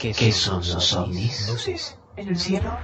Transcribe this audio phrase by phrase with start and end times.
[0.00, 1.46] ¿Qué son los ovnis?
[1.46, 2.74] Luces en el cielo.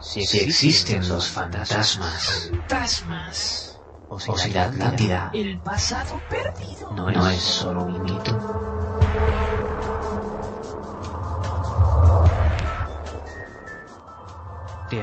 [0.00, 2.50] Si existen los fantasmas.
[2.50, 3.80] Fantasmas.
[4.10, 6.90] O si la Atlántida El pasado perdido.
[6.92, 8.38] no, no es solo un mito.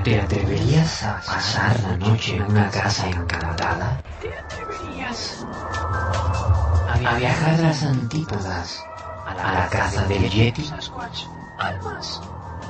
[0.04, 4.02] ¿Te atreverías a pasar la noche en una casa encantada?
[4.22, 5.46] ¿Te atreverías?
[6.88, 8.84] A viajar a las antípodas,
[9.26, 10.70] a la casa del Yeti.
[11.58, 12.22] Almas.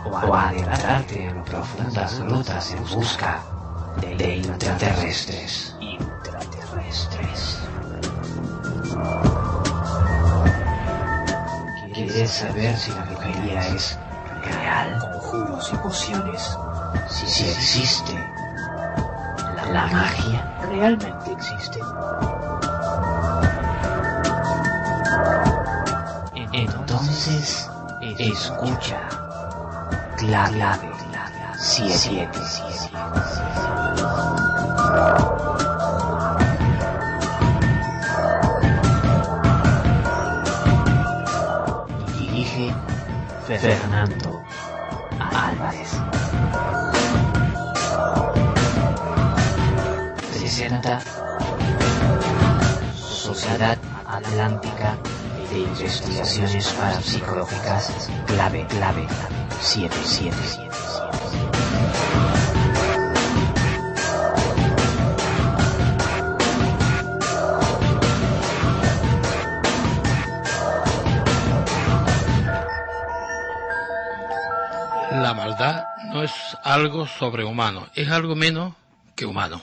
[0.06, 3.42] o a adentrarte en profundas grutas en busca
[4.00, 5.76] de, intraterrestres.
[5.80, 7.60] Intraterrestres.
[11.94, 13.98] ¿Quieres saber si la brujería es
[14.44, 15.00] real?
[15.00, 16.58] Conjuros y pociones.
[17.10, 18.14] Si, si existe
[19.56, 20.58] la, la magia.
[20.70, 21.84] Realmente existen.
[26.52, 27.65] Entonces,
[28.18, 29.00] escucha.
[30.18, 30.92] Clave
[31.58, 32.30] 7.
[42.18, 42.74] Dirige
[43.46, 44.44] Fernando
[45.20, 45.92] Álvarez.
[50.32, 51.02] Presenta
[52.94, 54.98] Sociedad Atlántica
[55.60, 59.08] Investigaciones Parapsicológicas Clave Clave
[59.62, 60.36] 77.
[75.12, 78.74] La maldad no es algo sobrehumano, es algo menos
[79.16, 79.62] que humano.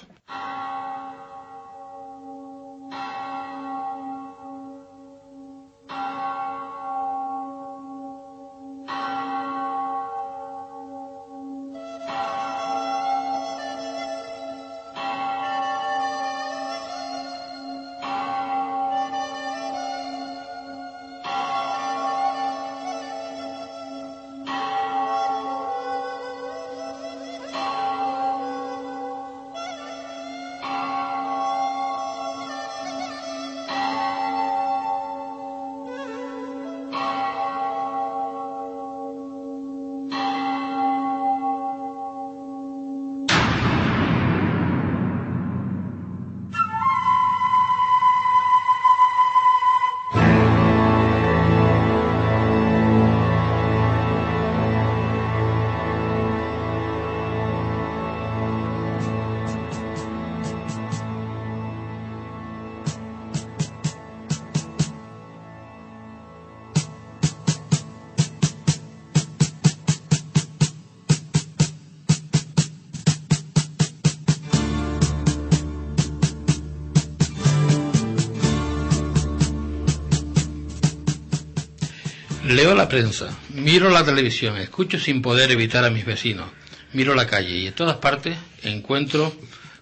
[82.63, 86.49] Leo la prensa, miro la televisión, escucho sin poder evitar a mis vecinos,
[86.93, 89.35] miro la calle y en todas partes encuentro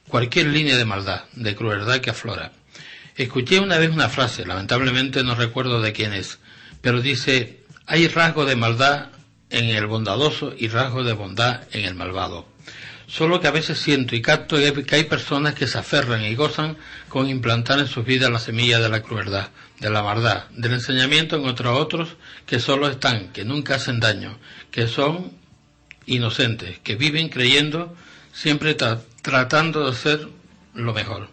[0.09, 2.53] cualquier línea de maldad, de crueldad que aflora.
[3.17, 6.39] Escuché una vez una frase, lamentablemente no recuerdo de quién es,
[6.81, 9.09] pero dice, hay rasgo de maldad
[9.51, 12.49] en el bondadoso y rasgo de bondad en el malvado.
[13.07, 16.79] Solo que a veces siento y capto que hay personas que se aferran y gozan
[17.11, 19.49] con implantar en sus vidas la semilla de la crueldad,
[19.81, 22.09] de la maldad, del enseñamiento en otros otros
[22.47, 24.39] que solo están, que nunca hacen daño,
[24.71, 25.33] que son
[26.07, 27.95] inocentes, que viven creyendo,
[28.33, 30.29] siempre tra- tratando de hacer
[30.75, 31.29] lo mejor.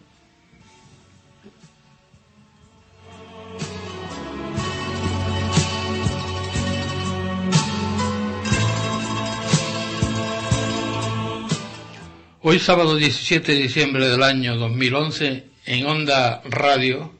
[12.41, 17.11] Hoy sábado 17 de diciembre del año 2011 en Onda Radio,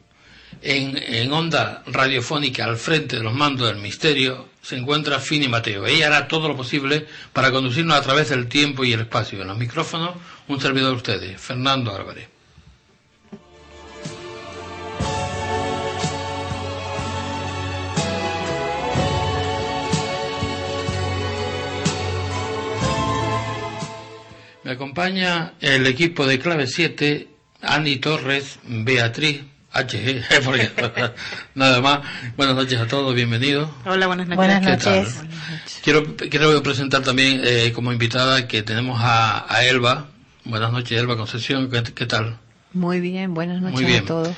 [0.61, 5.85] en, onda radiofónica al frente de los mandos del misterio se encuentra Fini Mateo.
[5.85, 9.41] Ella hará todo lo posible para conducirnos a través del tiempo y el espacio.
[9.41, 10.15] En los micrófonos,
[10.47, 12.27] un servidor de ustedes, Fernando Álvarez.
[24.63, 27.27] Me acompaña el equipo de Clave 7,
[27.61, 29.43] Ani Torres, Beatriz
[29.77, 30.71] HG, porque
[31.53, 31.99] nada más.
[32.35, 33.69] Buenas noches a todos, bienvenidos.
[33.85, 34.37] Hola, buenas noches.
[34.37, 35.03] Buenas ¿Qué tal?
[35.03, 35.79] noches.
[35.83, 40.07] Quiero, quiero presentar también eh, como invitada que tenemos a, a Elba.
[40.45, 41.69] Buenas noches, Elba Concepción.
[41.69, 42.39] ¿Qué, qué tal?
[42.73, 44.03] Muy bien, buenas noches Muy bien.
[44.03, 44.35] a todos.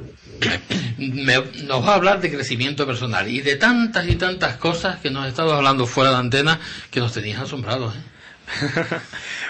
[0.99, 5.09] Me- nos va a hablar de crecimiento personal y de tantas y tantas cosas que
[5.11, 6.61] nos estado hablando fuera de antena
[6.91, 7.94] que nos tenías asombrados.
[7.94, 7.99] ¿eh?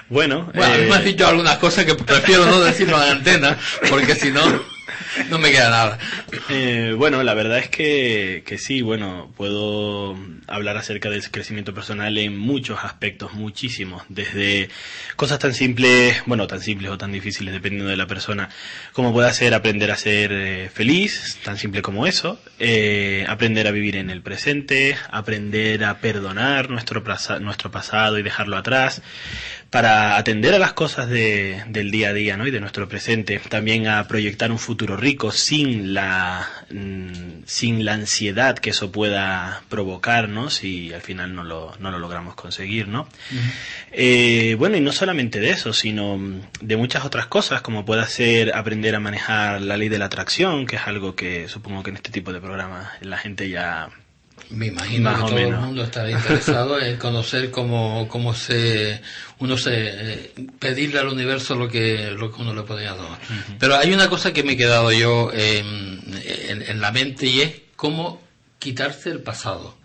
[0.08, 3.58] Bueno, Bueno, a eh, me has dicho algunas cosas que prefiero no decirlo en antena,
[3.90, 4.42] porque si no,
[5.30, 5.98] no me queda nada.
[6.50, 10.16] eh, bueno, la verdad es que, que sí, bueno, puedo
[10.46, 14.68] hablar acerca del crecimiento personal en muchos aspectos, muchísimos, desde
[15.16, 18.48] cosas tan simples, bueno, tan simples o tan difíciles, dependiendo de la persona,
[18.92, 23.70] como puede ser aprender a ser eh, feliz, tan simple como eso, eh, aprender a
[23.70, 27.02] vivir en el presente, aprender a perdonar nuestro,
[27.40, 29.02] nuestro pasado y dejarlo atrás,
[29.70, 32.46] para atender a las cosas de- del día a día ¿no?
[32.46, 37.94] y de nuestro presente, también a proyectar un futuro rico sin la, mm, sin la
[37.94, 40.50] ansiedad que eso pueda provocar ¿no?
[40.50, 42.88] si al final no lo, no lo logramos conseguir.
[42.88, 43.08] ¿no?
[43.92, 46.18] Eh, bueno, y no solamente de eso, sino
[46.60, 50.66] de muchas otras cosas, como puede ser aprender a manejar la ley de la atracción,
[50.66, 53.88] que es algo que supongo que en este tipo de programas la gente ya
[54.50, 59.00] Me imagino Más que todo el mundo estará interesado en conocer cómo, cómo se
[59.38, 63.18] uno se eh, pedirle al universo lo que lo que uno le podría dar.
[63.58, 66.00] Pero hay una cosa que me he quedado yo en,
[66.48, 68.22] en- en la mente y es cómo
[68.58, 69.76] quitarse el pasado.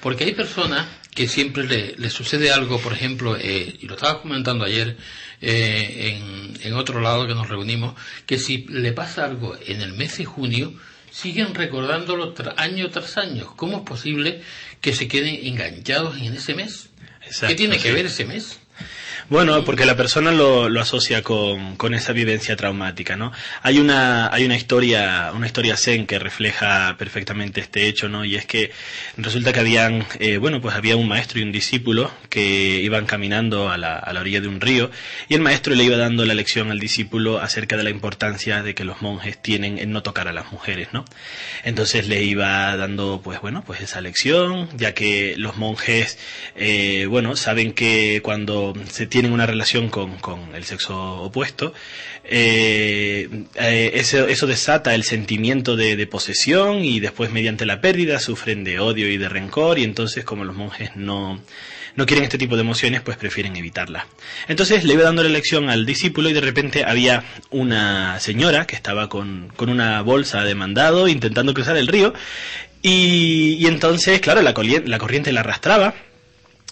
[0.00, 4.22] Porque hay personas que siempre le, le sucede algo, por ejemplo, eh, y lo estaba
[4.22, 4.96] comentando ayer
[5.40, 9.92] eh, en, en otro lado que nos reunimos, que si le pasa algo en el
[9.94, 10.72] mes de junio,
[11.20, 13.52] siguen recordándolo tra- año tras año.
[13.56, 14.42] ¿Cómo es posible
[14.80, 16.90] que se queden enganchados en ese mes?
[17.24, 18.58] Exacto, ¿Qué tiene que ver ese mes?
[19.28, 23.32] Bueno, porque la persona lo, lo asocia con, con esa vivencia traumática, ¿no?
[23.62, 28.24] Hay una, hay una historia, una historia zen que refleja perfectamente este hecho, ¿no?
[28.24, 28.70] Y es que
[29.16, 33.70] resulta que habían, eh, bueno, pues había un maestro y un discípulo que iban caminando
[33.70, 34.90] a la, a la orilla de un río
[35.28, 38.74] y el maestro le iba dando la lección al discípulo acerca de la importancia de
[38.74, 41.04] que los monjes tienen en no tocar a las mujeres, ¿no?
[41.64, 46.18] Entonces le iba dando, pues bueno, pues esa lección, ya que los monjes,
[46.56, 51.72] eh, bueno, saben que cuando se tienen una relación con, con el sexo opuesto,
[52.24, 58.64] eh, eh, eso, desata el sentimiento de, de posesión y después mediante la pérdida sufren
[58.64, 61.40] de odio y de rencor y entonces como los monjes no,
[61.96, 64.04] no quieren este tipo de emociones, pues prefieren evitarlas.
[64.46, 68.76] Entonces le iba dando la lección al discípulo y de repente había una señora que
[68.76, 72.14] estaba con, con una bolsa de mandado intentando cruzar el río
[72.82, 75.94] y, y entonces, claro, la corriente la arrastraba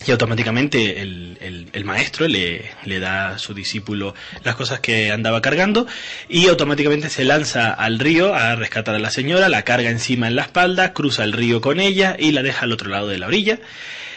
[0.07, 1.39] y automáticamente el,
[1.73, 5.87] el- maestro le, le da a su discípulo las cosas que andaba cargando
[6.29, 10.35] y automáticamente se lanza al río a rescatar a la señora, la carga encima en
[10.37, 13.27] la espalda, cruza el río con ella y la deja al otro lado de la
[13.29, 13.61] orilla.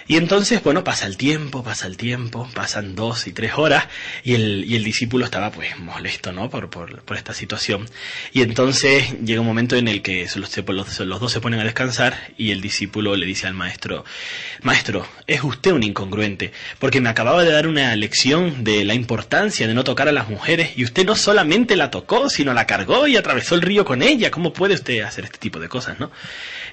[0.09, 3.87] Y entonces, bueno, pasa el tiempo, pasa el tiempo, pasan dos y tres horas
[4.23, 6.49] y el, y el discípulo estaba pues molesto, ¿no?
[6.49, 7.87] Por, por, por esta situación.
[8.33, 10.57] Y entonces llega un momento en el que los,
[10.99, 14.03] los, dos se ponen a descansar y el discípulo le dice al maestro,
[14.63, 19.67] maestro, es usted un incongruente, porque me acababa de dar una lección de la importancia
[19.67, 23.05] de no tocar a las mujeres y usted no solamente la tocó, sino la cargó
[23.05, 24.31] y atravesó el río con ella.
[24.31, 26.09] ¿Cómo puede usted hacer este tipo de cosas, no?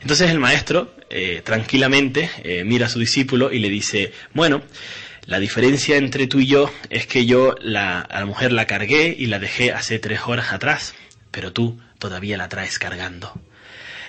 [0.02, 4.62] Entonces el maestro, eh, tranquilamente, eh, mira a su discípulo y le dice, bueno,
[5.26, 9.14] la diferencia entre tú y yo es que yo la, a la mujer la cargué
[9.18, 10.94] y la dejé hace tres horas atrás,
[11.30, 13.32] pero tú todavía la traes cargando.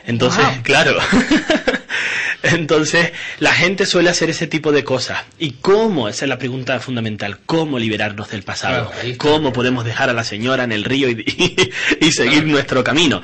[0.06, 0.64] Entonces, Wow.
[0.64, 0.98] claro.
[2.44, 5.24] Entonces, la gente suele hacer ese tipo de cosas.
[5.40, 6.08] ¿Y cómo?
[6.08, 7.40] Esa es la pregunta fundamental.
[7.46, 8.92] ¿Cómo liberarnos del pasado?
[8.92, 9.18] Claro.
[9.18, 11.26] ¿Cómo podemos dejar a la señora en el río y,
[12.02, 13.22] y seguir nuestro camino?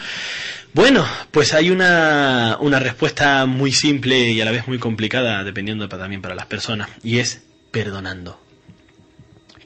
[0.74, 5.88] Bueno, pues hay una, una respuesta muy simple y a la vez muy complicada, dependiendo
[5.88, 8.42] también para las personas, y es perdonando.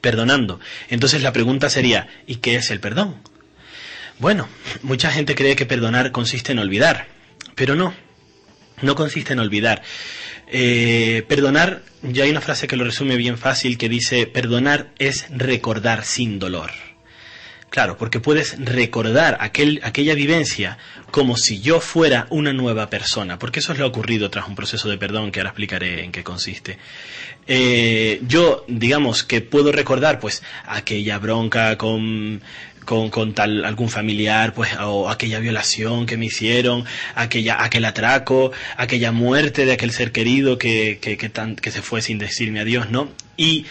[0.02, 0.60] Perdonando.
[0.90, 3.16] Entonces la pregunta sería, ¿y qué es el perdón?
[4.18, 4.48] Bueno,
[4.82, 7.08] mucha gente cree que perdonar consiste en olvidar,
[7.54, 7.94] pero no,
[8.82, 9.82] no consiste en olvidar.
[10.46, 15.26] Eh, perdonar, ya hay una frase que lo resume bien fácil que dice, perdonar es
[15.30, 16.70] recordar sin dolor.
[17.70, 20.78] Claro, porque puedes recordar aquel, aquella vivencia
[21.10, 24.88] como si yo fuera una nueva persona, porque eso es lo ocurrido tras un proceso
[24.88, 26.78] de perdón que ahora explicaré en qué consiste.
[27.46, 32.40] Eh, yo, digamos que puedo recordar pues aquella bronca con,
[32.86, 39.12] con, tal algún familiar, pues, o aquella violación que me hicieron, aquella, aquel atraco, aquella
[39.12, 43.10] muerte de aquel ser querido que, que, que se fue sin decirme adiós, ¿no?
[43.36, 43.66] Y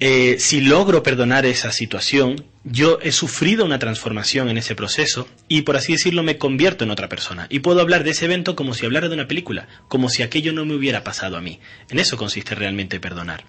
[0.00, 5.62] eh, si logro perdonar esa situación, yo he sufrido una transformación en ese proceso y,
[5.62, 7.46] por así decirlo, me convierto en otra persona.
[7.50, 10.54] Y puedo hablar de ese evento como si hablara de una película, como si aquello
[10.54, 11.60] no me hubiera pasado a mí.
[11.90, 13.44] En eso consiste realmente perdonar.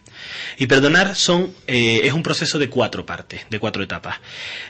[0.57, 4.17] Y perdonar son, eh, es un proceso de cuatro partes, de cuatro etapas.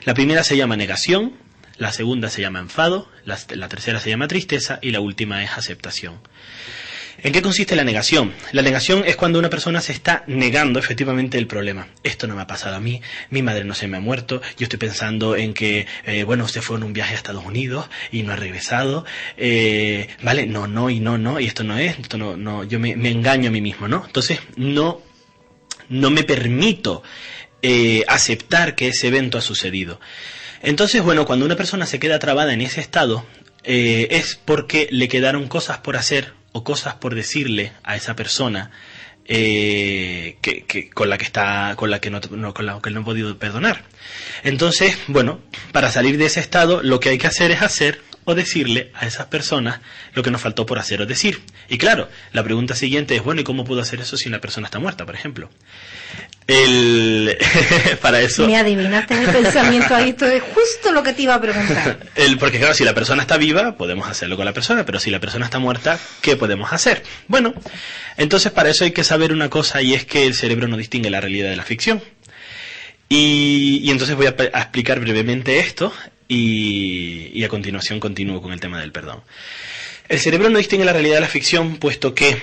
[0.04, 1.32] La primera se llama negación,
[1.78, 5.50] la segunda se llama enfado, la, la tercera se llama tristeza y la última es
[5.50, 6.20] aceptación.
[7.24, 8.32] ¿En qué consiste la negación?
[8.50, 11.86] La negación es cuando una persona se está negando efectivamente el problema.
[12.02, 13.00] Esto no me ha pasado a mí,
[13.30, 16.62] mi madre no se me ha muerto, yo estoy pensando en que, eh, bueno, usted
[16.62, 19.04] fue en un viaje a Estados Unidos y no ha regresado,
[19.36, 20.46] eh, ¿vale?
[20.46, 23.50] No, no y no, no, y esto no es, esto no, no, yo me, engaño
[23.50, 24.02] a mí mismo, ¿no?
[24.04, 25.00] Entonces, no,
[25.88, 27.04] no me permito
[27.62, 30.00] eh, aceptar que ese evento ha sucedido.
[30.60, 33.24] Entonces, bueno, cuando una persona se queda trabada en ese estado,
[33.64, 38.70] es porque le quedaron cosas por hacer o cosas por decirle a esa persona
[39.24, 43.04] eh, que, con la que está con la que no, con la que no ha
[43.04, 43.84] podido perdonar.
[44.42, 45.40] Entonces bueno
[45.72, 49.06] para salir de ese estado lo que hay que hacer es hacer o decirle a
[49.06, 49.80] esas personas
[50.14, 53.40] lo que nos faltó por hacer o decir y claro la pregunta siguiente es bueno
[53.40, 55.50] y cómo puedo hacer eso si la persona está muerta por ejemplo
[56.46, 57.38] el
[58.02, 61.40] para eso Me adivinaste el pensamiento ahí, esto es justo lo que te iba a
[61.40, 61.98] preguntar.
[62.16, 65.10] el, porque claro, si la persona está viva, podemos hacerlo con la persona, pero si
[65.10, 67.02] la persona está muerta, ¿qué podemos hacer?
[67.28, 67.54] Bueno,
[68.16, 71.10] entonces para eso hay que saber una cosa y es que el cerebro no distingue
[71.10, 72.02] la realidad de la ficción.
[73.08, 75.92] Y, y entonces voy a explicar brevemente esto
[76.32, 79.22] y, y a continuación continúo con el tema del perdón.
[80.08, 82.42] El cerebro no distingue la realidad de la ficción puesto que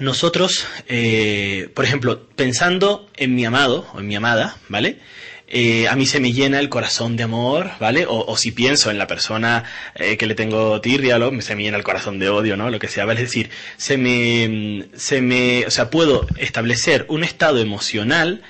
[0.00, 4.98] nosotros, eh, por ejemplo, pensando en mi amado o en mi amada, ¿vale?
[5.46, 8.06] Eh, a mí se me llena el corazón de amor, ¿vale?
[8.08, 11.76] O, si pienso en la persona eh, que le tengo tirria, lo, se me llena
[11.76, 12.70] el corazón de odio, ¿no?
[12.70, 13.20] Lo que sea, ¿vale?
[13.20, 18.42] Es decir, se me, se me, o sea, puedo establecer un estado emocional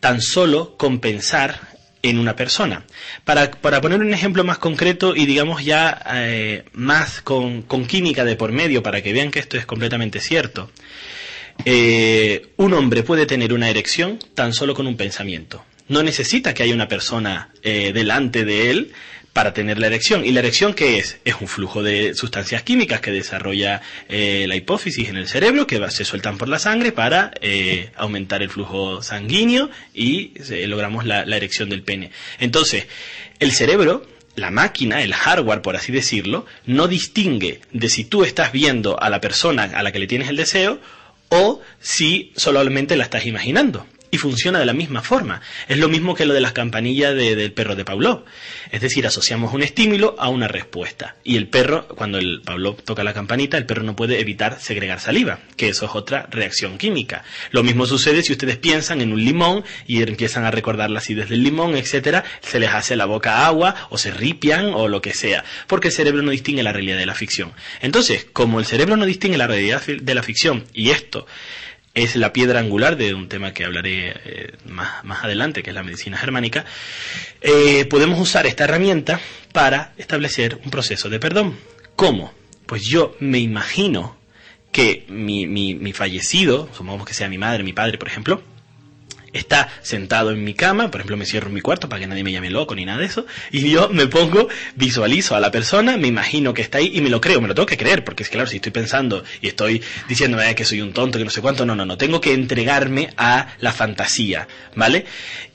[0.00, 2.84] tan solo con pensar en una persona.
[3.24, 8.24] Para, para poner un ejemplo más concreto y digamos ya eh, más con, con química
[8.24, 10.70] de por medio para que vean que esto es completamente cierto,
[11.64, 15.64] eh, un hombre puede tener una erección tan solo con un pensamiento.
[15.88, 18.92] No necesita que haya una persona eh, delante de él
[19.32, 20.24] para tener la erección.
[20.24, 21.18] ¿Y la erección qué es?
[21.24, 25.80] Es un flujo de sustancias químicas que desarrolla eh, la hipófisis en el cerebro, que
[25.90, 31.24] se sueltan por la sangre para eh, aumentar el flujo sanguíneo y eh, logramos la,
[31.24, 32.10] la erección del pene.
[32.38, 32.86] Entonces,
[33.38, 38.50] el cerebro la máquina, el hardware, por así decirlo, no distingue de si tú estás
[38.50, 40.80] viendo a la persona a la que le tienes el deseo
[41.28, 43.86] o si solamente la estás imaginando.
[44.12, 45.40] Y funciona de la misma forma.
[45.68, 48.24] Es lo mismo que lo de las campanillas de- del perro de Pavlov.
[48.70, 51.16] Es decir, asociamos un estímulo a una respuesta.
[51.24, 55.00] Y el perro, cuando el Pavlov toca la campanita, el perro no puede evitar segregar
[55.00, 57.24] saliva, que eso es otra reacción química.
[57.52, 61.30] Lo mismo sucede si ustedes piensan en un limón y empiezan a recordar la acidez
[61.30, 65.14] del limón, etcétera, se les hace la boca agua o se ripian o lo que
[65.14, 67.52] sea, porque el cerebro no distingue la realidad de la ficción.
[67.80, 71.26] Entonces, como el cerebro no distingue la realidad de la ficción y esto
[71.94, 75.74] es la piedra angular de un tema que hablaré eh, más, más adelante, que es
[75.74, 76.64] la medicina germánica,
[77.40, 79.20] eh, podemos usar esta herramienta
[79.52, 81.58] para establecer un proceso de perdón.
[81.96, 82.32] ¿Cómo?
[82.66, 84.16] Pues yo me imagino
[84.70, 88.42] que mi, mi, mi fallecido, supongamos que sea mi madre, mi padre, por ejemplo,
[89.32, 92.24] está sentado en mi cama, por ejemplo, me cierro en mi cuarto para que nadie
[92.24, 95.96] me llame loco ni nada de eso, y yo me pongo, visualizo a la persona,
[95.96, 98.22] me imagino que está ahí y me lo creo, me lo tengo que creer, porque
[98.22, 101.30] es claro, si estoy pensando y estoy diciéndome "Eh, que soy un tonto, que no
[101.30, 105.06] sé cuánto, no, no, no, tengo que entregarme a la fantasía, ¿vale?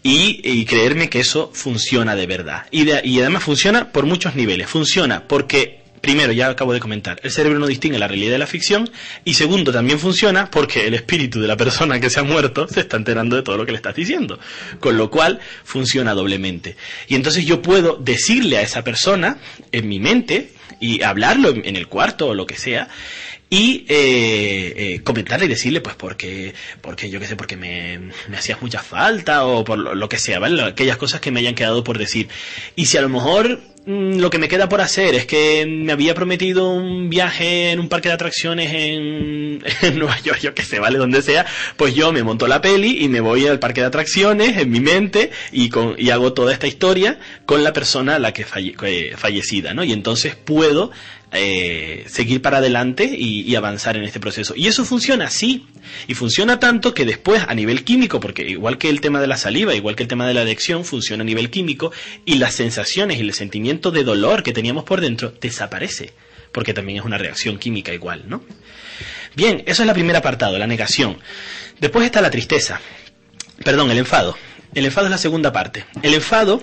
[0.03, 2.65] Y, creerme que eso funciona de verdad.
[2.72, 4.69] Y, y además funciona por muchos niveles.
[4.69, 8.48] Funciona porque Primero, ya acabo de comentar, el cerebro no distingue la realidad de la
[8.48, 8.89] ficción
[9.25, 12.82] y segundo, también funciona porque el espíritu de la persona que se ha muerto se
[12.82, 14.39] está enterando de todo lo que le estás diciendo,
[14.80, 16.75] con lo cual funciona doblemente.
[17.08, 19.38] Y entonces yo puedo decirle a esa persona
[19.72, 22.88] en mi mente y hablarlo en, el cuarto o lo que sea
[23.50, 28.38] y eh, eh, comentarle y decirle pues porque porque yo qué sé porque me, me
[28.38, 31.56] hacías mucha falta o por lo, lo que sea vale aquellas cosas que me hayan
[31.56, 32.27] quedado por decir
[32.75, 36.13] y si a lo mejor lo que me queda por hacer es que me había
[36.13, 39.60] prometido un viaje en un parque de atracciones en,
[39.98, 41.46] Nueva York yo qué sé vale donde sea
[41.77, 44.82] pues yo me monto la peli y me voy al parque de atracciones en mi
[44.82, 48.75] mente y con y hago toda esta historia con la persona a la que falle-
[48.75, 50.91] que- fallecida no y entonces puedo
[51.34, 54.53] eh, seguir para adelante y, y avanzar en este proceso.
[54.56, 55.65] Y eso funciona así.
[56.08, 59.36] Y funciona tanto que después a nivel químico, porque igual que el tema de la
[59.36, 61.91] saliva, igual que el tema de la adicción, funciona a nivel químico
[62.25, 66.13] y las sensaciones y el sentimiento de dolor que teníamos por dentro desaparece.
[66.51, 68.43] Porque también es una reacción química igual, ¿no?
[69.36, 71.19] Bien, eso es el primer apartado, la negación.
[71.79, 72.81] Después está la tristeza.
[73.63, 74.38] Perdón, el enfado.
[74.74, 75.86] El enfado es la segunda parte.
[76.02, 76.62] El enfado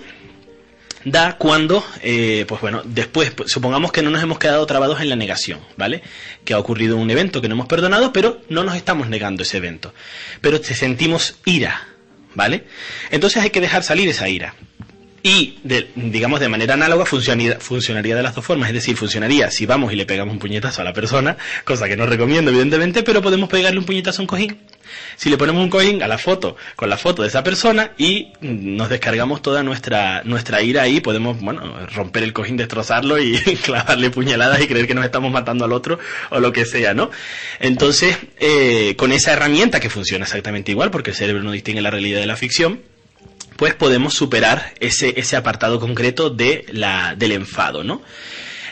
[1.05, 5.09] da cuando, eh, pues bueno, después, pues, supongamos que no nos hemos quedado trabados en
[5.09, 6.01] la negación, ¿vale?
[6.43, 9.57] Que ha ocurrido un evento que no hemos perdonado, pero no nos estamos negando ese
[9.57, 9.93] evento.
[10.41, 11.87] Pero te sentimos ira,
[12.33, 12.65] ¿vale?
[13.11, 14.55] Entonces hay que dejar salir esa ira.
[15.27, 18.69] Y, de- digamos, de manera análoga funcionaría, de las dos formas.
[18.69, 21.97] Es decir, funcionaría si vamos y le pegamos un puñetazo a la persona, cosa que
[21.97, 24.57] no recomiendo, evidentemente, pero podemos pegarle un puñetazo a un cojín.
[25.15, 28.33] Si le ponemos un cojín a la foto, con la foto de esa persona, y
[28.39, 33.33] mm, nos descargamos toda nuestra, nuestra ira ahí, podemos, bueno, romper el cojín, destrozarlo y
[33.63, 35.97] clavarle puñaladas y creer que nos estamos matando al otro,
[36.29, 37.09] o lo que sea, ¿no?
[37.59, 41.89] Entonces, eh, con esa herramienta que funciona exactamente igual, porque el cerebro no distingue la
[41.89, 42.81] realidad de la ficción,
[43.55, 48.01] pues podemos superar ese, ese apartado concreto de la, del enfado, ¿no?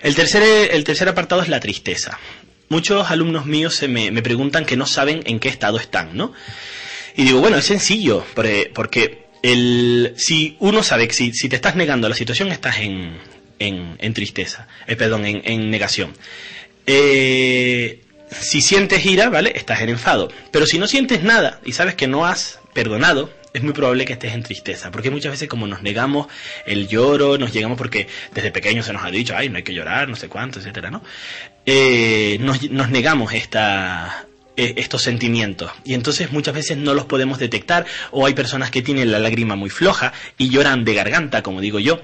[0.02, 2.20] El tercer, el tercer apartado es la tristeza.
[2.68, 6.34] Muchos alumnos míos se me, me preguntan que no saben en qué estado están, ¿no?
[7.16, 11.56] Y digo, bueno, es sencillo, porque, porque el, si uno sabe que si, si te
[11.56, 13.18] estás negando la situación, estás en,
[13.60, 16.14] en, tristeza, eh, perdón, en, en negación.
[16.86, 18.02] Eh,
[18.42, 19.54] si sientes ira, ¿vale?
[19.56, 20.30] Estás en enfado.
[20.52, 24.14] Pero si no sientes nada y sabes que no has perdonado, es muy probable que
[24.14, 24.92] estés en tristeza.
[24.92, 26.28] Porque muchas veces como nos negamos
[26.66, 29.74] el lloro, nos llegamos porque desde pequeños se nos ha dicho, ay, no hay que
[29.74, 31.04] llorar, no sé cuánto, etcétera, ¿no?
[31.66, 37.40] Eh, nos, nos negamos esta, eh, estos sentimientos y entonces muchas veces no los podemos
[37.40, 41.62] detectar o hay personas que tienen la lágrima muy floja y lloran de garganta, como
[41.62, 42.02] digo yo.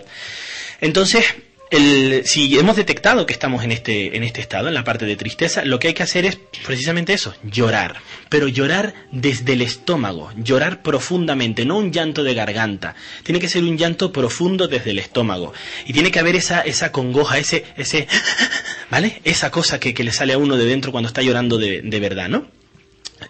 [0.82, 1.26] Entonces,
[1.72, 5.16] el, si hemos detectado que estamos en este, en este estado, en la parte de
[5.16, 7.98] tristeza, lo que hay que hacer es precisamente eso, llorar.
[8.30, 12.96] Pero llorar desde el estómago, llorar profundamente, no un llanto de garganta.
[13.24, 15.54] Tiene que ser un llanto profundo desde el estómago.
[15.86, 18.08] Y tiene que haber esa, esa congoja, ese, ese,
[18.90, 19.22] ¿vale?
[19.24, 22.00] Esa cosa que, que le sale a uno de dentro cuando está llorando de, de
[22.00, 22.48] verdad, ¿no?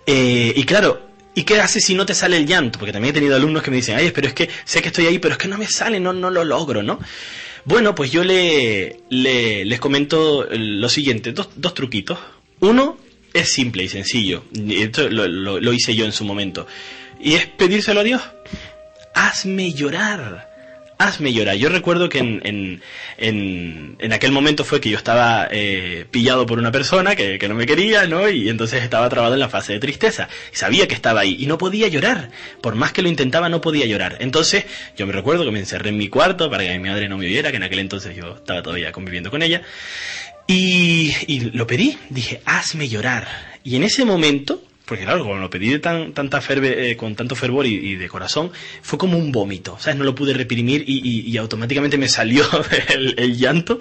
[0.05, 2.79] Eh, y claro, ¿y qué haces si no te sale el llanto?
[2.79, 5.07] Porque también he tenido alumnos que me dicen, ay, pero es que sé que estoy
[5.07, 6.99] ahí, pero es que no me sale, no, no lo logro, ¿no?
[7.65, 12.17] Bueno, pues yo le, le- les comento lo siguiente, dos, dos truquitos.
[12.61, 12.97] Uno
[13.33, 15.27] es simple y sencillo, esto lo-
[15.59, 16.65] lo hice yo en su momento,
[17.21, 18.21] y es pedírselo a Dios.
[19.13, 20.48] Hazme llorar.
[21.01, 21.55] Hazme llorar.
[21.55, 26.59] Yo recuerdo que en, en, en, aquel momento fue que yo estaba eh, pillado por
[26.59, 28.27] una persona que, que no me quería, ¿no?
[28.27, 30.27] Y entonces estaba trabado en la fase de tristeza.
[30.51, 32.31] Y sabía que estaba ahí y no podía llorar.
[32.59, 34.17] Por más que lo intentaba, no podía llorar.
[34.19, 34.65] Entonces,
[34.97, 37.27] yo me recuerdo que me encerré en mi cuarto para que mi madre no me
[37.27, 39.61] oyera, que en aquel entonces yo estaba todavía conviviendo con ella.
[40.47, 41.97] Y, y lo pedí.
[42.09, 43.25] Dije, hazme llorar.
[43.63, 47.15] Y en ese momento, porque claro, como lo pedí de tan, tanta ferve, eh, con
[47.15, 49.99] tanto fervor y, de corazón, fue como un vómito, ¿sabes?
[49.99, 52.43] No lo pude reprimir y, automáticamente me salió
[52.89, 53.79] el, llanto.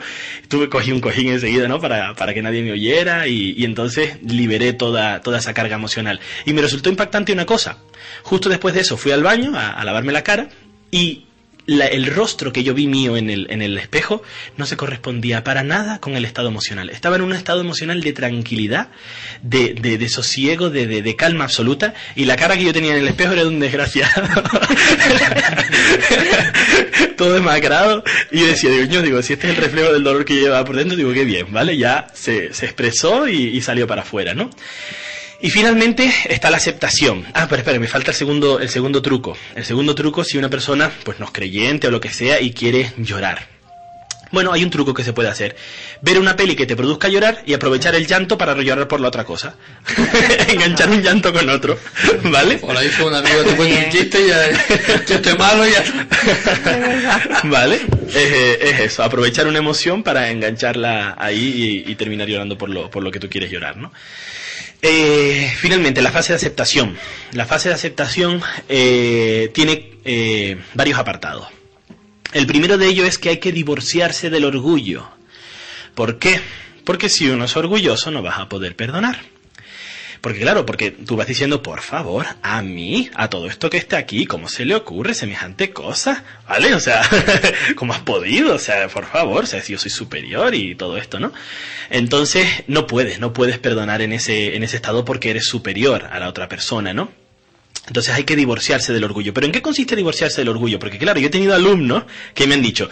[0.49, 1.81] Tuve, cogí un cojín enseguida, ¿no?
[1.81, 6.21] Para, para que nadie me oyera y, y entonces liberé toda, toda esa carga emocional.
[6.44, 7.79] Y me resultó impactante una cosa.
[8.23, 10.51] Justo después de eso fui al baño a, a lavarme la cara
[10.90, 11.25] y
[11.68, 14.22] la- el rostro que yo vi mío en el, en el espejo
[14.57, 16.88] no se correspondía para nada con el estado emocional.
[16.90, 18.88] Estaba en un estado emocional de tranquilidad,
[19.42, 22.92] de, de, de sosiego, de, de, de calma absoluta, y la cara que yo tenía
[22.92, 24.28] en el espejo era de un desgraciado.
[27.16, 28.02] Todo demacrado.
[28.31, 30.40] Y yo decía, digo, "Ño", digo, si este es el reflejo del dolor que yo
[30.40, 31.76] llevaba por dentro, digo, qué bien, ¿vale?
[31.76, 34.48] Ya se, se expresó y, y salió para afuera, ¿no?
[35.40, 37.24] Y finalmente está la aceptación.
[37.33, 39.37] Ah, pero espera, me falta el segundo, el segundo truco.
[39.55, 42.53] El segundo truco si una persona, pues no es creyente o lo que sea y
[42.53, 43.46] quiere llorar.
[44.31, 45.57] Bueno, hay un truco que se puede hacer.
[46.03, 49.09] Ver una peli que te produzca llorar y aprovechar el llanto para llorar por la
[49.09, 49.55] otra cosa.
[50.48, 51.79] Enganchar un llanto con otro,
[52.24, 52.59] ¿vale?
[52.62, 55.70] O la dice un amigo, te cuento un chiste y ya, el chiste malo y
[55.70, 57.38] ya.
[57.44, 57.81] ¿Vale?
[58.09, 62.90] Es, es eso, aprovechar una emoción para engancharla ahí y, y terminar llorando por lo,
[62.90, 63.92] por lo que tú quieres llorar, ¿no?
[64.81, 66.97] Eh, finalmente, la fase de aceptación.
[67.33, 71.49] La fase de aceptación eh, tiene eh, varios apartados.
[72.33, 75.09] El primero de ellos es que hay que divorciarse del orgullo.
[75.95, 76.41] ¿Por qué?
[76.85, 79.21] Porque si uno es orgulloso no vas a poder perdonar.
[80.20, 83.98] Porque claro, porque tú vas diciendo, por favor, a mí, a todo esto que está
[83.98, 86.24] aquí, ¿cómo se le ocurre semejante cosa?
[86.48, 86.74] ¿Vale?
[86.74, 87.02] O sea,
[87.76, 88.54] ¿cómo has podido?
[88.54, 91.33] O sea, por favor, o sea, si yo soy superior y todo esto, ¿no?
[91.90, 96.18] Entonces, no puedes, no puedes perdonar en ese, en ese estado porque eres superior a
[96.18, 97.28] la otra persona, ¿no?
[97.88, 99.35] Entonces hay que divorciarse del orgullo.
[99.35, 100.79] ¿Pero en qué consiste divorciarse del orgullo?
[100.79, 102.88] Porque claro, yo he tenido alumnos que me han dicho,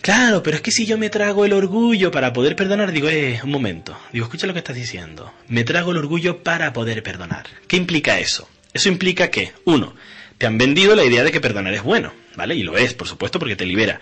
[0.00, 3.40] claro, pero es que si yo me trago el orgullo para poder perdonar, digo, eh,
[3.42, 5.32] un momento, digo, escucha lo que estás diciendo.
[5.48, 7.46] Me trago el orgullo para poder perdonar.
[7.68, 8.48] ¿Qué implica eso?
[8.72, 9.94] Eso implica que, uno,
[10.36, 12.56] te han vendido la idea de que perdonar es bueno, ¿vale?
[12.56, 14.00] Y lo es, por supuesto, porque te libera.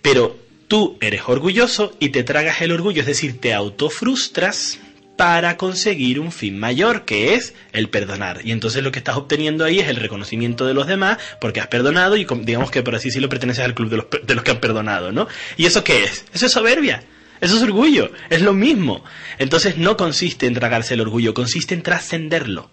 [0.00, 4.78] Pero tú eres orgulloso y te tragas el orgullo, es decir, te autofrustras
[5.16, 8.40] para conseguir un fin mayor, que es el perdonar.
[8.44, 11.66] Y entonces lo que estás obteniendo ahí es el reconocimiento de los demás, porque has
[11.68, 14.50] perdonado y digamos que por así decirlo perteneces al club de los, de los que
[14.50, 15.28] han perdonado, ¿no?
[15.56, 16.24] ¿Y eso qué es?
[16.32, 17.04] Eso es soberbia.
[17.40, 18.12] Eso es orgullo.
[18.30, 19.04] Es lo mismo.
[19.38, 22.70] Entonces no consiste en tragarse el orgullo, consiste en trascenderlo.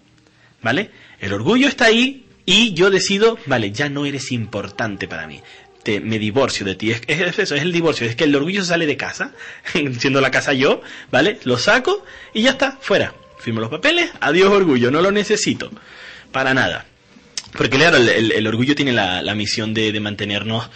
[0.62, 0.90] ¿Vale?
[1.18, 5.40] El orgullo está ahí y yo decido, vale, ya no eres importante para mí.
[5.82, 6.90] Te, me divorcio de ti.
[6.90, 8.06] Es, es eso, es el divorcio.
[8.06, 9.32] Es que el orgullo sale de casa,
[9.98, 11.38] siendo la casa yo, ¿vale?
[11.44, 13.14] Lo saco y ya está, fuera.
[13.38, 15.70] Firmo los papeles, adiós orgullo, no lo necesito.
[16.32, 16.84] Para nada.
[17.56, 20.68] Porque claro, el, el- el orgullo tiene la, la misión de, de mantenernos,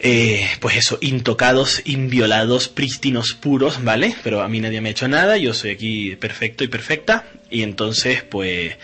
[0.00, 4.16] eh, pues eso, intocados, inviolados, prístinos, puros, ¿vale?
[4.24, 7.62] Pero a mí nadie me ha hecho nada, yo soy aquí perfecto y perfecta, y
[7.62, 8.74] entonces, pues,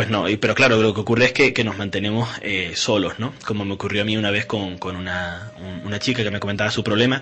[0.00, 3.34] pues no, y- pero claro, lo que ocurre es que, nos mantenemos eh, solos, ¿no?
[3.44, 6.70] Como me ocurrió a mí una vez con, una, un- una chica que me comentaba
[6.70, 7.20] su problema.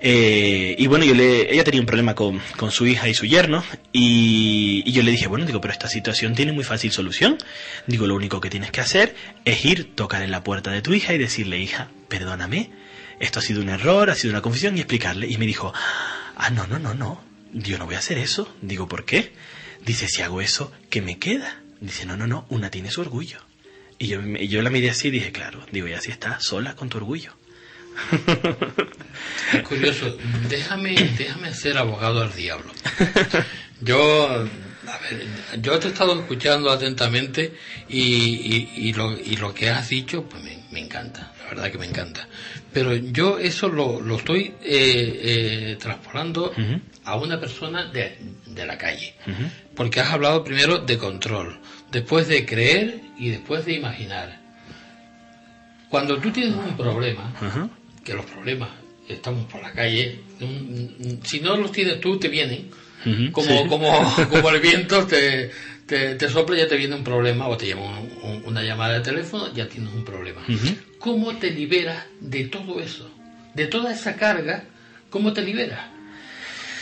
[0.00, 3.26] eh, y bueno, yo le, ella tenía un problema con, con su hija y su
[3.26, 3.62] yerno.
[3.92, 7.36] Y, y yo le dije, bueno, digo, pero esta situación tiene muy fácil solución.
[7.86, 10.94] Digo, lo único que tienes que hacer es ir, tocar en la puerta de tu
[10.94, 12.70] hija y decirle, hija, perdóname,
[13.20, 15.26] esto ha sido un error, ha sido una confusión y explicarle.
[15.28, 15.74] Y me dijo,
[16.34, 18.48] ah, no, no, no, no, yo no voy a hacer eso.
[18.62, 19.34] Digo, ¿por qué?
[19.84, 21.60] Dice, si hago eso, ¿qué me queda?
[21.80, 23.38] Dice, no, no, no, una tiene su orgullo.
[23.98, 26.88] Y yo, yo la miré así y dije, claro, digo, y así está, sola con
[26.88, 27.32] tu orgullo.
[29.52, 30.16] Es curioso,
[30.48, 32.70] déjame, déjame ser abogado al diablo.
[33.80, 35.26] Yo, a ver,
[35.62, 37.54] yo te he estado escuchando atentamente
[37.88, 41.70] y, y, y lo, y lo que has dicho, pues me, me encanta, la verdad
[41.70, 42.28] que me encanta.
[42.72, 45.20] Pero yo eso lo, lo estoy eh,
[45.72, 46.52] eh, transportando.
[47.06, 49.14] A una persona de, de la calle.
[49.74, 51.58] Porque has hablado primero de control,
[51.90, 54.38] después de creer y después de imaginar.
[55.88, 57.32] Cuando tú tienes un problema,
[58.04, 58.70] que los problemas
[59.08, 60.20] estamos por la calle,
[61.22, 62.70] si no los tienes tú, te vienen.
[63.30, 63.68] Como, sí.
[63.68, 63.88] como,
[64.30, 65.50] como el viento te,
[65.86, 68.94] te, te sopla, ya te viene un problema, o te llama un- un- una llamada
[68.94, 70.42] de teléfono, ya tienes un problema.
[70.98, 73.08] ¿Cómo te liberas de todo eso?
[73.54, 74.64] De toda esa carga,
[75.08, 75.80] ¿cómo te liberas?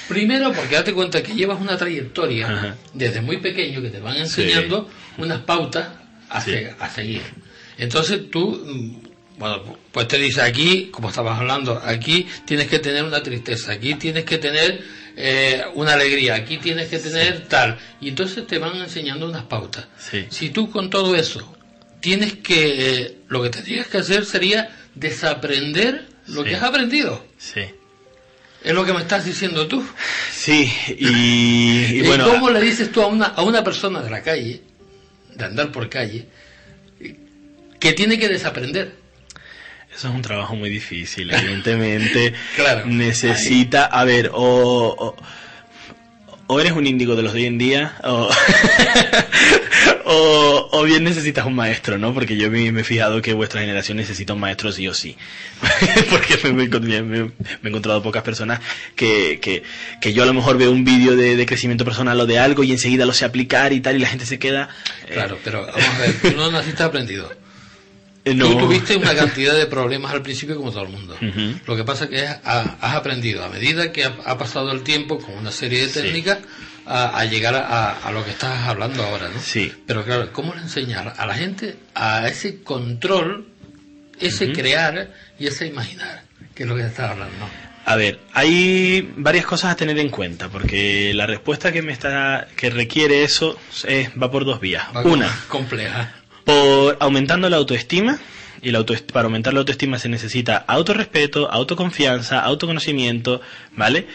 [0.09, 2.77] Primero, porque date cuenta que llevas una trayectoria Ajá.
[2.93, 4.89] desde muy pequeño que te van enseñando
[5.19, 5.89] unas pautas
[6.29, 6.51] a, Sí.
[6.53, 7.23] se- a seguir.
[7.79, 13.03] Entonces tú, mm, bueno, pues te dice aquí, como estabas hablando, aquí tienes que tener
[13.05, 17.79] una tristeza, aquí tienes que tener eh, una alegría, aquí tienes que tener tal.
[18.01, 19.87] Y entonces te van enseñando unas pautas.
[20.29, 21.57] Si tú con todo eso
[22.01, 27.25] tienes que, eh, lo que tendrías que hacer sería desaprender lo que has aprendido.
[27.39, 27.61] Sí.
[28.65, 29.87] Es lo que me estás diciendo tú.
[30.33, 34.11] Sí, y, y ¿Y bueno, cómo le dices tú a una, a una persona de
[34.11, 34.63] la calle,
[35.35, 36.27] de andar por calle,
[37.79, 38.97] que tiene que desaprender?
[39.95, 42.35] Eso es un trabajo muy difícil, evidentemente.
[42.57, 42.87] Claro.
[42.87, 45.17] Necesita, a ver, o, o,
[46.47, 48.29] o eres un índigo de los de hoy en día, o,
[50.05, 52.13] o, bien necesitas un maestro, ¿no?
[52.13, 55.17] Porque yo me, he fijado que vuestra generación necesita un maestro sí o sí.
[56.11, 58.61] Porque me he encontrado pocas personas
[58.95, 59.63] que, que,
[60.01, 62.63] que yo a lo mejor veo un vídeo de, de crecimiento personal o de algo
[62.65, 64.69] y enseguida lo sé aplicar y tal, y la gente se queda...
[65.09, 67.44] eh, Claro, pero vamos a ver, tú no naciste aprendido.
[68.25, 68.49] Eh, no.
[68.49, 71.17] Tú tuviste una cantidad de problemas al principio como todo el mundo.
[71.67, 74.83] Lo que pasa es que has, ha- has aprendido a medida que ha, pasado el
[74.83, 76.01] tiempo con una serie de Sí.
[76.01, 76.39] técnicas
[76.87, 79.41] a, a llegar a, a lo que estás hablando ahora, ¿no?
[79.41, 79.73] Sí.
[79.87, 83.47] Pero claro, ¿cómo le enseñar a la gente a ese control,
[84.21, 86.25] ese crear y ese imaginar?
[86.55, 87.49] Que es lo que estás hablando.
[87.87, 92.47] A ver, hay varias cosas a tener en cuenta, porque la respuesta que me está
[92.57, 94.85] que requiere eso es, va por dos vías.
[94.97, 96.15] Va Una, compleja.
[96.45, 98.19] Por aumentando la autoestima,
[98.63, 103.41] y la autoest- para aumentar la autoestima se necesita autorrespeto, autoconfianza, autoconocimiento,
[103.77, 104.07] ¿vale?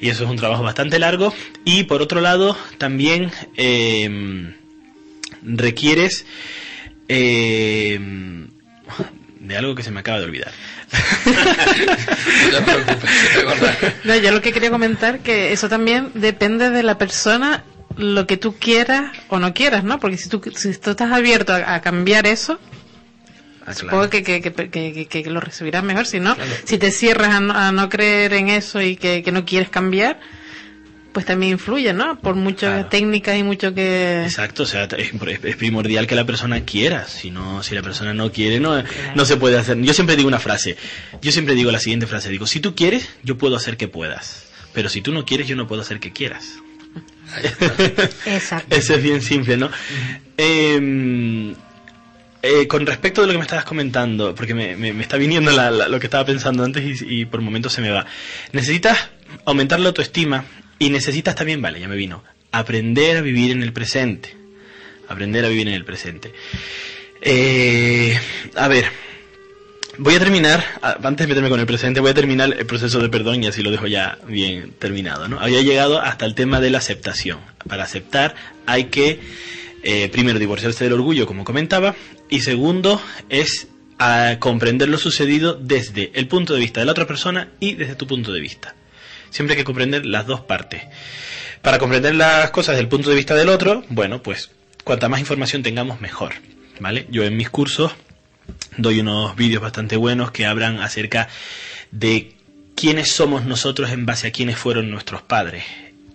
[0.00, 1.34] Y eso es un trabajo bastante largo.
[1.64, 4.54] Y por otro lado, también eh,
[5.42, 6.24] requieres
[7.08, 7.98] eh,
[9.40, 10.52] de algo que se me acaba de olvidar.
[12.52, 13.94] No te preocupes, se te acordará.
[14.04, 17.64] No, yo lo que quería comentar que eso también depende de la persona
[17.96, 19.98] lo que tú quieras o no quieras, ¿no?
[20.00, 22.58] Porque si tú, si tú estás abierto a, a cambiar eso,
[23.68, 26.06] Ah, supongo que, que, que, que- que- que lo recibirás mejor.
[26.06, 29.32] Si no, si te cierras a no, a no creer en eso y que, que
[29.32, 30.20] no quieres cambiar,
[31.12, 32.16] pues también influye, ¿no?
[32.20, 32.88] Por muchas Claro.
[32.90, 34.22] técnicas y mucho que...
[34.22, 35.10] Exacto, o sea, es,
[35.42, 37.06] es primordial que la persona quiera.
[37.08, 38.84] Si no, si la persona no quiere, no,
[39.16, 39.80] no se puede hacer.
[39.80, 40.76] Yo siempre digo una frase.
[41.20, 42.28] Yo siempre digo la siguiente frase.
[42.28, 44.44] Digo, si tú quieres, yo puedo hacer que puedas.
[44.74, 46.58] Pero si tú no quieres, yo no puedo hacer que quieras.
[48.26, 48.74] Exacto.
[48.74, 49.70] Eso es bien simple, ¿no?
[50.36, 51.54] Eh,
[52.42, 55.50] eh, con respecto de lo que me estabas comentando, porque me, me- me está viniendo
[55.50, 58.06] la- la- lo que estaba pensando antes y, y por momentos se me va.
[58.52, 59.10] Necesitas
[59.44, 60.44] aumentar la autoestima
[60.78, 64.36] y necesitas también, vale, ya me vino, aprender a vivir en el presente.
[65.08, 66.32] Aprender a vivir en el presente.
[67.22, 68.18] Eh,
[68.56, 68.86] a ver,
[69.98, 73.08] voy a terminar, antes de meterme con el presente, voy a terminar el proceso de
[73.08, 75.28] perdón y así lo dejo ya bien terminado.
[75.28, 75.40] ¿no?
[75.40, 77.38] Había llegado hasta el tema de la aceptación.
[77.68, 78.34] Para aceptar
[78.66, 79.20] hay que,
[79.82, 81.94] eh, primero, divorciarse del orgullo, como comentaba,
[82.28, 87.06] y segundo, es ah, comprender lo sucedido desde el punto de vista de la otra
[87.06, 88.74] persona y desde tu punto de vista.
[89.30, 90.82] Siempre hay que comprender las dos partes.
[91.62, 94.50] Para comprender las cosas desde el punto de vista del otro, bueno, pues
[94.84, 96.32] cuanta más información tengamos, mejor.
[96.78, 97.06] ¿Vale?
[97.10, 97.92] Yo en mis cursos
[98.76, 101.28] doy unos vídeos bastante buenos que hablan acerca
[101.90, 102.34] de
[102.74, 105.64] quiénes somos nosotros en base a quiénes fueron nuestros padres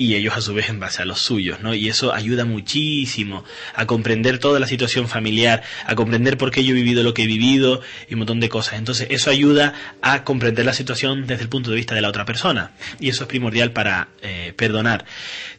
[0.02, 1.76] y ellos a su vez en base a los suyos, ¿no?
[1.76, 3.44] Y eso ayuda muchísimo
[3.76, 7.24] a comprender toda la situación familiar, a comprender por qué yo he vivido lo que
[7.24, 8.80] he vivido y un montón de cosas.
[8.80, 12.26] Entonces eso ayuda a comprender la situación desde el punto de vista de la otra
[12.26, 15.06] persona y eso es primordial para eh, perdonar.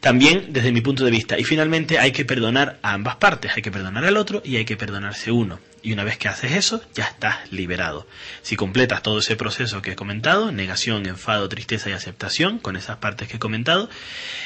[0.00, 1.38] También desde mi punto de vista.
[1.38, 4.64] Y finalmente hay que perdonar a ambas partes, hay que perdonar al otro y hay
[4.64, 5.61] que perdonarse uno.
[5.83, 8.07] Y una vez que haces eso, ya estás liberado.
[8.42, 12.99] Si completas todo ese proceso que he comentado, negación, enfado, tristeza y aceptación, con esas
[12.99, 13.90] partes que he comentado,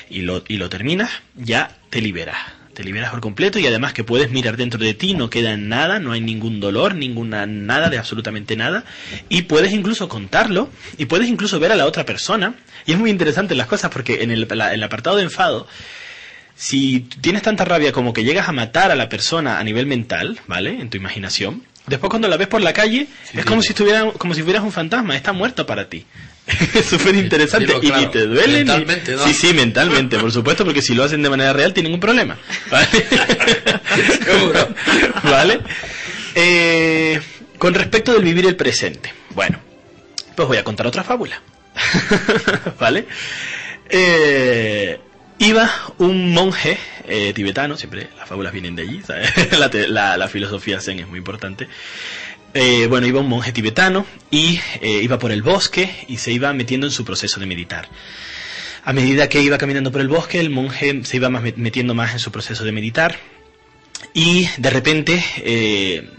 [0.08, 2.38] y lo, y lo terminas, ya te liberas.
[2.72, 5.98] Te liberas por completo y además que puedes mirar dentro de ti, no queda nada,
[5.98, 8.84] no hay ningún dolor, ninguna nada de absolutamente nada.
[9.30, 10.68] Y puedes incluso contarlo
[10.98, 12.54] y puedes incluso ver a la otra persona.
[12.84, 15.66] Y es muy interesante las cosas porque en el, la- el apartado de enfado,
[16.56, 20.40] si tienes tanta rabia como que llegas a matar a la persona a nivel mental,
[20.46, 20.70] ¿vale?
[20.80, 24.34] En tu imaginación, después cuando la ves por la calle, es como si estuviera, como
[24.34, 26.06] si fueras un fantasma, está muerto para ti.
[26.74, 29.24] es súper interesante Digo, y ni te duele ni- mentalmente, ¿no?
[29.26, 32.38] Sí, sí, mentalmente, por supuesto, porque si lo hacen de manera real tienen un problema.
[32.70, 32.86] ¿Vale?
[34.24, 34.68] Seguro.
[35.24, 35.60] ¿Vale?
[36.34, 37.20] Eh,
[37.58, 39.12] con respecto del vivir el presente.
[39.30, 39.58] Bueno,
[40.34, 41.42] pues voy a contar otra fábula.
[42.78, 43.06] ¿Vale?
[43.88, 44.98] Eh,
[45.38, 49.02] iba un monje eh, tibetano, siempre las fábulas vienen de allí,
[49.88, 51.68] la, filosofía zen es muy importante.
[52.54, 56.52] Eh, bueno, iba un monje tibetano y eh, iba por el bosque y se iba
[56.54, 57.88] metiendo en su proceso de meditar.
[58.84, 61.94] A medida que iba caminando por el bosque, el monje se iba más met- metiendo
[61.94, 63.18] más en su proceso de meditar
[64.14, 65.22] y de repente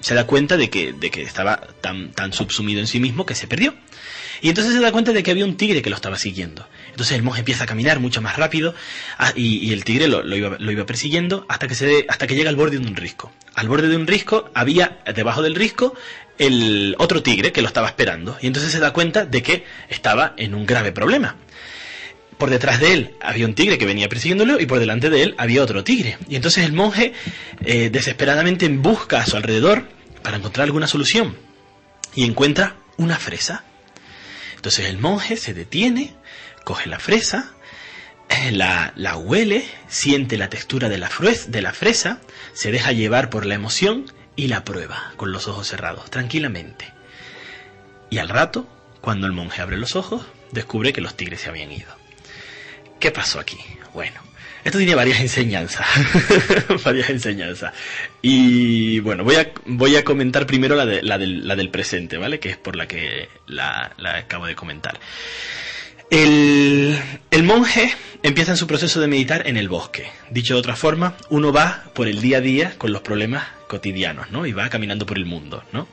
[0.02, 3.34] se da cuenta de que, de que estaba tan, tan subsumido en sí mismo que
[3.36, 3.74] se perdió.
[4.42, 6.68] Y entonces se da cuenta de que había un tigre que lo estaba siguiendo.
[6.98, 8.74] Entonces el monje empieza a caminar mucho más rápido
[9.20, 12.34] ah, y, el tigre lo, lo iba, lo iba persiguiendo hasta que, se, hasta que
[12.34, 13.32] llega al borde de un risco.
[13.54, 15.94] Al borde de un risco había debajo del risco
[16.40, 18.36] el otro tigre que lo estaba esperando.
[18.42, 21.36] Y entonces se da cuenta de que estaba en un grave problema.
[22.40, 25.36] Por detrás de él había un tigre que venía persiguiéndolo y por delante de él
[25.38, 26.18] había otro tigre.
[26.28, 27.14] Y entonces el monje
[27.64, 29.88] eh, desesperadamente busca a su alrededor
[30.24, 31.38] para encontrar alguna solución.
[32.16, 33.66] Y encuentra una fresa.
[34.56, 36.16] Entonces el monje se detiene,
[36.68, 37.54] coge la fresa,
[38.28, 42.20] eh, la, la huele, siente la textura de la, fruez- de la fresa,
[42.52, 46.92] se deja llevar por la emoción y la prueba con los ojos cerrados, tranquilamente.
[48.10, 48.68] Y al rato,
[49.00, 51.88] cuando el monje abre los ojos, descubre que los tigres se habían ido.
[53.00, 53.60] ¿Qué pasó aquí?
[53.94, 54.20] Bueno,
[54.66, 55.88] esto tiene varias enseñanzas.
[56.84, 57.74] varias enseñanzas.
[58.22, 62.18] Y bueno, voy a, voy a comentar primero la, de, la, del, la del presente,
[62.18, 62.42] ¿vale?
[62.42, 65.00] Que es por la que la, la acabo de comentar.
[66.10, 67.94] El, monje
[68.24, 70.10] empieza en su proceso de meditar en el bosque.
[70.30, 74.32] Dicho de otra forma, uno va por el día a día con los problemas cotidianos,
[74.32, 74.46] ¿no?
[74.46, 75.88] Y va caminando por el mundo, ¿no?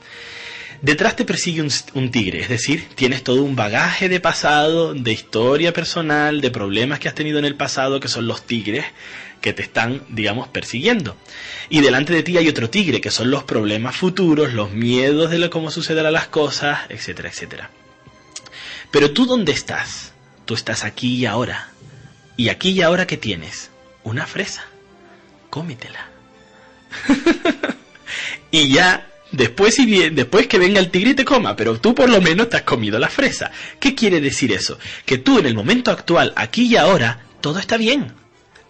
[0.83, 5.13] Detrás te persigue un, un tigre, es decir, tienes todo un bagaje de pasado, de
[5.13, 8.85] historia personal, de problemas que has tenido en el pasado, que son los tigres
[9.41, 11.17] que te están, digamos, persiguiendo.
[11.71, 15.39] Y delante de ti hay otro tigre, que son los problemas futuros, los miedos de
[15.39, 17.71] lo, cómo sucederán las cosas, etcétera, etcétera.
[18.91, 20.13] Pero tú dónde estás?
[20.45, 21.71] Tú estás aquí y ahora.
[22.37, 23.71] ¿Y aquí y ahora qué tienes?
[24.03, 24.65] Una fresa.
[25.51, 26.09] Cómetela.
[28.51, 32.09] y ya después si después que venga el tigre y te coma, pero tú por
[32.09, 33.51] lo menos te has comido la fresa.
[33.81, 34.79] ¿Qué quiere decir eso?
[35.05, 38.13] Que tú en el momento actual, aquí y ahora, todo está bien.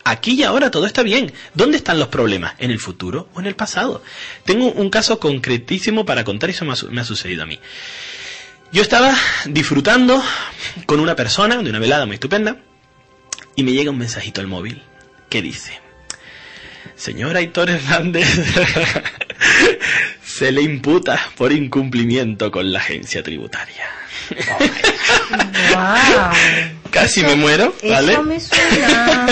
[0.05, 1.33] Aquí y ahora todo está bien.
[1.55, 2.55] ¿Dónde están los problemas?
[2.59, 4.03] ¿En el futuro o en el pasado?
[4.45, 7.59] Tengo un caso concretísimo para contar y eso me ha, me ha sucedido a mí.
[8.75, 9.15] Yo estaba
[9.47, 10.21] disfrutando
[10.85, 12.57] con una persona de una velada muy estupenda
[13.55, 14.83] y me llega un mensajito al móvil
[15.31, 15.81] que dice,
[16.97, 18.27] Señor Aitor Hernández,
[20.25, 23.87] se le imputa por incumplimiento con la agencia tributaria.
[25.75, 26.84] Wow.
[26.95, 28.13] Casi me muero, ¿vale?
[28.13, 29.27] Eso me suena.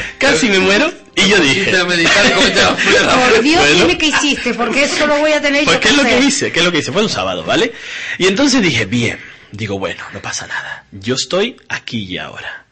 [0.18, 1.70] Casi me muero y yo dije.
[1.72, 3.74] Por Dios, Bueno.
[3.74, 6.18] dime qué hiciste, porque eso lo voy a tener Pues yo qué es lo que
[6.20, 7.72] hice, qué es lo que hice, fue un sábado, ¿vale?
[8.18, 9.18] Y entonces dije, bien,
[9.52, 10.84] digo, bueno, no pasa nada.
[10.92, 12.64] Yo estoy aquí y ahora.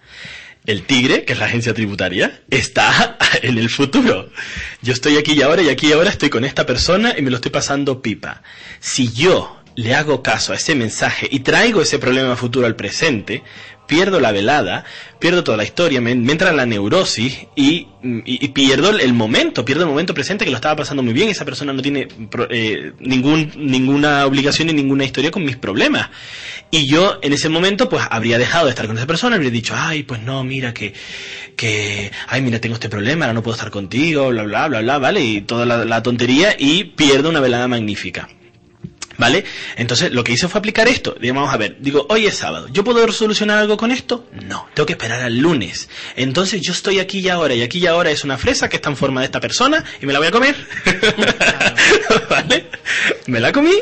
[0.67, 4.31] El tigre, que es la agencia tributaria, está en el futuro.
[4.83, 7.31] Yo estoy aquí y ahora y aquí y ahora estoy con esta persona y me
[7.31, 8.43] lo estoy pasando pipa.
[8.81, 13.45] Si yo le hago caso a ese mensaje y traigo ese problema futuro al presente,
[13.87, 14.85] pierdo la velada,
[15.19, 19.85] pierdo toda la historia, me, me entra la neurosis y, y- pierdo el momento, pierdo
[19.85, 21.29] el momento presente que lo estaba pasando muy bien.
[21.29, 22.09] Esa persona no tiene
[22.51, 26.11] eh, ningún, ninguna obligación ni ninguna historia con mis problemas.
[26.71, 29.75] Y yo en ese momento pues habría dejado de estar con esa persona, habría dicho,
[29.77, 30.93] ay, pues no, mira que,
[31.57, 34.99] que, ay, mira, tengo este problema, ahora no puedo estar contigo, bla, bla, bla, bla,
[34.99, 35.25] ¿vale?
[35.25, 38.29] Y toda la tontería y pierdo una velada magnífica.
[39.19, 39.45] ¿Vale?
[39.77, 41.17] Entonces lo que hice fue aplicar esto.
[41.21, 42.69] Digamos, a ver, digo, hoy es sábado.
[42.71, 44.27] ¿Yo puedo solucionar algo con esto?
[44.47, 45.89] No, tengo que esperar al lunes.
[46.17, 48.91] Entonces yo estoy aquí y ahora, y aquí y ahora es una fresa que está
[48.91, 50.55] en forma de esta persona y me la voy a comer.
[52.31, 52.67] ¿Vale?
[53.27, 53.75] Me la comí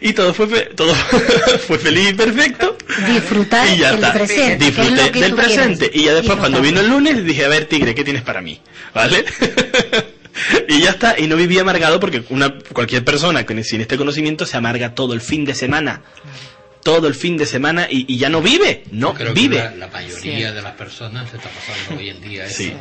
[0.00, 0.94] y todo fue, fe- todo
[1.66, 2.76] fue feliz y perfecto.
[3.08, 4.12] Disfrutar Y ya el está.
[4.12, 5.90] presente, Disfruté del presente.
[5.90, 6.00] quieres.
[6.00, 8.60] Y ya después, cuando vino el lunes, dije, a ver, tigre, ¿qué tienes para mí?
[8.94, 9.24] ¿Vale?
[10.68, 11.18] y ya está.
[11.18, 15.14] Y no viví amargado porque una, cualquier persona con, sin este conocimiento se amarga todo
[15.14, 16.02] el fin de semana.
[16.82, 18.84] Todo el fin de semana y, y ya no vive.
[18.92, 19.56] No Creo que vive.
[19.56, 22.56] la, la mayoría de las personas se está pasando hoy en día eso.
[22.58, 22.72] Sí.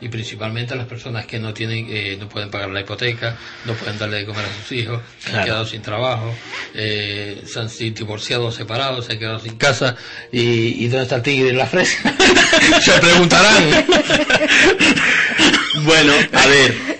[0.00, 3.98] Y principalmente las personas que no tienen, eh, no pueden pagar la hipoteca, no pueden
[3.98, 5.44] darle de comer a sus hijos, se han Claro.
[5.46, 6.32] quedado sin trabajo,
[6.74, 9.96] eh, se han sido divorciados, separados, se han quedado sin casa.
[10.30, 12.14] ¿Y, y dónde está el tigre y la fresa?
[12.84, 13.86] se preguntarán.
[15.84, 16.98] Bueno, a ver.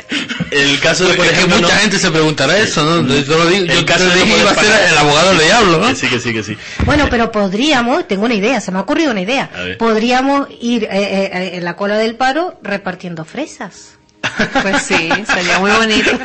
[0.50, 3.06] El caso de, por ejemplo, mucha no- gente se preguntará eso, ¿no?
[3.14, 5.78] Yo, lo digo, El yo caso de que iba a ser el abogado del diablo,
[5.78, 5.88] ¿no?
[5.88, 6.56] Que sí, que sí, que sí.
[6.86, 9.50] Bueno, pero podríamos, tengo una idea, se me ha ocurrido una idea.
[9.78, 13.97] Podríamos ir eh, eh, eh, en la cola del paro repartiendo fresas.
[14.62, 16.10] Pues sí, sería muy bonito.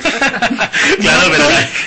[0.99, 1.45] Claro, pero...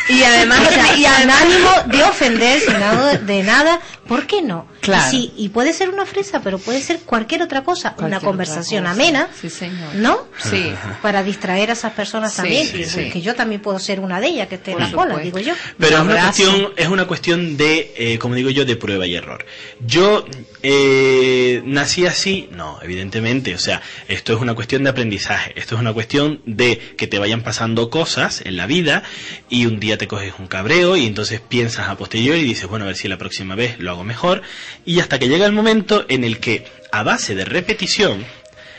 [0.09, 4.43] Y además, o sea, y al ánimo de ofender, sin nada de nada, ¿por qué
[4.43, 4.67] no?
[4.81, 5.11] Claro.
[5.11, 8.85] Sí, y puede ser una fresa, pero puede ser cualquier otra cosa, Cualquier una conversación
[8.85, 8.93] cosa.
[8.95, 9.95] amena, Sí, señor.
[9.97, 10.27] ¿no?
[10.39, 10.73] Sí.
[11.03, 13.11] Para distraer a esas personas Sí, también, sí, que, sí.
[13.11, 15.55] que yo también puedo ser una de ellas que esté en la cola, digo yo.
[15.79, 19.07] Pero es Un una cuestión, es una cuestión de, eh, como digo yo, de prueba
[19.07, 19.45] y error.
[19.81, 20.25] Yo
[20.63, 23.55] eh, nací así, no, evidentemente.
[23.55, 25.53] O sea, esto es una cuestión de aprendizaje.
[25.57, 29.03] Esto es una cuestión de que te vayan pasando cosas en la vida
[29.49, 32.85] y un día te coges un cabreo y entonces piensas a posteriori y dices, bueno,
[32.85, 34.43] a ver si la próxima vez lo hago mejor,
[34.85, 38.27] y hasta que llega el momento en el que, a base de repetición,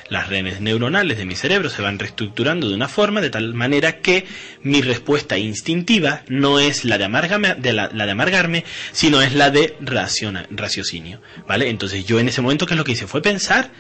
[0.10, 3.98] las redes neuronales de mi cerebro se van reestructurando de una forma de tal manera
[3.98, 4.28] que
[4.62, 9.50] mi respuesta instintiva no es la de amargarme, de la, de amargarme sino es la
[9.50, 11.20] de raciocinio.
[11.48, 11.70] ¿Vale?
[11.70, 13.08] Entonces yo en ese momento, ¿qué es lo que hice?
[13.08, 13.72] Fue pensar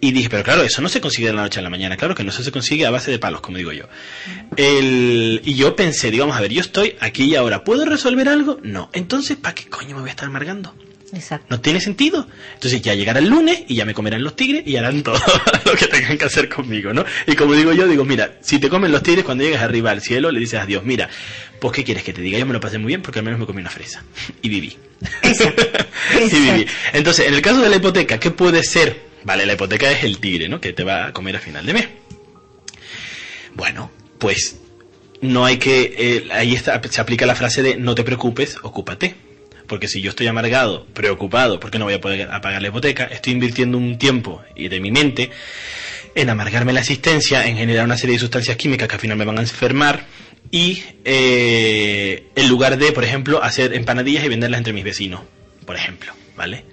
[0.00, 2.14] y dije, pero claro, eso no se consigue de la noche a la mañana, claro
[2.14, 3.84] que no, eso se consigue a base de palos, como digo yo.
[4.56, 8.58] El, y yo pensé, digamos, a ver, yo estoy aquí y ahora, ¿puedo resolver algo?
[8.62, 8.88] No.
[8.92, 10.74] Entonces, ¿para qué coño me voy a estar amargando?
[11.12, 11.46] Exacto.
[11.50, 12.26] No tiene sentido.
[12.54, 15.18] Entonces ya llegará el lunes y ya me comerán los tigres y harán todo
[15.64, 17.04] lo que tengan que hacer conmigo, ¿no?
[17.26, 20.00] Y como digo yo, digo, mira, si te comen los tigres cuando llegues arriba al
[20.00, 21.08] cielo, le dices a Dios, mira,
[21.60, 22.38] pues ¿qué quieres que te diga?
[22.38, 24.04] Yo me lo pasé muy bien porque al menos me comí una fresa.
[24.42, 24.76] Y viví.
[25.22, 25.62] Exacto.
[26.14, 26.60] y viví.
[26.62, 26.72] Exacto.
[26.94, 29.09] Entonces, en el caso de la hipoteca, ¿qué puede ser?
[29.24, 30.60] Vale, la hipoteca es el tigre, ¿no?
[30.60, 31.88] Que te va a comer a final de mes.
[33.54, 34.60] Bueno, pues
[35.20, 35.94] no hay que...
[35.98, 39.14] eh, ahí está, se aplica la frase de no te preocupes, ocúpate.
[39.66, 43.34] Porque si yo estoy amargado, preocupado, porque no voy a poder pagar la hipoteca, estoy
[43.34, 45.30] invirtiendo un tiempo y de mi mente
[46.16, 49.24] en amargarme la existencia, en generar una serie de sustancias químicas que al final me
[49.24, 50.06] van a enfermar
[50.50, 55.20] y eh, en lugar de, por ejemplo, hacer empanadillas y venderlas entre mis vecinos,
[55.64, 56.64] por ejemplo, ¿vale?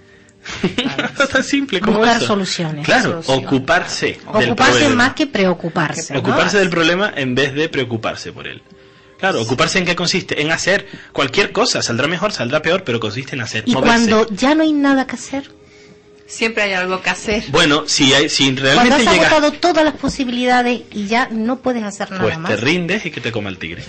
[1.31, 2.27] Tan simple como Buscar eso.
[2.27, 2.85] soluciones.
[2.85, 3.45] Claro, Soluciones.
[3.47, 4.05] ocuparse.
[4.37, 4.95] del Ocuparse problema.
[4.95, 6.13] más que preocuparse.
[6.13, 6.19] ¿no?
[6.19, 8.61] Ocuparse del problema en vez de preocuparse por él.
[9.19, 10.41] Claro, ocuparse en qué consiste?
[10.41, 11.81] En hacer cualquier cosa.
[11.81, 13.63] Saldrá mejor, saldrá peor, pero consiste en hacer.
[13.65, 13.87] Y moverse.
[14.09, 15.49] cuando ya no hay nada que hacer,
[16.27, 17.45] Siempre hay algo que hacer.
[17.47, 21.59] Bueno, si, hay, si cuando realmente has llegas, agotado todas las posibilidades y ya no
[21.59, 22.51] puedes hacer nada pues más.
[22.51, 23.81] te rindes y que te coma el tigre.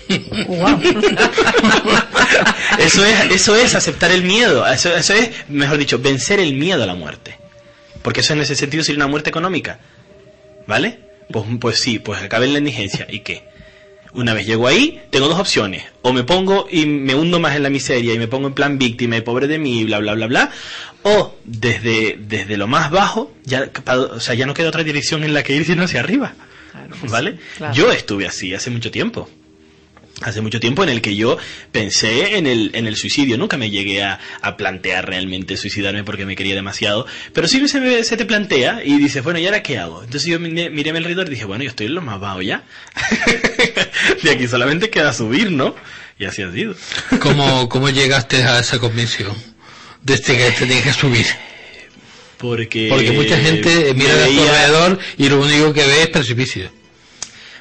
[0.46, 0.80] Guau.
[2.78, 4.64] eso es, eso es aceptar el miedo.
[4.66, 7.36] Eso, eso es, mejor dicho, vencer el miedo a la muerte.
[8.02, 9.80] Porque eso en ese sentido sería una muerte económica.
[10.68, 11.00] ¿Vale?
[11.32, 13.06] Pues, pues sí, pues acabé en la indigencia.
[13.10, 13.42] ¿Y qué?
[14.14, 15.84] Una vez llego ahí, tengo dos opciones.
[16.02, 18.78] O me pongo y me hundo más en la miseria y me pongo en plan
[18.78, 20.50] víctima y pobre de mí, bla, bla, bla, bla.
[21.02, 25.34] O desde, desde lo más bajo, ya, o sea, ya no queda otra dirección en
[25.34, 26.34] la que ir sino hacia arriba.
[27.10, 27.38] ¿Vale?
[27.56, 27.74] claro.
[27.74, 29.28] Yo estuve así hace mucho tiempo.
[30.22, 31.38] Hace mucho tiempo en el que yo
[31.70, 33.38] pensé en el, en el suicidio.
[33.38, 37.06] Nunca me llegué a, a plantear realmente suicidarme porque me quería demasiado.
[37.32, 40.02] Pero sí se, me- se te plantea y dices, bueno, ¿y ahora qué hago?
[40.02, 42.18] Entonces yo miré, miré a mi alrededor y dije, bueno, yo estoy en lo más
[42.18, 42.64] bajo ya.
[44.22, 45.74] De aquí solamente queda subir, ¿no?
[46.18, 46.74] Y así ha sido.
[47.20, 49.32] ¿Cómo, ¿Cómo llegaste a esa convicción?
[50.02, 51.26] Desde que te tienes que subir.
[52.38, 56.08] Porque, Porque mucha gente mira me a veía- alrededor y lo único que ve es
[56.08, 56.70] precipicio.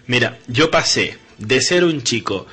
[0.08, 2.48] Mira, yo pasé de ser un chico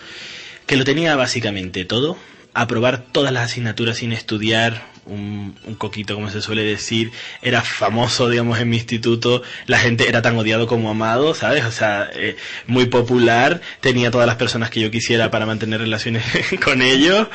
[0.66, 2.16] que lo tenía básicamente todo,
[2.54, 7.12] a probar todas las asignaturas sin estudiar, un, un coquito como se suele decir,
[7.42, 11.64] era famoso, digamos, en mi instituto, la gente era tan odiado como amado, ¿sabes?
[11.64, 16.24] O sea, eh, muy popular, tenía todas las personas que yo quisiera para mantener relaciones
[16.64, 17.28] con ellos,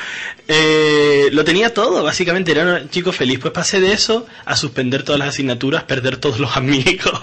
[0.48, 5.02] eh, lo tenía todo, básicamente era un chico feliz, pues pasé de eso a suspender
[5.02, 7.20] todas las asignaturas, perder todos los amigos,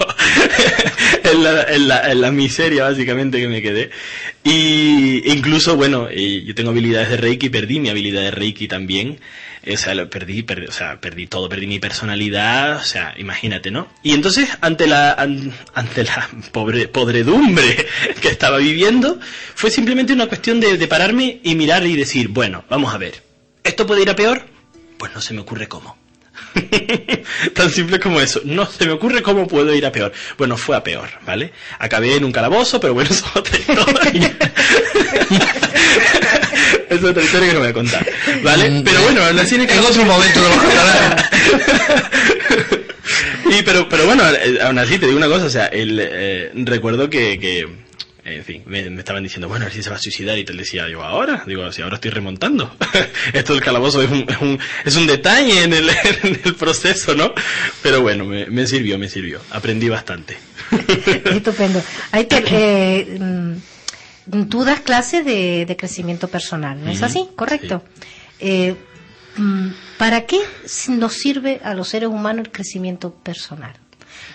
[1.24, 3.90] en, la, en, la, en la miseria básicamente que me quedé.
[4.44, 9.20] Y incluso, bueno, yo tengo habilidades de Reiki, perdí mi habilidad de Reiki también.
[9.70, 13.70] O sea, lo perdí, perdí, o sea, perdí todo, perdí mi personalidad, o sea, imagínate,
[13.70, 13.90] ¿no?
[14.02, 17.86] Y entonces, ante la, an- ante la pobre, podredumbre
[18.22, 19.20] que estaba viviendo,
[19.56, 23.22] fue simplemente una cuestión de, de pararme y mirar y decir, bueno, vamos a ver,
[23.62, 24.46] ¿esto puede ir a peor?
[24.98, 25.98] Pues no se me ocurre cómo.
[27.54, 28.42] Tan simple como eso.
[28.46, 30.12] No se me ocurre cómo puedo ir a peor.
[30.38, 31.52] Bueno, fue a peor, ¿vale?
[31.80, 34.38] Acabé en un calabozo, pero bueno, eso es otra historia.
[36.90, 38.06] es otra historia que no voy a contar,
[38.44, 38.70] ¿vale?
[38.70, 41.30] Mm, Pero bueno, aún así en otro momento lo contarás.
[43.50, 46.52] y pero pero bueno eh, aún así te digo una cosa o sea el, eh,
[46.54, 47.66] recuerdo que, que
[48.36, 50.44] en fin me, me estaban diciendo bueno a ver si se va a suicidar y
[50.44, 52.76] te decía yo ahora digo si ahora estoy remontando
[53.34, 55.90] esto del calabozo es un, es un, es un detalle en el,
[56.24, 57.34] en el proceso no
[57.82, 60.38] pero bueno me, me sirvió me sirvió aprendí bastante
[61.32, 61.82] Estupendo.
[62.12, 67.30] Ahí te- eh, mm, tú das clases de, de crecimiento personal, ¿no es así?
[67.36, 67.84] Correcto.
[68.40, 68.76] Eh,
[69.38, 70.40] mm, ¿Para qué
[70.90, 73.74] nos sirve a los seres humanos el crecimiento personal?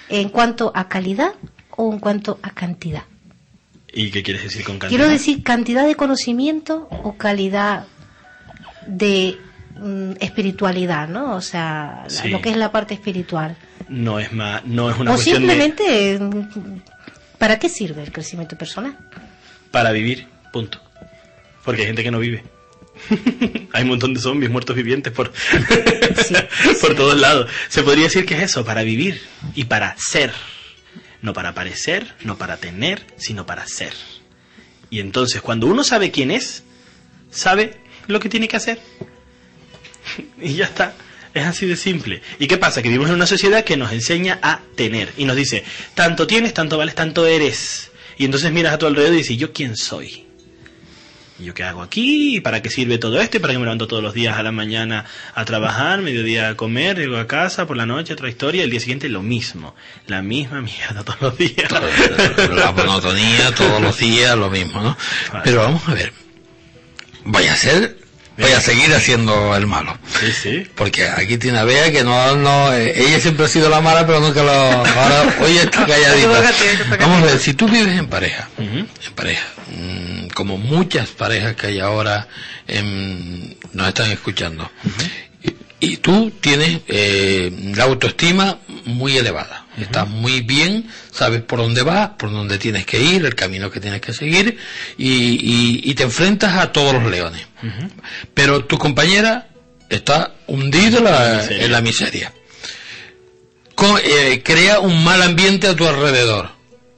[0.08, 1.34] ¿En cuanto a calidad
[1.70, 3.02] o en cuanto a cantidad?
[3.92, 7.84] Y qué quieres decir con cantidad Quiero decir cantidad de conocimiento o calidad
[8.86, 9.38] de
[9.76, 11.34] mm, espiritualidad, ¿no?
[11.34, 12.28] O sea, Sí.
[12.28, 13.56] lo que es la parte espiritual.
[13.88, 16.80] no es más no es una o cuestión simplemente, mm,
[17.38, 18.96] ¿para qué sirve el crecimiento personal?
[19.70, 20.78] para vivir punto
[21.64, 22.44] porque hay gente que no vive
[23.72, 25.32] hay un montón de zombies muertos vivientes por
[26.26, 26.34] Sí,
[26.80, 27.50] por todos lados.
[27.68, 29.20] Se podría decir que es eso, para vivir
[29.54, 30.30] y para ser.
[31.22, 33.94] No para parecer, no para tener, sino para ser.
[34.90, 36.64] Y entonces, cuando uno sabe quién es,
[37.30, 38.78] sabe lo que tiene que hacer.
[40.40, 40.94] Y ya está.
[41.34, 42.20] Es así de simple.
[42.38, 42.82] ¿Y qué pasa?
[42.82, 45.12] Que vivimos en una sociedad que nos enseña a tener.
[45.16, 45.64] Y nos dice,
[45.94, 47.90] tanto tienes, tanto vales, tanto eres.
[48.18, 50.26] Y entonces miras a tu alrededor y dices, ¿yo quién soy?
[51.42, 52.36] ¿Y ¿Yo qué hago aquí?
[52.36, 53.36] ¿Y ¿Para qué sirve todo esto?
[53.36, 56.56] ¿Y ¿Para qué me levanto todos los días a la mañana a trabajar, mediodía a
[56.56, 59.74] comer, llego a casa, por la noche otra historia, el día siguiente lo mismo?
[60.06, 61.68] La misma mierda todos los días.
[62.52, 64.96] La monotonía todos los días, lo mismo, ¿no?
[65.32, 65.42] Vale.
[65.44, 66.12] Pero vamos a ver.
[67.24, 67.98] Voy a hacer,
[68.38, 69.96] voy a seguir haciendo el malo.
[70.20, 70.66] Sí, sí.
[70.74, 74.06] Porque aquí tiene a Bea que no, no, eh, ella siempre ha sido la mala,
[74.06, 76.42] pero nunca lo, ahora, hoy está calladita.
[76.98, 79.44] Vamos a ver, si tú vives en pareja, en pareja,
[79.76, 82.26] mm, como muchas parejas que hay ahora
[82.66, 84.70] en- nos están escuchando,
[85.42, 85.54] y,
[85.92, 92.10] y tú tienes eh, la autoestima muy elevada, estás muy bien, sabes por dónde vas,
[92.18, 94.58] por dónde tienes que ir, el camino que tienes que seguir,
[94.98, 97.46] y, y- y te enfrentas a todos los leones.
[98.34, 99.48] Pero tu compañera
[99.88, 101.64] está hundida en la, miseria.
[101.64, 102.32] en la miseria.
[103.74, 106.50] Co- eh, crea un mal ambiente a tu alrededor.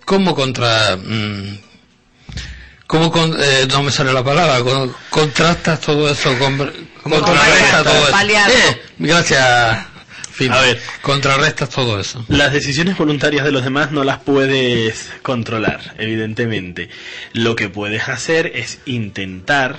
[0.04, 0.96] ¿Cómo contra...
[0.96, 1.58] mm,
[2.86, 4.60] ¿Cómo con- eh, no me sale la palabra?
[4.62, 6.36] Con- contrastas todo eso?
[6.38, 6.56] Con,
[7.02, 8.10] contrarrestas todo eso.
[8.50, 9.86] Eh, gracias.
[10.34, 10.50] Fin.
[10.50, 10.80] A ver.
[11.00, 12.24] Contrarrestas todo eso.
[12.26, 16.88] Las decisiones voluntarias de los demás no las puedes controlar, evidentemente.
[17.32, 19.78] Lo que puedes hacer es intentar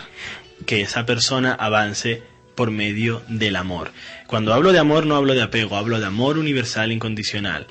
[0.66, 2.24] que esa persona avance
[2.56, 3.92] por medio del amor.
[4.28, 7.68] Cuando hablo de amor no hablo de apego, hablo de amor universal incondicional.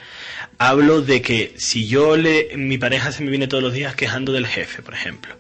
[0.59, 4.32] Hablo de que si yo le mi pareja se me viene todos los días quejando
[4.32, 5.35] del jefe, por ejemplo,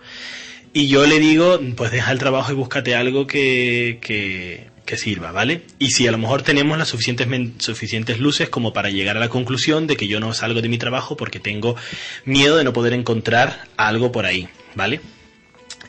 [0.72, 5.32] y yo le digo, pues deja el trabajo y búscate algo que, que, que sirva,
[5.32, 5.62] ¿vale?
[5.78, 7.26] Y si a lo mejor tenemos las suficientes,
[7.58, 10.78] suficientes luces como para llegar a la conclusión de que yo no salgo de mi
[10.78, 11.76] trabajo porque tengo
[12.24, 15.00] miedo de no poder encontrar algo por ahí, ¿vale?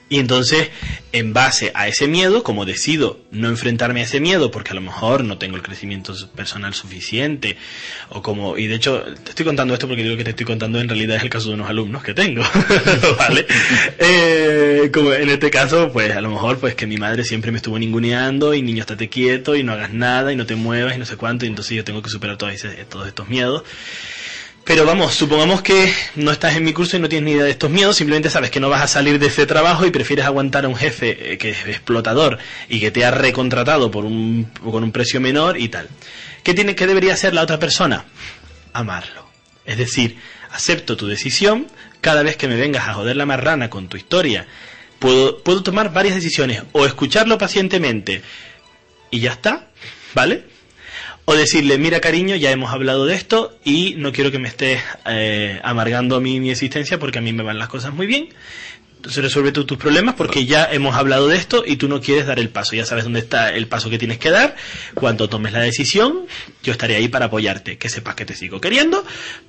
[0.08, 0.70] Y entonces,
[1.14, 4.82] en base a ese miedo, como decido no enfrentarme a ese miedo, porque a lo
[4.82, 7.58] mejor no tengo el crecimiento personal suficiente,
[8.10, 10.80] o como, y de hecho, te estoy contando esto porque digo que te estoy contando
[10.80, 12.43] en realidad es el caso de unos alumnos que tengo,
[13.18, 13.47] ¿vale?
[13.97, 17.58] Eh, como en este caso, pues a lo mejor, pues que mi madre siempre me
[17.58, 20.99] estuvo ninguneando, y niño, estate quieto, y no hagas nada, y no te muevas, y
[20.99, 22.53] no sé cuánto, y entonces yo tengo que superar todos,
[22.89, 23.64] todos estos miedos.
[24.66, 27.51] Pero vamos, supongamos que no estás en mi curso y no tienes ni idea de
[27.51, 30.66] estos miedos, simplemente sabes que no vas a salir de ese trabajo y prefieres aguantar
[30.66, 34.84] a un jefe eh, que es explotador y que te ha recontratado por un, con
[34.84, 35.88] un precio menor y tal.
[36.41, 38.05] ¿Qué, tiene, ¿Qué debería hacer la otra persona?
[38.74, 39.30] Amarlo.
[39.66, 40.18] Es decir,
[40.51, 41.68] acepto tu decisión,
[42.01, 44.47] cada vez que me vengas a joder la marrana con tu historia,
[44.97, 48.24] puedo, puedo tomar varias decisiones, o escucharlo pacientemente
[49.11, 49.68] y ya está,
[50.16, 50.55] ¿vale?
[51.28, 54.80] O decirle, mira cariño, ya hemos hablado de esto y no quiero que me estés
[55.07, 58.30] eh, amargando a mí mi existencia porque a mí me van las cosas muy bien.
[59.06, 62.26] Entonces resuelve tú tus problemas porque ya hemos hablado de esto y tú no quieres
[62.26, 62.76] dar el paso.
[62.76, 64.56] Ya sabes dónde está el paso que tienes que dar.
[64.95, 66.26] Cuando tomes la decisión,
[66.64, 67.78] yo estaré ahí para apoyarte.
[67.78, 69.06] Que sepas que te sigo queriendo,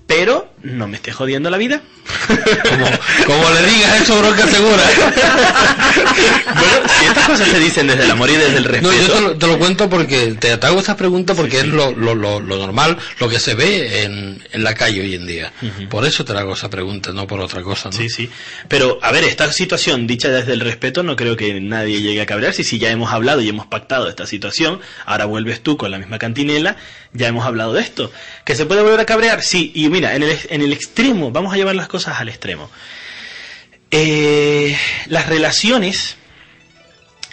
[0.07, 1.81] pero no me estés jodiendo la vida.
[2.69, 2.87] Como,
[3.27, 4.83] como le digas eso, bronca segura.
[6.55, 8.93] bueno, si estas cosas se dicen desde el amor y desde el respeto.
[8.93, 11.67] No, yo te lo, te lo cuento porque te, te hago esa pregunta porque es
[11.67, 15.51] lo, lo, lo, normal, lo que se ve en, en la calle hoy en día.
[15.89, 17.97] Por eso te hago esa pregunta, no por otra cosa, ¿no?
[17.97, 18.29] Sí, sí.
[18.69, 22.65] Pero, a ver, situación dicha desde el respeto, no creo que nadie llegue a cabrearse.
[22.65, 26.19] Si ya hemos hablado y hemos pactado esta situación, ahora vuelves tú con la misma
[26.19, 26.77] cantinela,
[27.13, 28.13] ya hemos hablado de esto.
[28.45, 29.43] ¿Que se puede volver a cabrear?
[29.43, 29.73] Sí.
[29.75, 32.71] Y mira, en el, en el extremo, vamos a llevar las cosas al extremo.
[33.91, 34.77] Eh,
[35.07, 36.17] las relaciones,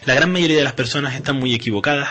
[0.05, 2.09] la gran mayoría de las personas están muy equivocadas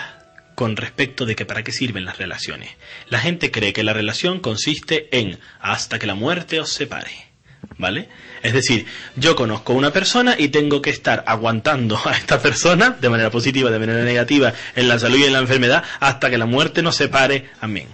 [0.55, 2.71] con respecto de que para qué sirven las relaciones.
[3.09, 7.32] La gente cree que la relación consiste en hasta que la muerte os separe.
[7.79, 8.09] ¿Vale?
[8.43, 12.91] Es decir, yo conozco a una persona y tengo que estar aguantando a esta persona
[12.91, 16.39] de manera positiva, de manera negativa, en la salud y en la enfermedad, hasta que
[16.39, 17.51] la muerte nos separe.
[17.61, 17.89] Amén.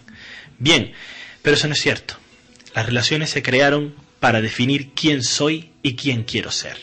[0.59, 0.93] Bien,
[1.43, 2.17] pero eso no es cierto.
[2.75, 6.77] Las relaciones se crearon para definir quién soy y quién quiero ser.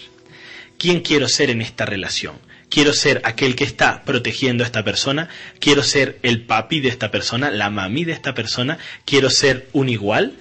[0.78, 2.40] ¿Quién quiero ser en esta relación?
[2.70, 5.30] Quiero ser aquel que está protegiendo a esta persona,
[5.60, 9.88] quiero ser el papi de esta persona, la mami de esta persona, quiero ser un
[9.88, 10.34] igual,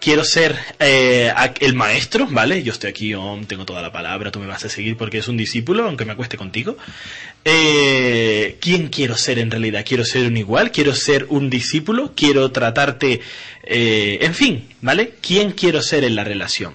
[0.00, 2.62] quiero ser eh, el maestro, ¿vale?
[2.62, 3.14] Yo estoy aquí,
[3.46, 6.12] tengo toda la palabra, tú me vas a seguir porque es un discípulo, aunque me
[6.12, 6.76] acueste contigo.
[7.44, 9.84] Eh, ¿Quién quiero ser en realidad?
[9.86, 10.70] ¿Quiero ser un igual?
[10.70, 12.12] ¿Quiero ser un discípulo?
[12.14, 13.20] ¿Quiero tratarte,
[13.64, 15.14] eh, en fin, ¿vale?
[15.20, 16.74] ¿Quién quiero ser en la relación?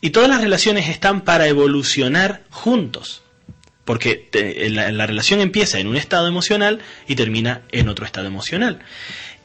[0.00, 3.22] Y todas las relaciones están para evolucionar juntos.
[3.84, 4.30] Porque
[4.70, 8.80] la, la relación empieza en un estado emocional y termina en otro estado emocional.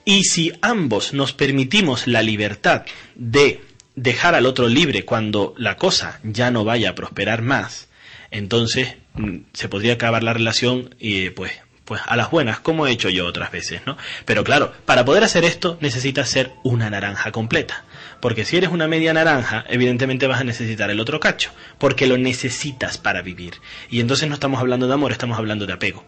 [0.06, 2.84] Y si ambos nos permitimos la libertad
[3.16, 3.62] de
[3.96, 7.90] dejar al otro libre cuando la cosa ya no vaya a prosperar más,
[8.32, 11.52] entonces mm, se podría acabar la relación y pues
[11.90, 13.98] Pues a las buenas, como he hecho yo otras veces, ¿no?
[14.26, 17.84] Pero claro, para poder hacer esto necesitas ser una naranja completa.
[18.20, 22.20] Porque si eres una media naranja, evidentemente vas a necesitar el otro cacho, porque lo
[22.20, 23.56] necesitas para vivir.
[23.90, 26.06] Y entonces no estamos hablando de amor, estamos hablando de apego.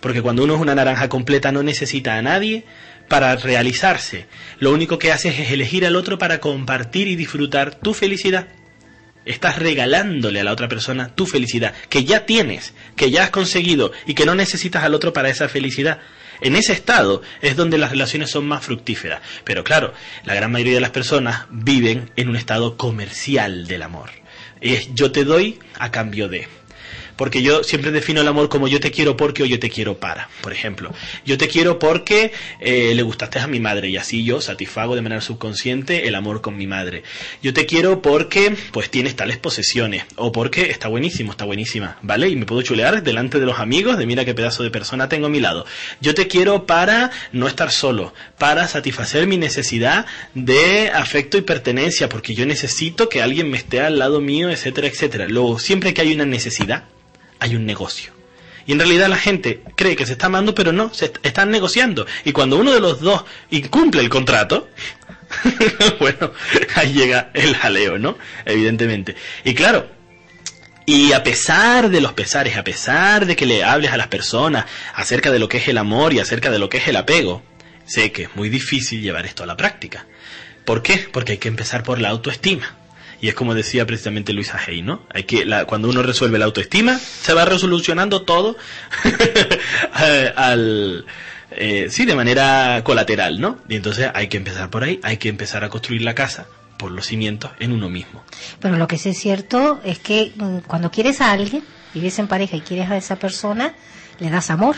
[0.00, 2.64] Porque cuando uno es una naranja completa no necesita a nadie
[3.08, 4.26] para realizarse.
[4.58, 8.48] Lo único que haces es elegir al otro para compartir y disfrutar tu felicidad.
[9.24, 13.92] Estás regalándole a la otra persona tu felicidad, que ya tienes, que ya has conseguido
[14.06, 16.00] y que no necesitas al otro para esa felicidad.
[16.40, 19.20] En ese estado es donde las relaciones son más fructíferas.
[19.44, 19.92] Pero claro,
[20.24, 24.10] la gran mayoría de las personas viven en un estado comercial del amor.
[24.60, 26.48] Es yo te doy a cambio de.
[27.18, 29.98] Porque yo siempre defino el amor como yo te quiero porque o yo te quiero
[29.98, 30.30] para.
[30.40, 30.94] Por ejemplo,
[31.26, 35.02] yo te quiero porque eh, le gustaste a mi madre y así yo satisfago de
[35.02, 37.02] manera subconsciente el amor con mi madre.
[37.42, 42.28] Yo te quiero porque pues tienes tales posesiones o porque está buenísimo, está buenísima, ¿vale?
[42.28, 45.26] Y me puedo chulear delante de los amigos de mira qué pedazo de persona tengo
[45.26, 45.66] a mi lado.
[46.00, 52.08] Yo te quiero para no estar solo, para satisfacer mi necesidad de afecto y pertenencia,
[52.08, 55.26] porque yo necesito que alguien me esté al lado mío, etcétera, etcétera.
[55.26, 56.84] Luego, siempre que hay una necesidad,
[57.40, 58.12] hay un negocio.
[58.66, 61.50] Y en realidad la gente cree que se está amando, pero no, se est- están
[61.50, 62.06] negociando.
[62.24, 64.68] Y cuando uno de los dos incumple el contrato,
[66.00, 66.32] bueno,
[66.74, 68.18] ahí llega el jaleo, ¿no?
[68.44, 69.16] Evidentemente.
[69.44, 69.88] Y claro,
[70.86, 74.66] y a pesar de los pesares, a pesar de que le hables a las personas
[74.94, 77.42] acerca de lo que es el amor y acerca de lo que es el apego,
[77.86, 80.06] sé que es muy difícil llevar esto a la práctica.
[80.64, 81.08] ¿Por qué?
[81.12, 82.76] Porque hay que empezar por la autoestima.
[83.20, 85.02] Y es como decía precisamente Luisa Hay, ¿no?
[85.12, 88.56] Hay que, la- cuando uno resuelve la autoestima, se va resolucionando todo
[90.36, 91.04] al,
[91.50, 93.58] eh, sí, de manera colateral, ¿no?
[93.68, 96.46] Y entonces hay que empezar por ahí, hay que empezar a construir la casa
[96.78, 98.22] por los cimientos en uno mismo.
[98.60, 101.64] Pero lo que sí es cierto es que mm, cuando quieres a alguien,
[101.94, 103.74] vives en pareja y quieres a esa persona,
[104.20, 104.76] le das amor.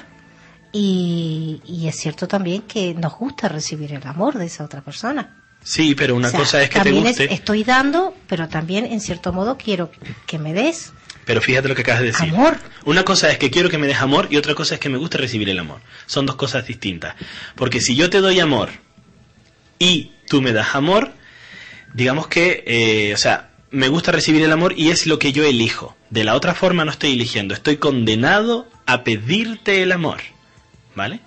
[0.72, 5.36] Y, y es cierto también que nos gusta recibir el amor de esa otra persona.
[5.62, 8.86] Sí, pero una O sea, cosa es que te es- guste, estoy dando, pero también
[8.86, 9.90] en cierto modo quiero
[10.26, 10.92] que me des
[11.26, 12.30] pero fíjate lo que acabas de decir.
[12.30, 12.56] amor.
[12.86, 14.98] Una cosa es que quiero que me des amor y otra cosa es que me
[14.98, 15.80] gusta recibir el amor.
[16.06, 17.14] Son dos cosas distintas.
[17.54, 18.70] Porque si yo te doy amor
[19.78, 21.12] y tú me das amor,
[21.94, 25.44] digamos que, eh, o sea, me gusta recibir el amor y es lo que yo
[25.44, 25.96] elijo.
[26.08, 30.18] De la otra forma no estoy eligiendo, estoy condenado a pedirte el amor.
[30.96, 31.20] ¿Vale?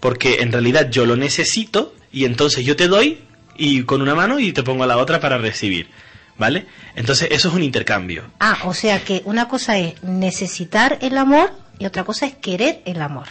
[0.00, 3.20] Porque en realidad yo lo necesito y entonces yo te doy
[3.56, 5.88] y con una mano y te pongo la otra para recibir.
[6.36, 6.66] ¿Vale?
[6.96, 8.24] Entonces eso es un intercambio.
[8.40, 12.82] Ah, o sea que una cosa es necesitar el amor y otra cosa es querer
[12.86, 13.28] el amor.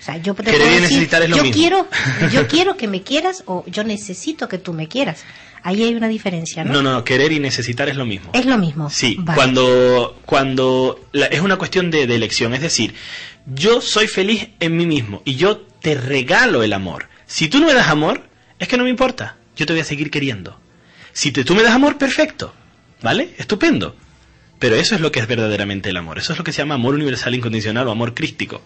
[0.00, 1.56] O sea, yo te Querer puedo y decir, necesitar es lo yo mismo.
[1.60, 1.88] quiero,
[2.32, 5.24] yo quiero que me quieras o yo necesito que tú me quieras.
[5.64, 6.74] Ahí hay una diferencia, ¿no?
[6.74, 8.30] No, no, no, querer y necesitar es lo mismo.
[8.32, 8.88] Es lo mismo.
[8.88, 9.34] Sí, Vale.
[9.36, 12.94] cuando, cuando la- es una cuestión de, de elección, es decir,
[13.52, 17.08] yo soy feliz en mí mismo y yo te regalo el amor.
[17.26, 18.22] Si tú no me das amor,
[18.60, 20.58] es que no me importa, yo te voy a seguir queriendo.
[21.12, 22.54] Si tú me das amor, perfecto,
[23.02, 23.34] ¿vale?
[23.38, 23.96] Estupendo.
[24.58, 26.74] Pero eso es lo que es verdaderamente el amor, eso es lo que se llama
[26.74, 28.62] amor universal incondicional o amor crístico.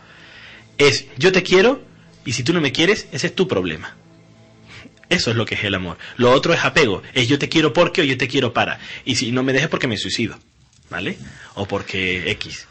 [0.78, 1.82] Es yo te quiero
[2.24, 3.96] y si tú no me quieres, ese es tu problema.
[5.08, 5.98] Eso es lo que es el amor.
[6.16, 7.02] Lo otro es apego.
[7.12, 8.78] Es yo te quiero porque o yo te quiero para.
[9.04, 10.38] Y si no me dejes porque me suicido.
[10.88, 11.18] ¿Vale?
[11.54, 12.66] O porque X.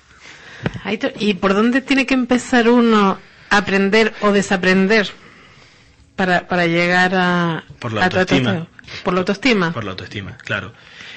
[1.19, 3.19] ¿Y por dónde tiene que empezar uno
[3.49, 5.11] a aprender o desaprender
[6.15, 8.67] para, para llegar a, Por la autoestima.
[9.03, 9.73] Por la autoestima.
[9.73, 10.73] Por la autoestima, claro.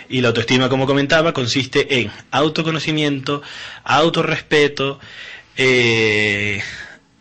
[0.08, 3.42] Y la autoestima, como comentaba, consiste en autoconocimiento,
[3.84, 5.00] autorrespeto,
[5.56, 6.62] eh,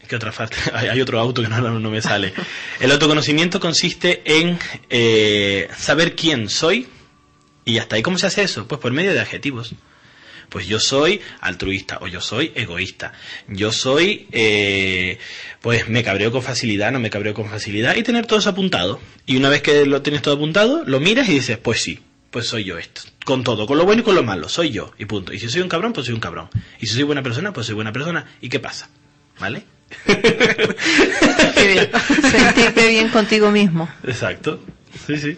[0.07, 0.57] ¿qué otra falta?
[0.73, 2.33] Hay, otro auto que no me sale.
[2.79, 4.59] El autoconocimiento consiste en
[4.89, 6.87] eh, saber quién soy
[7.65, 8.01] y hasta ahí.
[8.01, 8.67] ¿Cómo se hace eso?
[8.67, 9.73] Pues por medio de adjetivos.
[10.53, 13.11] Pues yo soy altruista o yo soy egoísta.
[13.47, 15.17] Yo soy, eh,
[15.63, 18.99] pues me cabreo con facilidad, no me cabreo con facilidad y tener todo eso apuntado.
[19.25, 22.45] Y una vez que lo tienes todo apuntado, lo miras y dices, pues sí, pues
[22.45, 23.01] soy yo esto.
[23.25, 25.33] Con todo, con lo bueno y con lo malo, soy yo y punto.
[25.33, 26.49] Y si soy un cabrón, pues soy un cabrón.
[26.79, 28.23] Y si soy buena persona, pues soy buena persona.
[28.39, 28.89] ¿Y qué pasa?
[29.39, 29.63] ¿Vale?
[30.05, 31.89] Qué bien.
[32.31, 33.89] Sentirte bien contigo mismo.
[34.03, 34.63] Exacto.
[35.07, 35.37] Sí, sí.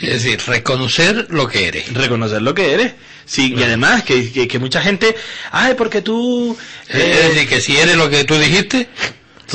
[0.00, 1.92] Es decir, reconocer lo que eres.
[1.92, 2.92] Reconocer lo que eres.
[3.26, 5.14] Sí, y además que, que, que mucha gente,
[5.52, 6.56] ay, porque tú...
[6.88, 8.88] Eh, Es decir, que si eres lo que tú dijiste,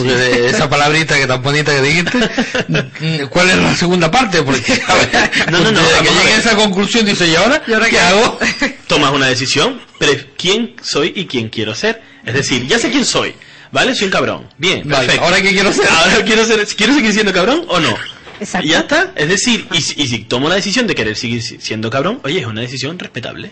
[0.02, 2.18] de esa palabrita que tan bonita que dijiste,
[3.30, 4.42] ¿cuál es la segunda parte?
[4.42, 7.64] Porque, a ver, No, no, no, que a llegue a esa conclusión, dice, ¿y ahora?
[7.64, 8.40] ¿Qué hago?
[8.88, 12.02] tomas una decisión, pero quién soy y quién quiero ser.
[12.26, 13.34] Es decir, ya sé quién soy,
[13.72, 13.94] ¿vale?
[13.96, 14.50] Soy un cabrón.
[14.58, 15.26] Bien, Vale, perfecto.
[15.26, 15.88] ¿ahora qué quiero ser?
[15.90, 17.98] Ahora quiero ser, quiero seguir siendo cabrón o no.
[18.40, 18.68] Exacto.
[18.68, 19.12] Y ya está.
[19.16, 22.20] Es decir, y, si- y si tomo la decisión de querer seguir si- siendo cabrón,
[22.24, 23.52] oye, es una decisión respetable.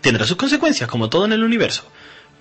[0.00, 1.84] Tendrá sus consecuencias, como todo en el universo.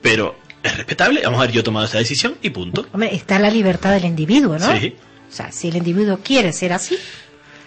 [0.02, 1.22] Pero es respetable.
[1.24, 2.88] Vamos a ver, yo he tomado esta decisión y punto.
[2.92, 4.80] Hombre, está la libertad del individuo, ¿no?
[4.80, 4.96] Sí.
[5.30, 6.98] O sea, si el individuo quiere ser así,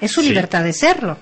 [0.01, 0.28] es su Sí.
[0.28, 1.18] libertad de serlo.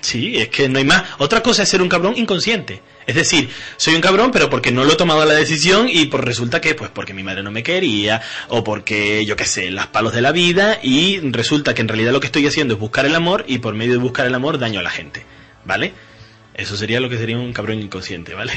[0.00, 1.04] Sí, es que no hay más.
[1.18, 2.82] Otra cosa es ser un cabrón inconsciente.
[3.06, 6.24] Es decir, soy un cabrón, pero porque no lo he tomado la decisión y por
[6.24, 9.88] resulta que, pues porque mi madre no me quería, o porque, yo qué sé, las
[9.88, 13.06] palos de la vida, y resulta que en realidad lo que estoy haciendo es buscar
[13.06, 15.24] el amor, y por medio de buscar el amor daño a la gente.
[15.64, 15.92] ¿Vale?
[16.54, 18.52] Eso sería lo que sería un cabrón inconsciente, ¿vale?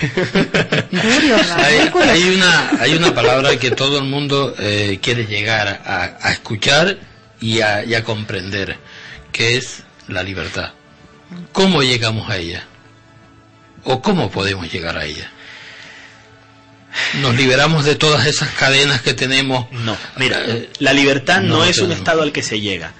[1.55, 6.31] Hay, hay una, hay una palabra que todo el mundo eh, quiere llegar a, a
[6.31, 6.97] escuchar
[7.39, 8.77] y a, y a comprender,
[9.31, 10.73] que es la libertad.
[11.51, 12.65] ¿Cómo llegamos a ella?
[13.83, 15.31] ¿O cómo podemos llegar a ella?
[17.21, 19.71] ¿Nos liberamos de todas esas cadenas que tenemos?
[19.71, 22.93] No, mira, Eh, la libertad no, no, es un estado al que se llega.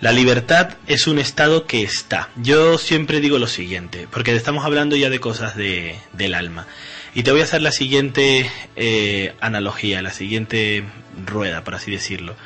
[0.00, 2.28] La libertad es un estado que está.
[2.36, 6.66] Yo siempre digo lo siguiente, porque estamos hablando ya de cosas de, del alma.
[7.14, 10.84] Y te voy a hacer la siguiente eh, analogía, la siguiente
[11.26, 12.36] rueda, por así decirlo.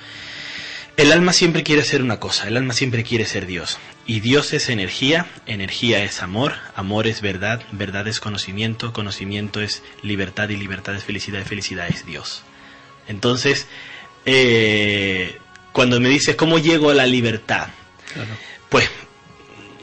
[0.96, 3.78] El alma siempre quiere ser una cosa, el alma siempre quiere ser Dios.
[4.04, 9.82] Y Dios es energía, energía es amor, amor es verdad, verdad es conocimiento, conocimiento es
[10.02, 12.42] libertad y libertad es felicidad y felicidad es Dios.
[13.06, 13.68] Entonces,
[14.26, 15.38] eh,
[15.72, 17.68] cuando me dices cómo llego a la libertad,
[18.68, 18.90] pues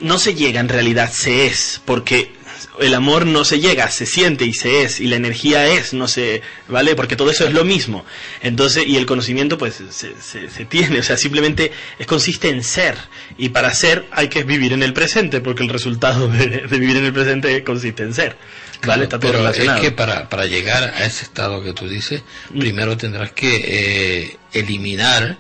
[0.02, 2.34] no se llega en realidad, se es, porque
[2.80, 6.08] el amor no se llega, se siente y se es, y la energía es, no
[6.08, 6.96] se, ¿vale?
[6.96, 8.06] Porque todo eso es lo mismo.
[8.42, 12.64] Entonces, y el conocimiento pues se, se- se tiene, o sea, simplemente es, consiste en
[12.64, 12.96] ser,
[13.38, 16.98] y para ser hay que vivir en el presente, porque el resultado de, de vivir
[16.98, 18.38] en el presente consiste en ser,
[18.86, 19.04] ¿vale?
[19.04, 19.78] Está todo Pero relacionado.
[19.78, 22.60] es que para, para llegar a ese estado que tú dices, Mm.
[22.60, 25.38] primero tendrás que eh, eliminar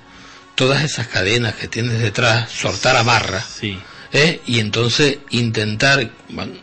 [0.55, 3.79] todas esas cadenas que tienes detrás, soltar amarras, Sí.
[4.11, 4.41] ¿eh?
[4.45, 6.53] y entonces intentar bueno,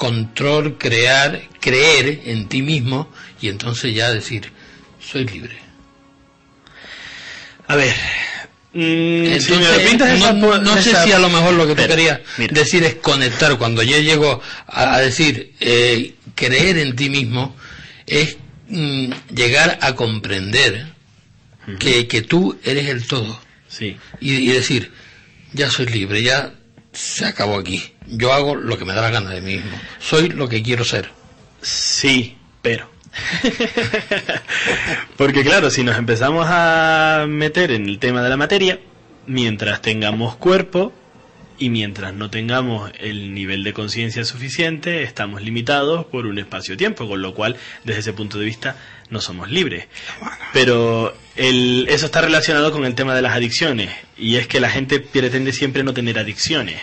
[0.00, 4.50] control, crear, creer en ti mismo y entonces ya decir,
[4.98, 5.58] soy libre.
[7.68, 7.94] A ver.
[8.72, 12.20] mm, si me esa no, sé si a lo mejor lo que tú Espera, querías
[12.38, 12.54] mira.
[12.54, 13.58] decir es conectar.
[13.58, 17.54] Cuando yo llego a, a decir eh, creer en ti mismo,
[18.06, 18.38] es
[18.68, 20.94] mm, llegar a comprender
[21.78, 23.38] que, que tú eres el todo.
[23.68, 23.98] Sí.
[24.18, 24.92] Y, y decir,
[25.52, 26.54] ya soy libre, ya
[26.90, 27.92] se acabó aquí.
[28.10, 29.78] Yo hago lo que me da la gana de mí mismo.
[29.98, 31.10] Soy lo que quiero ser.
[31.62, 32.90] Sí, pero.
[35.16, 38.78] Porque claro, si nos empezamos a meter en el tema de la materia,
[39.26, 40.92] mientras tengamos cuerpo
[41.58, 47.20] y mientras no tengamos el nivel de conciencia suficiente, estamos limitados por un espacio-tiempo, con
[47.20, 48.76] lo cual, desde ese punto de vista,
[49.10, 49.86] no somos libres.
[50.54, 54.70] Pero el, eso está relacionado con el tema de las adicciones, y es que la
[54.70, 56.80] gente pretende siempre no tener adicciones.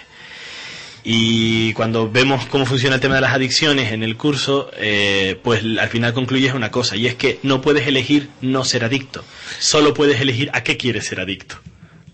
[1.10, 5.64] Y cuando vemos cómo funciona el tema de las adicciones en el curso, eh, pues
[5.80, 9.24] al final concluyes una cosa, y es que no puedes elegir no ser adicto,
[9.58, 11.60] solo puedes elegir a qué quieres ser adicto.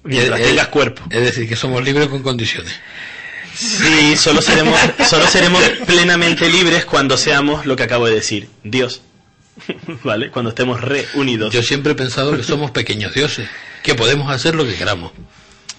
[0.03, 1.01] Mientras Es- tengas cuerpo.
[1.09, 2.71] Es decir, que somos libres con condiciones.
[3.55, 4.79] Sí, solo seremos,
[5.09, 9.01] solo seremos plenamente libres cuando seamos lo que acabo de decir, Dios.
[10.03, 10.29] ¿Vale?
[10.29, 11.51] Cuando estemos reunidos.
[11.51, 13.49] Yo siempre he pensado que somos pequeños dioses,
[13.81, 15.11] que podemos hacer lo que queramos.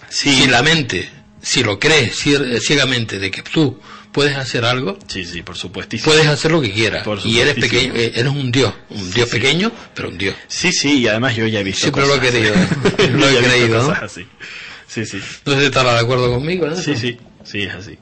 [0.08, 1.10] Sí, Si la mente,
[1.45, 3.78] si lo crees cier- ciegamente de que tú
[4.12, 6.11] puedes hacer algo, sí, sí, por supuestísimo.
[6.12, 7.07] puedes hacer lo que quieras.
[7.24, 9.36] Y eres pequeño, eh, eres un dios, un dios sí.
[9.38, 10.34] pequeño, pero un dios.
[10.49, 12.32] Sí, sí, y además yo ya he visto Siempre lo he cosas.
[12.32, 12.55] querido,
[13.18, 13.88] lo he creído, ¿no?
[13.88, 14.26] cosas así.
[14.86, 15.18] Sí, sí.
[15.45, 16.66] Si estará de acuerdo conmigo.
[16.68, 16.76] ¿no?
[16.76, 17.99] Sí, sí, sí, es así.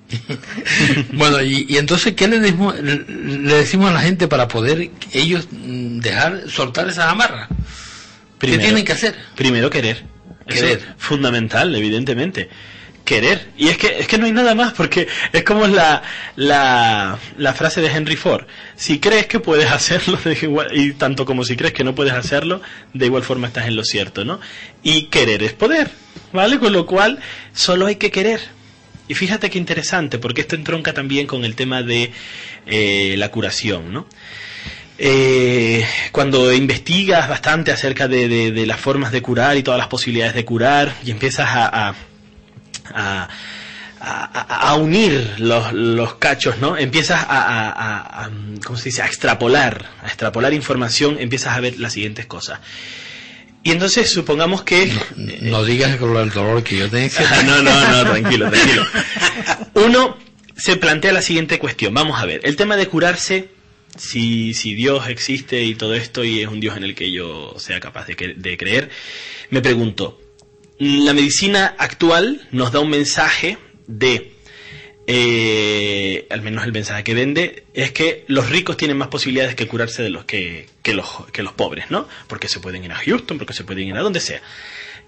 [1.12, 5.48] Bueno, y, y entonces, ¿qué le decimos, le decimos a la gente para poder ellos
[5.50, 7.48] mm, dejar, soltar esas amarras?
[8.38, 9.14] ¿Qué tienen que hacer?
[9.36, 10.04] Primero querer.
[10.46, 10.78] Eso Querer.
[10.78, 12.48] es fundamental, evidentemente.
[13.04, 13.48] Querer.
[13.58, 16.02] Y es que, es que no hay nada más, porque es como la,
[16.36, 18.46] la, la frase de Henry Ford.
[18.76, 22.12] Si crees que puedes hacerlo, de igual- y tanto como si crees que no puedes
[22.12, 22.62] hacerlo,
[22.94, 24.40] de igual forma estás en lo cierto, ¿no?
[24.82, 25.90] Y querer es poder,
[26.32, 26.58] ¿vale?
[26.58, 27.18] Con lo cual,
[27.52, 28.40] solo hay que querer.
[29.08, 32.12] Y fíjate qué interesante, porque esto entronca también con el tema de
[32.66, 34.06] eh, la curación, ¿no?
[34.98, 40.34] Eh, cuando investigas bastante acerca de, de- las formas de curar y todas las posibilidades
[40.34, 41.94] de curar y empiezas a,
[42.94, 43.28] a-
[44.04, 46.76] a- a unir los, los cachos, ¿no?
[46.76, 48.28] Empiezas a,
[48.64, 49.02] ¿cómo se dice?
[49.02, 52.58] A extrapolar, a extrapolar información, empiezas a ver las siguientes cosas.
[53.62, 54.92] Y entonces supongamos que...
[55.42, 57.12] No digas con el dolor que yo tengo.
[57.46, 58.84] No, no, no, tranquilo, tranquilo.
[59.74, 60.18] Uno
[60.56, 61.94] se plantea la siguiente cuestión.
[61.94, 63.50] Vamos a ver, el tema de curarse,
[63.96, 67.54] si, si Dios existe y todo esto y es un Dios en el que yo
[67.58, 68.16] sea capaz de
[68.56, 68.90] creer,
[69.50, 70.18] me pregunto,
[70.82, 73.56] la medicina actual nos da un mensaje
[73.86, 74.32] de
[75.06, 79.68] eh, al menos el mensaje que vende, es que los ricos tienen más posibilidades que
[79.68, 82.08] curarse de los que, los, que los pobres, ¿no?
[82.26, 84.42] Porque se pueden ir a Houston, porque se pueden ir a donde sea.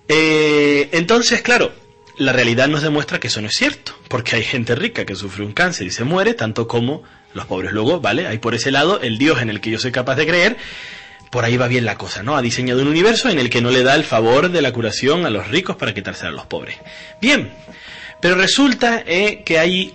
[0.07, 1.73] Eh, entonces, claro,
[2.19, 5.45] la realidad nos demuestra que eso no es cierto, porque hay gente rica que sufre
[5.45, 7.03] un cáncer y se muere, tanto como
[7.33, 7.73] los pobres.
[7.73, 8.29] Luego, ¿vale?
[8.29, 10.57] Hay por ese lado el Dios en el que yo soy capaz de creer,
[11.35, 12.37] por ahí va bien la cosa, ¿no?
[12.37, 15.27] Ha diseñado un universo en el que no le da el favor de la curación
[15.27, 16.77] a los ricos para quitarse a los pobres.
[17.21, 17.51] Bien,
[18.21, 19.95] pero resulta eh, que hay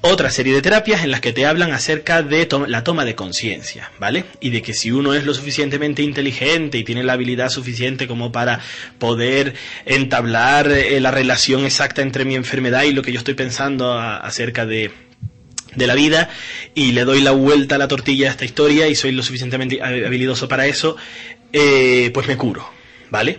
[0.00, 3.90] otra serie de terapias en las que te hablan acerca de la toma de conciencia,
[3.98, 4.26] ¿vale?
[4.38, 8.30] Y de que si uno es lo suficientemente inteligente y tiene la habilidad suficiente como
[8.30, 8.60] para
[9.00, 9.54] poder
[9.86, 14.66] entablar eh, la relación exacta entre mi enfermedad y lo que yo estoy pensando acerca
[14.66, 14.92] de
[15.76, 16.30] de la vida
[16.74, 19.80] y le doy la vuelta a la tortilla a esta historia y soy lo suficientemente
[19.82, 20.96] habilidoso para eso,
[21.52, 22.68] eh, pues me curo,
[23.10, 23.38] ¿vale?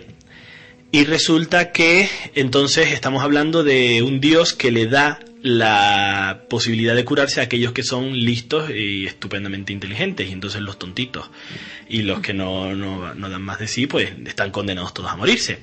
[0.90, 7.04] Y resulta que entonces estamos hablando de un dios que le da la posibilidad de
[7.04, 11.30] curarse a aquellos que son listos y estupendamente inteligentes, y entonces los tontitos
[11.88, 15.58] y los que no, no, dan más de sí, pues están condenados todos a morirse.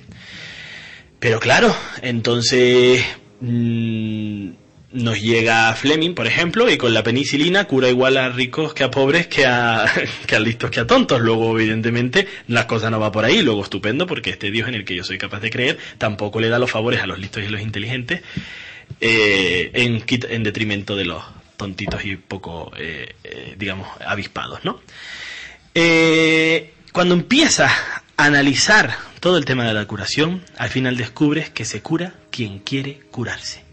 [1.20, 3.04] Pero claro, entonces
[3.42, 4.50] mm,
[4.92, 8.92] nos llega Fleming, por ejemplo, y con la penicilina cura igual a ricos que a
[8.92, 9.86] pobres que a,
[10.40, 11.22] listos que a tontos.
[11.22, 13.42] Luego, evidentemente, las cosas no va por ahí.
[13.42, 16.50] Luego, estupendo, porque este Dios en el que yo soy capaz de creer tampoco le
[16.50, 18.22] da los favores a los listos y a los inteligentes
[19.02, 21.24] eh, en, detrimento de los
[21.58, 24.82] tontitos y poco, eh, eh, digamos, avispados, ¿no?
[26.94, 27.72] Cuando empiezas
[28.16, 32.60] a analizar todo el tema de la curación, al final descubres que se cura quien
[32.60, 33.65] quiere curarse.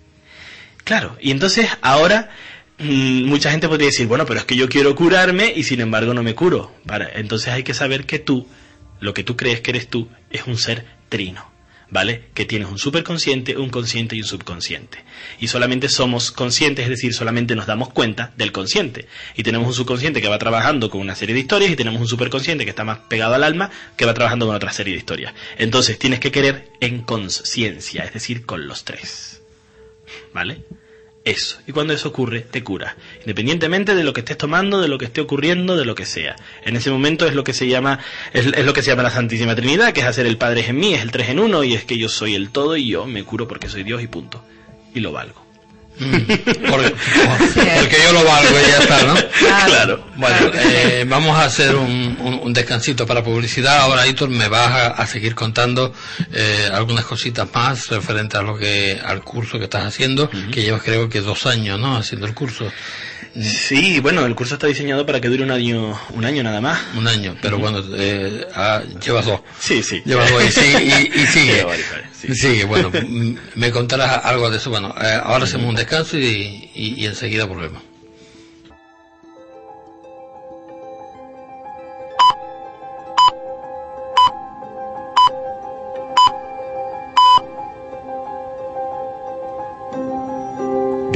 [0.85, 2.30] Claro, y entonces ahora
[2.78, 6.12] mm, mucha gente podría decir, bueno, pero es que yo quiero curarme y sin embargo
[6.14, 6.74] no me curo.
[7.14, 8.47] Entonces hay que saber que tú,
[9.01, 11.51] lo que tú crees que eres tú, es un ser trino.
[11.91, 12.30] ¿Vale?
[12.33, 15.05] Que tienes un superconsciente, un consciente y un subconsciente.
[15.41, 19.09] Y solamente somos conscientes, es decir, solamente nos damos cuenta del consciente.
[19.37, 22.09] Y tenemos un subconsciente que va trabajando con una serie de historias y tenemos un
[22.09, 25.35] superconsciente que está más pegado al alma que va trabajando con otra serie de historias.
[25.59, 29.41] Entonces tienes que querer en conciencia, es decir, con los tres.
[30.33, 30.63] ¿Vale?
[31.25, 31.59] Eso.
[31.69, 32.97] Y cuando eso ocurre, te cura.
[33.21, 36.35] Independientemente de lo que estés tomando, de lo que esté ocurriendo, de lo que sea.
[36.65, 38.01] En ese momento es lo que se llama,
[38.33, 40.95] es, lo que se llama la Santísima Trinidad, que es hacer el Padre en mí,
[40.95, 43.23] es el tres en uno, y es que yo soy el todo y yo me
[43.23, 44.45] curo porque soy Dios y punto.
[44.95, 45.52] Y lo valgo.
[45.99, 46.95] Porque,
[47.80, 49.14] porque yo lo valgo y ya está, ¿no?
[49.66, 50.07] Claro.
[50.16, 53.78] Bueno, eh, vamos a hacer un, un- un descansito para publicidad.
[53.80, 55.93] Ahora, Hitor, me vas a, a seguir contando
[56.32, 60.82] eh, algunas cositas más referente a lo que al curso que estás haciendo, que llevas
[60.82, 61.97] creo que dos años, ¿no?
[61.97, 62.70] Haciendo el curso,
[63.41, 66.78] Sí, bueno, el curso está diseñado para que dure un año, un año nada más.
[66.97, 69.41] un año, pero bueno, eh, ah, llevas dos.
[69.59, 70.03] Sí, sí.
[70.05, 71.66] Llevas dos y, sigue- y- y sigue.
[72.35, 72.62] Sí.
[72.64, 72.91] Bueno,
[73.55, 74.68] me contarás algo de eso.
[74.70, 77.83] Bueno, eh, ahora hacemos un descanso y, y- y enseguida volvemos.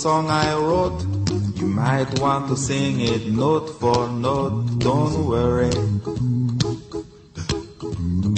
[0.00, 1.04] Song I wrote.
[1.60, 4.78] You might want to sing it note for note.
[4.78, 5.68] Don't worry.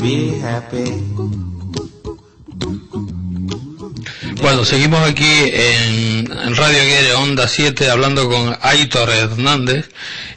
[0.03, 0.91] Be happy.
[4.43, 9.89] Bueno, seguimos aquí en, en Radio Aguirre Onda 7 hablando con Aitor Hernández,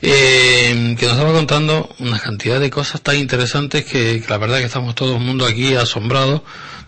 [0.03, 4.59] eh, que nos estaba contando una cantidad de cosas tan interesantes que, que la verdad
[4.59, 6.41] que estamos todo el mundo aquí asombrados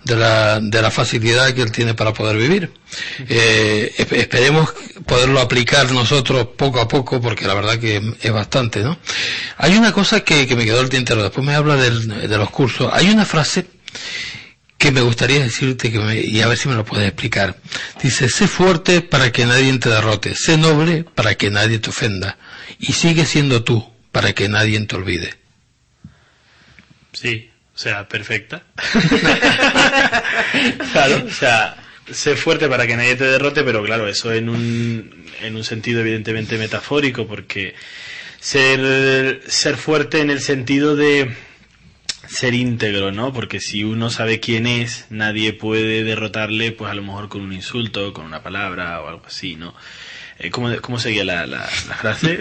[0.08, 2.72] de la, de la facilidad que él tiene para poder vivir.
[3.28, 4.74] Eh, esp- esperemos
[5.05, 8.97] poderlo aplicar nosotros poco a poco, porque la verdad que es bastante, ¿no?
[9.58, 12.49] Hay una cosa que, que me quedó el tintero, después me habla del- de los
[12.49, 12.89] cursos.
[12.93, 13.66] Hay una frase
[14.78, 17.58] que me gustaría decirte que me- y a ver si me lo puedes explicar.
[18.01, 22.38] Dice, sé fuerte para que nadie te derrote, sé noble para que nadie te ofenda,
[22.80, 25.34] y sigue siendo tú para que nadie te olvide.
[27.14, 28.63] Sí, o sea, perfecta.
[30.91, 31.78] claro, o sea,
[32.11, 36.01] ser fuerte para que nadie te derrote, pero claro, eso en un, en un sentido
[36.01, 37.75] evidentemente metafórico, porque
[38.39, 41.36] ser, ser fuerte en el sentido de
[42.28, 43.32] ser íntegro, ¿no?
[43.32, 47.53] Porque si uno sabe quién es, nadie puede derrotarle, pues a lo mejor con un
[47.53, 49.75] insulto, con una palabra o algo así, ¿no?
[50.39, 52.38] Eh, ¿cómo, ¿Cómo seguía la, la, la frase?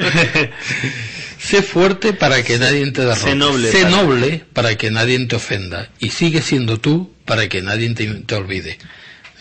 [1.38, 3.20] Sé fuerte para que nadie te derrote.
[3.20, 5.88] Sé noble Sé para- noble para que nadie te ofenda.
[5.98, 8.78] Y sigue siendo tú para que nadie te, te olvide.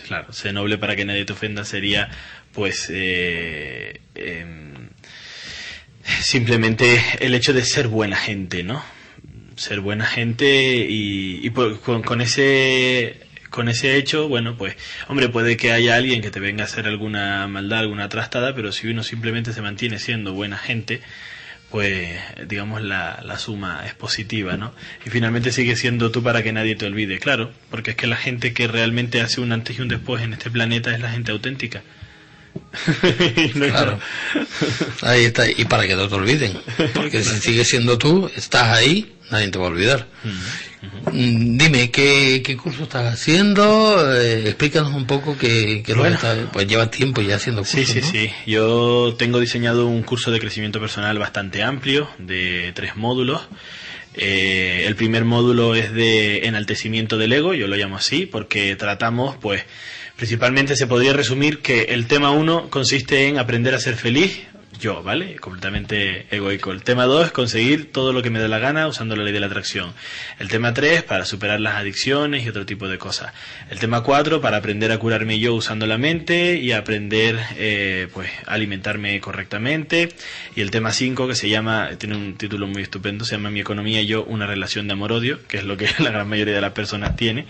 [0.08, 2.10] Claro, ser noble para que nadie te ofenda sería,
[2.54, 4.90] pues, eh, em,
[6.22, 8.84] simplemente el hecho de ser buena gente, ¿no?
[9.56, 13.18] Ser buena gente y, y con, con ese
[13.56, 14.76] con ese hecho, bueno, pues,
[15.08, 18.74] hombre, puede que haya alguien que te venga a hacer alguna maldad, alguna trastada, pero
[18.74, 21.02] si uno simplemente se mantiene siendo buena gente,
[21.72, 24.76] pues digamos la, la suma es positiva, ¿no?
[25.06, 28.18] Y finalmente sigue siendo tú para que nadie te olvide, claro, porque es que la
[28.18, 31.32] gente que realmente hace un antes y un después en este planeta es la gente
[31.32, 31.82] auténtica.
[33.56, 34.00] No Claro.
[35.02, 35.50] Ahí está.
[35.50, 36.58] Y para que no te olviden.
[36.94, 40.08] Porque si sigues siendo tú, estás ahí, nadie te va a olvidar.
[41.12, 44.14] Dime, ¿qué, ¿qué curso estás haciendo?
[44.16, 46.16] Eh, explícanos un poco qué, qué es lo que Bueno.
[46.16, 46.38] estás...
[46.52, 48.08] Pues llevas tiempo ya haciendo cursos, Sí, sí, ¿no?
[48.12, 48.30] sí.
[48.46, 53.42] Yo tengo diseñado un curso de crecimiento personal bastante amplio, de tres módulos.
[54.14, 59.36] Eh, el primer módulo es de enaltecimiento del ego, yo lo llamo así, porque tratamos,
[59.38, 59.64] pues,
[60.16, 64.40] principalmente se podría resumir que el tema uno consiste en aprender a ser feliz,
[64.80, 65.36] yo, ¿vale?
[65.38, 66.72] Completamente egoico.
[66.72, 69.34] El tema 2 es conseguir todo lo que me dé la gana usando la ley
[69.34, 69.94] de la atracción.
[70.40, 73.34] El tema 3 para superar las adicciones y otro tipo de cosas.
[73.70, 78.30] El tema 4 para aprender a curarme yo usando la mente y aprender eh, pues
[78.46, 80.10] a alimentarme correctamente.
[80.56, 83.60] Y el tema 5 que se llama, tiene un título muy estupendo, se llama Mi
[83.60, 86.62] economía y yo, una relación de amor-odio, que es lo que la gran mayoría de
[86.62, 87.46] las personas tiene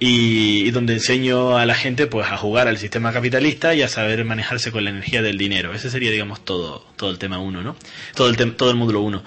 [0.00, 4.24] y, donde enseño a la gente pues a jugar al sistema capitalista y a saber
[4.24, 5.74] manejarse con la energía del dinero.
[5.74, 7.76] Ese sería digamos todo todo el tema 1, ¿no?
[8.14, 9.24] Todo el todo el módulo 1.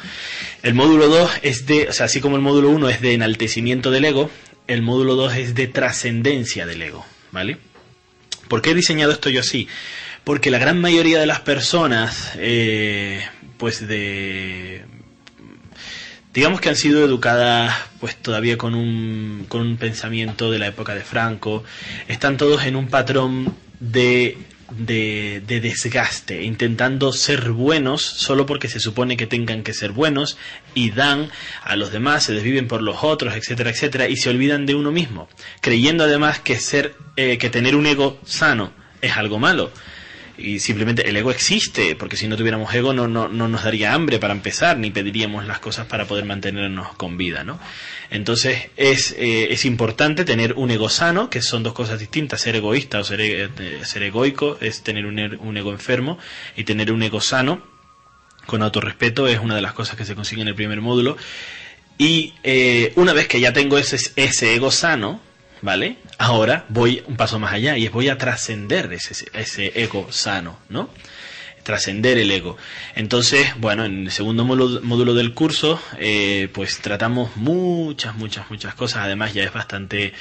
[0.64, 3.92] El módulo 2 es de, o sea, así como el módulo 1 es de enaltecimiento
[3.92, 4.30] del ego,
[4.68, 7.58] el módulo 2 es de trascendencia del ego, ¿vale?
[8.48, 9.68] ¿Por qué he diseñado esto yo así?
[10.24, 13.26] Porque la gran mayoría de las personas, eh,
[13.58, 14.86] pues de
[16.34, 20.96] digamos que han sido educadas pues todavía con un, con un pensamiento de la época
[20.96, 21.64] de Franco,
[22.08, 24.38] están todos en un patrón de,
[24.72, 30.38] de, de desgaste, intentando ser buenos solo porque se supone que tengan que ser buenos
[30.74, 31.30] y dan
[31.64, 34.92] a los demás, se desviven por los otros, etcétera, etcétera, y se olvidan de uno
[34.92, 35.30] mismo,
[35.60, 38.72] creyendo además que ser, eh, que tener un ego sano
[39.02, 39.72] es algo malo
[40.44, 43.94] y simplemente el ego existe, porque si no tuviéramos ego no, no, no nos daría
[43.94, 47.60] hambre para empezar, ni pediríamos las cosas para poder mantenernos con vida, ¿no?
[48.10, 52.56] Entonces es, eh, es importante tener un ego sano, que son dos cosas distintas, ser
[52.56, 53.50] egoísta o ser, eh,
[53.84, 56.18] ser egoico es tener un, un ego enfermo,
[56.56, 57.64] y tener un ego sano
[58.46, 61.18] con autorrespeto es una de las cosas que se consigue en el primer módulo.
[61.98, 65.22] Y eh, una vez que ya tengo ese, ese ego sano,
[65.62, 65.98] ¿vale?
[66.18, 70.90] Ahora voy un paso más allá y voy a trascender ese, ese ego sano, ¿no?
[71.64, 72.58] Trascender el ego.
[72.96, 78.74] Entonces, bueno, en el segundo módulo, módulo del curso, eh, pues tratamos muchas, muchas, muchas
[78.74, 79.04] cosas.
[79.04, 80.14] Además, ya es bastante,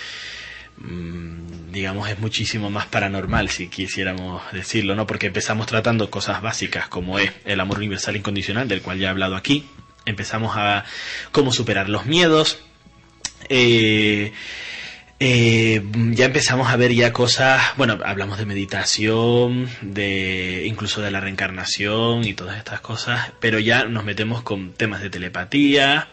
[0.76, 5.07] mm, digamos, es muchísimo más paranormal, si quisiéramos decirlo, ¿no?
[5.07, 9.11] Porque empezamos tratando cosas básicas como es el amor universal incondicional, del cual ya he
[9.11, 9.66] hablado aquí.
[10.05, 10.84] Empezamos a
[11.32, 12.59] cómo superar los miedos.
[13.49, 14.32] Eh,
[15.23, 21.21] eh, ya empezamos a ver ya cosas, bueno, hablamos de meditación, de incluso de la
[21.21, 26.09] reencarnación y todas estas cosas, pero ya nos metemos con temas de telepatía,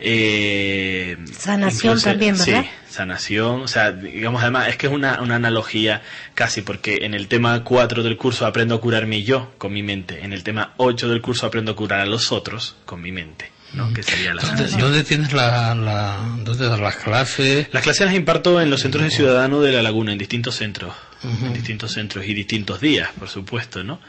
[0.00, 2.62] eh, Sanación también, ¿verdad?
[2.62, 6.02] Sí, sanación, o sea, digamos además, es que es una, una analogía
[6.34, 10.24] casi, porque en el tema 4 del curso aprendo a curarme yo con mi mente,
[10.24, 13.50] en el tema 8 del curso aprendo a curar a los otros con mi mente,
[13.74, 13.92] ¿no?
[13.92, 14.42] Que sería la
[14.78, 17.68] ¿Dónde, tienes la, la, dónde das las clases?
[17.72, 20.94] Las clases las imparto en los centros de ciudadanos de La Laguna, en distintos centros,
[21.22, 24.00] en distintos centros y distintos días, por supuesto, ¿no?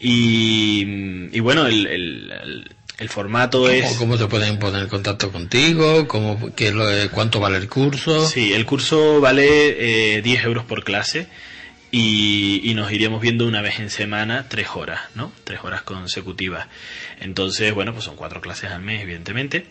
[0.00, 0.82] Y,
[1.32, 3.92] y bueno, el, el, el- el formato es...
[3.94, 6.08] ¿Cómo, te pueden poner en contacto contigo?
[6.08, 8.26] ¿Cómo, qué lo de- ¿Cuánto vale el curso?
[8.26, 11.28] Sí, el curso vale eh, 10 euros por clase
[11.90, 15.32] y, nos iríamos viendo una vez en semana tres horas, ¿no?
[15.44, 16.68] Tres horas consecutivas.
[17.20, 19.66] Entonces, bueno, pues son cuatro clases al mes, evidentemente.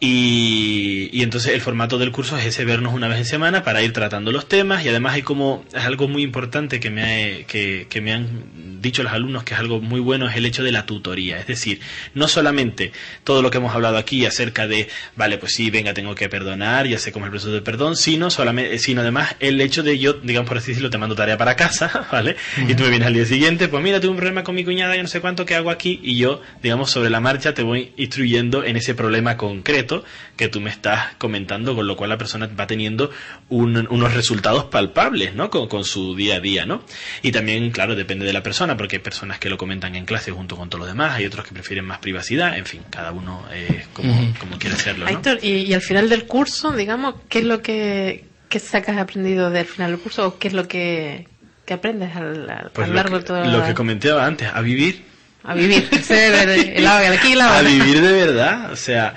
[0.00, 3.82] Y, y entonces el formato del curso es ese vernos una vez en semana para
[3.82, 7.46] ir tratando los temas y además hay como, es algo muy importante que me, ha-
[7.46, 10.72] que, me han dicho los alumnos que es algo muy bueno, es el hecho de
[10.72, 11.38] la tutoría.
[11.38, 11.80] Es decir,
[12.14, 12.90] no solamente
[13.22, 16.88] todo lo que hemos hablado aquí acerca de, vale, pues sí, venga, tengo que perdonar,
[16.88, 20.00] ya sé cómo es el proceso del perdón, sino solamente, sino además el hecho de
[20.00, 22.36] yo, digamos por así decirlo, te mando tarea para casa, ¿vale?
[22.68, 24.96] Y tú me vienes al día siguiente, pues mira, tuve un problema con mi cuñada,
[24.96, 26.00] yo no sé cuánto, ¿qué hago aquí?
[26.02, 30.04] Y yo, digamos, sobre la marcha te voy instruyendo en ese problema concreto
[30.36, 33.10] que tú me estás comentando, con lo cual la persona va teniendo
[33.48, 35.50] un- unos resultados palpables, ¿no?
[35.50, 36.82] Con, con su día a día, ¿no?
[37.22, 40.30] Y también, claro, depende de la persona, porque hay personas que lo comentan en clase
[40.32, 43.44] junto con todos los demás, hay otros que prefieren más privacidad, en fin, cada uno
[43.52, 45.10] eh, como, quiere hacerlo, ¿no?
[45.10, 49.50] Aitor, y, y al final del curso, digamos, ¿qué es lo que, que sacas aprendido
[49.50, 51.26] del final del curso o qué es lo que,
[51.72, 54.60] que aprendes al, al- Pues a lo largo de todo lo que comentaba antes, a
[54.60, 55.02] vivir
[55.44, 55.88] a vivir?
[56.10, 59.14] El, aquí lado a vivir de verdad, o sea,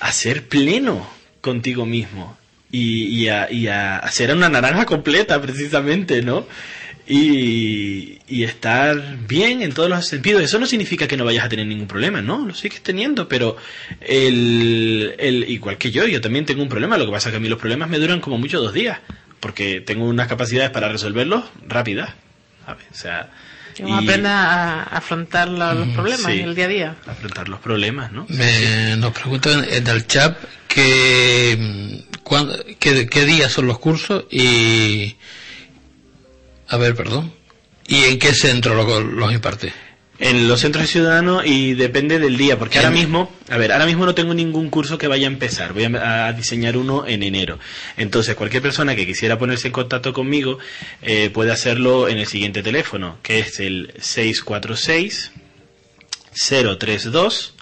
[0.00, 1.08] a ser pleno
[1.40, 2.36] contigo mismo
[2.70, 6.46] y, y a, y a, ser una naranja completa precisamente, ¿no?
[7.06, 10.42] Y, y estar bien en todos los sentidos.
[10.42, 12.46] Eso no significa que no vayas a tener ningún problema, ¿no?
[12.46, 13.56] Lo sigues teniendo, pero
[14.00, 16.96] el, el, igual que yo, yo también tengo un problema.
[16.96, 18.98] Lo que pasa es que a mí los problemas me duran como mucho dos días,
[19.42, 22.10] porque tengo unas capacidades para resolverlos rápidas.
[22.64, 22.86] ¿sabes?
[22.92, 23.28] O sea,
[23.74, 26.38] Que uno y aprenda a afrontar los problemas sí.
[26.40, 26.96] en el día a día.
[27.08, 28.24] afrontar los problemas, ¿no?
[28.28, 30.38] Me, nos preguntan en el chat
[30.68, 35.16] que, mm, cuándo- qué, qué días son los cursos y...
[36.68, 37.32] A ver, perdón.
[37.88, 39.72] ¿Y en qué centro lo- los imparte?
[40.18, 43.86] En los centros de ciudadanos y depende del día, porque ahora mismo, a ver, ahora
[43.86, 47.22] mismo no tengo ningún curso que vaya a empezar, voy a, a diseñar uno en
[47.22, 47.58] enero.
[47.96, 50.58] Entonces, cualquier persona que quisiera ponerse en contacto conmigo
[51.00, 55.32] eh, puede hacerlo en el siguiente teléfono, que es el 646
[56.78, 57.54] 032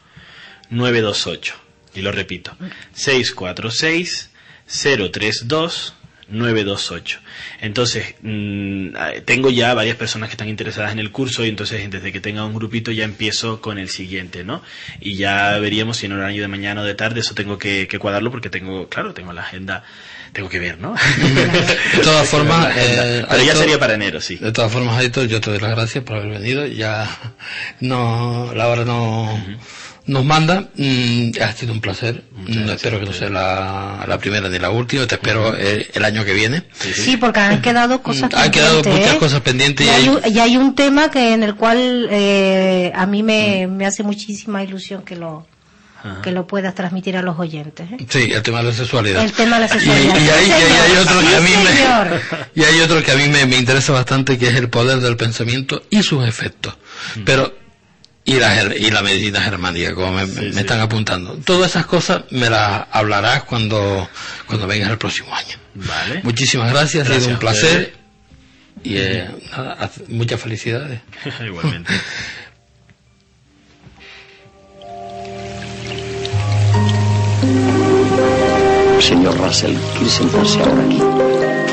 [0.70, 1.54] 928.
[1.94, 2.56] Y lo repito,
[2.94, 4.30] 646
[4.66, 5.10] 032
[5.48, 5.99] 928.
[7.60, 11.90] Entonces, mm, eh, tengo ya varias personas que están interesadas en el curso y entonces
[11.90, 14.62] desde que tenga un grupito ya empiezo con el siguiente, ¿no?
[15.00, 17.98] Y ya veríamos si en horario de mañana o de tarde, eso tengo que, que
[17.98, 19.84] cuadrarlo porque tengo, claro, tengo la agenda,
[20.32, 20.94] tengo que ver, ¿no?
[21.96, 24.36] De todas formas, eh, Pero ya sería para enero, sí.
[24.36, 26.66] De todas formas, Aitor, yo te doy las gracias por haber venido.
[26.66, 27.08] Ya
[27.80, 29.42] no, la hora no
[30.10, 30.68] nos manda.
[30.76, 32.22] Mm, ha sido un placer.
[32.46, 35.06] No espero que no sea la, la primera ni la última.
[35.06, 36.64] Te espero el año que viene.
[36.72, 39.18] Sí, porque han quedado cosas Mm, Han quedado pendientes, muchas ¿eh?
[39.18, 42.92] cosas pendientes Y y hay, un, y hay un tema que en el cual eh,
[42.94, 43.76] a mí me, Mm.
[43.76, 45.46] me hace muchísima ilusión que lo
[46.22, 47.86] que lo puedas transmitir a los oyentes.
[47.92, 47.98] ¿eh?
[48.08, 49.22] Sí, el tema de la sexualidad.
[49.22, 50.14] El tema de la Y, sexualidad.
[50.16, 51.02] y hay, Sí, y hay- hay señor.
[51.02, 54.38] otro que a mí me, y hay otro que a mí me, me interesa bastante
[54.38, 56.74] que es el poder del pensamiento y sus efectos.
[57.16, 57.20] Mm.
[57.26, 57.54] Pero
[58.30, 61.34] y la y la medicina germánica, como me, me están apuntando.
[61.44, 64.08] Todas esas cosas me las hablarás cuando
[64.46, 65.56] cuando vengas el próximo año.
[65.74, 66.20] Vale.
[66.22, 67.94] Muchísimas gracias, ha sido un placer
[68.84, 71.00] y eh, nada, muchas felicidades.
[71.44, 71.92] Igualmente.
[79.00, 81.69] Señor Russell, ¿quiere sentarse ahora aquí?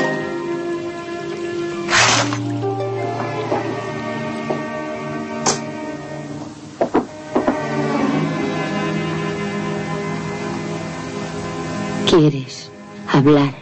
[12.18, 12.68] ¿Quieres
[13.12, 13.54] hablar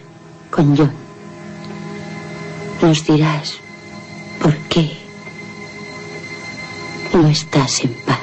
[0.51, 0.91] con John?
[2.81, 3.59] Nos dirás
[4.41, 4.97] por qué
[7.13, 8.19] no estás en paz.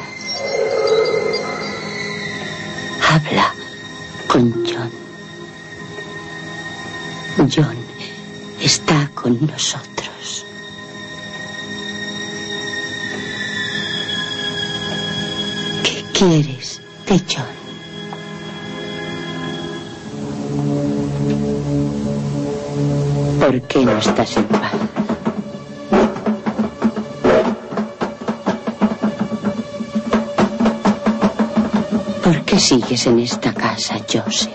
[3.08, 3.54] Habla
[4.28, 4.92] con John.
[7.56, 7.78] John
[8.60, 10.48] está con nosotros.
[15.84, 17.62] ¿Qué quieres de John?
[23.44, 24.72] ¿Por qué no estás en paz?
[32.24, 34.54] ¿Por qué sigues en esta casa, Joseph?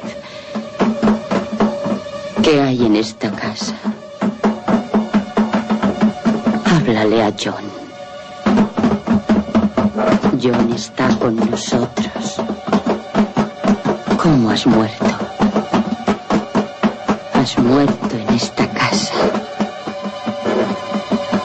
[2.42, 3.74] ¿Qué hay en esta casa?
[6.64, 7.64] Háblale a John.
[10.42, 12.40] John está con nosotros.
[14.16, 15.04] ¿Cómo has muerto?
[17.34, 18.67] Has muerto en esta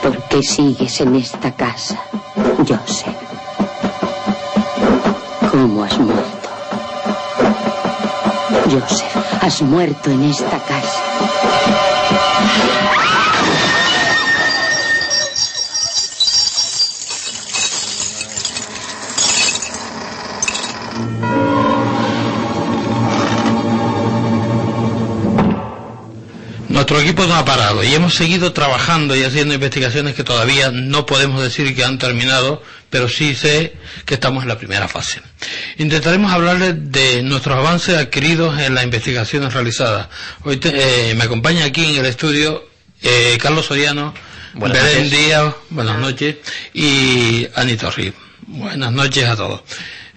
[0.01, 1.99] ¿Por qué sigues en esta casa,
[2.67, 3.15] Joseph?
[5.51, 6.49] ¿Cómo has muerto?
[8.69, 11.03] Joseph, has muerto en esta casa.
[26.93, 31.07] Nuestro equipo no ha parado y hemos seguido trabajando y haciendo investigaciones que todavía no
[31.07, 32.61] podemos decir que han terminado,
[32.91, 33.73] pero sí sé
[34.05, 35.19] que estamos en la primera fase.
[35.79, 40.07] Intentaremos hablarles de nuestros avances adquiridos en las investigaciones realizadas.
[40.43, 42.63] Hoy te- eh, me acompaña aquí en el estudio
[43.01, 44.13] eh, Carlos Soriano,
[44.53, 45.19] Buenas Belén noches.
[45.19, 46.35] Díaz, buenas noches,
[46.75, 48.13] y Anita Torri.
[48.45, 49.61] Buenas noches a todos.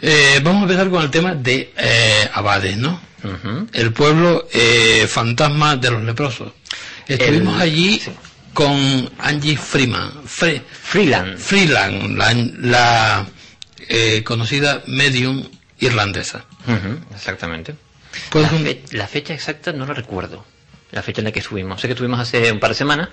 [0.00, 3.00] Eh, vamos a empezar con el tema de eh, Abades, ¿no?
[3.72, 6.52] El pueblo eh, fantasma de los leprosos.
[7.08, 8.00] Estuvimos El- allí
[8.54, 10.22] con Angie Freeman.
[10.24, 11.36] Fre- Freeland.
[11.38, 13.26] Freeland, la, la,
[13.88, 15.42] eh, conocida medium
[15.80, 16.44] irlandesa.
[17.14, 17.74] Exactamente.
[18.30, 20.44] Pues la, un- fe- la fecha exacta no la recuerdo.
[20.92, 21.80] La fecha en la que subimos.
[21.80, 23.08] Sé que estuvimos hace un par de semanas.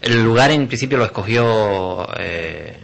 [0.00, 2.78] El lugar en principio lo escogió eh,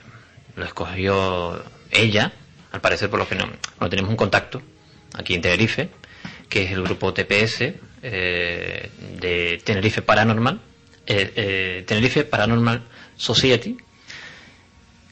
[0.56, 2.32] lo escogió ella,
[2.74, 3.48] al parecer por lo que no,
[3.88, 4.60] tenemos un contacto
[5.12, 5.90] aquí en Tenerife,
[6.48, 7.72] que es el grupo TPS
[8.02, 8.90] eh,
[9.20, 10.60] de Tenerife Paranormal,
[11.06, 12.82] eh, eh, Tenerife Paranormal
[13.16, 13.76] Society,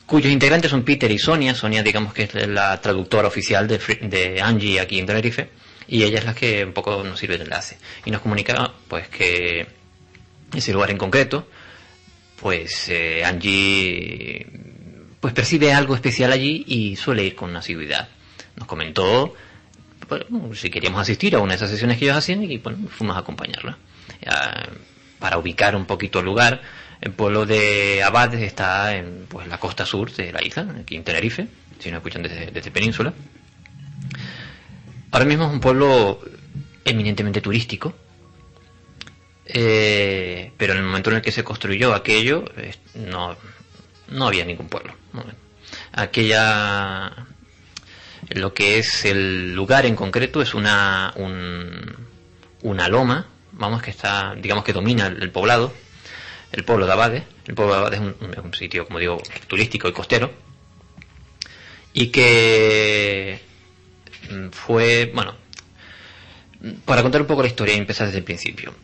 [0.06, 1.54] cuyos integrantes son Peter y Sonia.
[1.54, 5.50] Sonia, digamos que es la traductora oficial de, de Angie aquí en Tenerife,
[5.86, 7.78] y ella es la que un poco nos sirve de enlace.
[8.04, 9.68] Y nos comunica pues que
[10.52, 11.46] ese lugar en concreto,
[12.40, 12.90] pues
[13.24, 14.71] Angie
[15.22, 18.08] pues percibe algo especial allí y suele ir con asiduidad.
[18.56, 19.36] Nos comentó
[20.08, 23.14] bueno, si queríamos asistir a una de esas sesiones que ellos hacían y bueno, fuimos
[23.16, 23.78] a acompañarla.
[25.20, 26.60] Para ubicar un poquito el lugar,
[27.00, 31.04] el pueblo de Abades está en pues, la costa sur de la isla, aquí en
[31.04, 31.46] Tenerife,
[31.78, 33.14] si nos escuchan desde, desde Península.
[35.12, 36.20] Ahora mismo es un pueblo
[36.84, 37.94] eminentemente turístico,
[39.46, 42.44] eh, pero en el momento en el que se construyó aquello,
[42.94, 43.36] no,
[44.12, 44.94] no había ningún pueblo.
[45.92, 47.12] Aquella,
[48.30, 51.96] lo que es el lugar en concreto es una, un-
[52.62, 55.72] una loma, vamos, que está, digamos que domina el, poblado,
[56.52, 57.24] el pueblo de Abade.
[57.46, 60.30] El pueblo de Abade es un, sitio, como digo, turístico y costero.
[61.92, 63.40] Y que
[64.30, 65.34] mm, fue, bueno,
[66.84, 68.74] para contar un poco la historia empezar desde el principio.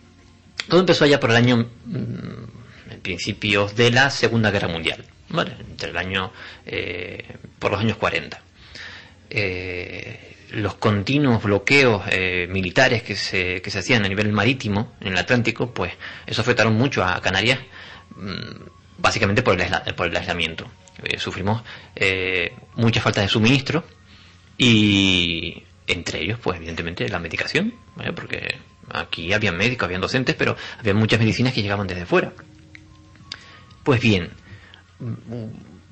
[0.69, 1.57] Todo empezó allá por el año,
[1.87, 6.33] mm, en principios de la Segunda Guerra Mundial, Entre el año,
[6.65, 7.25] eh,
[7.59, 8.41] por los años 40.
[9.31, 15.13] Eh, los continuos bloqueos eh, militares que se, que se hacían a nivel marítimo en
[15.13, 15.93] el Atlántico, pues
[16.27, 17.59] eso afectaron mucho a Canarias,
[18.17, 18.67] mm,
[18.99, 20.67] básicamente por el, por el aislamiento.
[21.19, 21.63] Sufrimos
[21.95, 23.85] eh, mucha falta de suministro
[24.57, 27.73] y entre ellos, pues evidentemente la medicación,
[28.17, 28.57] porque
[28.91, 32.33] aquí había médicos, habían docentes, pero había muchas medicinas que llegaban desde fuera.
[33.85, 34.31] Pues bien,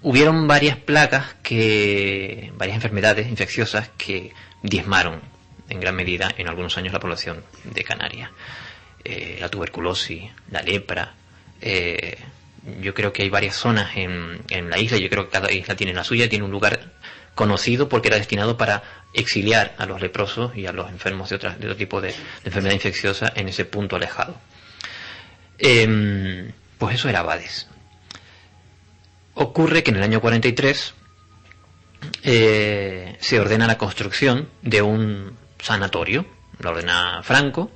[0.02, 5.20] hubieron varias plagas que, varias enfermedades infecciosas que diezmaron
[5.68, 8.30] en gran medida en algunos años la población de Canarias.
[9.04, 11.14] Eh, la tuberculosis, la lepra,
[11.60, 12.18] eh,
[12.80, 15.76] yo creo que hay varias zonas en, en la isla, yo creo que cada isla
[15.76, 16.92] tiene la suya, tiene un lugar
[17.36, 18.82] conocido porque era destinado para
[19.14, 22.14] exiliar a los leprosos y a los enfermos de, otras- de otro tipo de, de
[22.46, 24.36] enfermedad infecciosa en ese punto alejado.
[25.58, 27.68] Em, pues eso era Abades.
[29.38, 30.94] Ocurre que en el año 43
[32.22, 36.24] eh, se ordena la construcción de un sanatorio,
[36.58, 37.70] lo ordena Franco,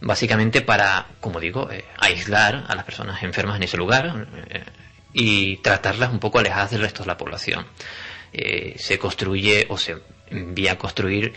[0.00, 4.64] básicamente para, como digo, eh, aislar a las personas enfermas en ese lugar eh,
[5.12, 7.66] y tratarlas un poco alejadas del resto de la población.
[8.32, 9.96] Se construye o se
[10.28, 11.32] envía a construir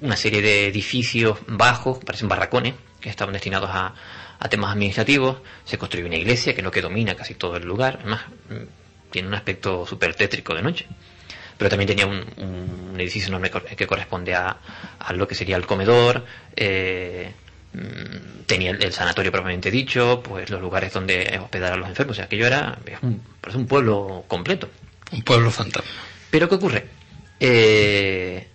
[0.00, 3.92] una serie de edificios bajos, parecen barracones, que estaban destinados a,
[4.38, 5.38] a temas administrativos.
[5.66, 7.98] Se construye una iglesia, que es lo que domina casi todo el lugar.
[8.00, 10.86] Además, mm, tiene un aspecto súper tétrico de noche.
[11.58, 14.56] Pero también tenía un, un edificio enorme que corresponde a,
[14.98, 16.24] a lo que sería el comedor.
[16.56, 17.30] eh,
[17.74, 22.14] mm, tenía el, el sanatorio propiamente dicho, pues los lugares donde hospedar a los enfermos.
[22.14, 24.70] O sea, aquello era es un, parece un pueblo completo.
[25.12, 25.90] Un pueblo fantasma.
[26.30, 26.86] Pero ¿qué ocurre?
[27.38, 28.48] Eh,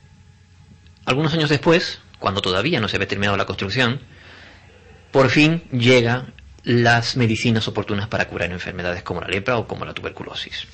[1.05, 4.01] algunos años después, cuando todavía no se había terminado la construcción,
[5.17, 6.31] por fin llegan
[6.63, 10.67] las medicinas oportunas para curar enfermedades como la lepra o como la tuberculosis.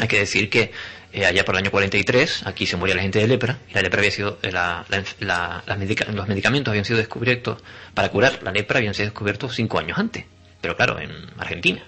[0.00, 0.70] Hay que decir que
[1.12, 3.82] eh, allá por el año 43, aquí se moría la gente de lepra, y la
[3.82, 7.60] lepra había sido, eh, los medicamentos habían sido descubiertos
[7.92, 10.24] para curar la lepra, habían sido descubiertos cinco años antes,
[10.60, 11.82] pero claro, en Argentina.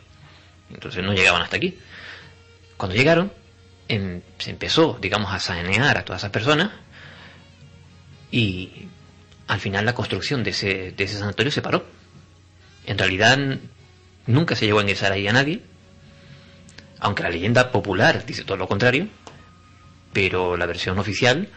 [0.74, 1.78] Entonces no llegaban hasta aquí.
[2.76, 3.32] Cuando llegaron,
[3.86, 6.72] em- se empezó, digamos, a sanear a todas esas personas
[8.32, 8.88] y
[9.46, 11.84] al final la construcción de ese, de ese sanatorio se paró.
[12.86, 13.38] En realidad
[14.26, 15.62] nunca se llegó a ingresar ahí a nadie,
[16.98, 19.08] aunque la leyenda popular dice todo lo contrario,
[20.12, 21.48] pero la versión oficial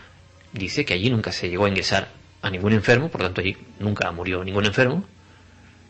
[0.54, 2.10] dice que allí nunca se llegó a ingresar
[2.42, 5.06] a ningún enfermo, por tanto allí nunca murió ningún enfermo.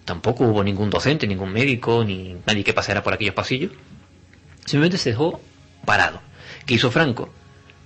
[0.05, 3.71] Tampoco hubo ningún docente, ningún médico, ni nadie que pasara por aquellos pasillos.
[4.65, 5.39] Simplemente se dejó
[5.85, 6.21] parado.
[6.65, 7.31] ¿Qué hizo Franco?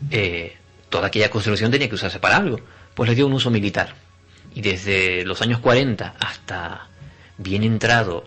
[0.10, 0.56] Eh,
[0.90, 2.60] toda aquella construcción tenía que usarse para algo.
[2.94, 3.96] Pues le dio un uso militar.
[4.56, 6.88] Y desde los años 40 hasta
[7.38, 8.26] bien entrado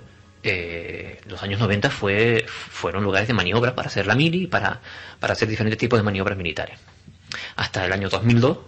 [0.48, 4.80] eh, los años 90 fue, fueron lugares de maniobra para hacer la mili y para,
[5.18, 6.78] para hacer diferentes tipos de maniobras militares.
[7.56, 8.58] Hasta el año 2002,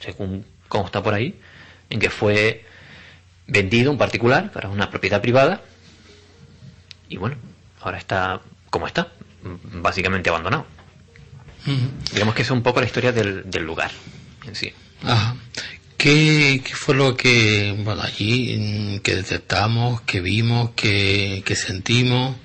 [0.00, 1.40] según consta por ahí,
[1.88, 2.64] en que fue
[3.46, 5.62] vendido un particular para una propiedad privada
[7.08, 7.36] y bueno,
[7.80, 10.66] ahora está como está, básicamente abandonado.
[12.12, 13.92] Digamos que es un poco la historia del, del lugar
[14.46, 14.72] en sí.
[15.04, 15.36] Ajá.
[15.98, 22.36] ¿Qué, ¿Qué, fue lo que, bueno, allí, que detectamos, que vimos, que, que sentimos?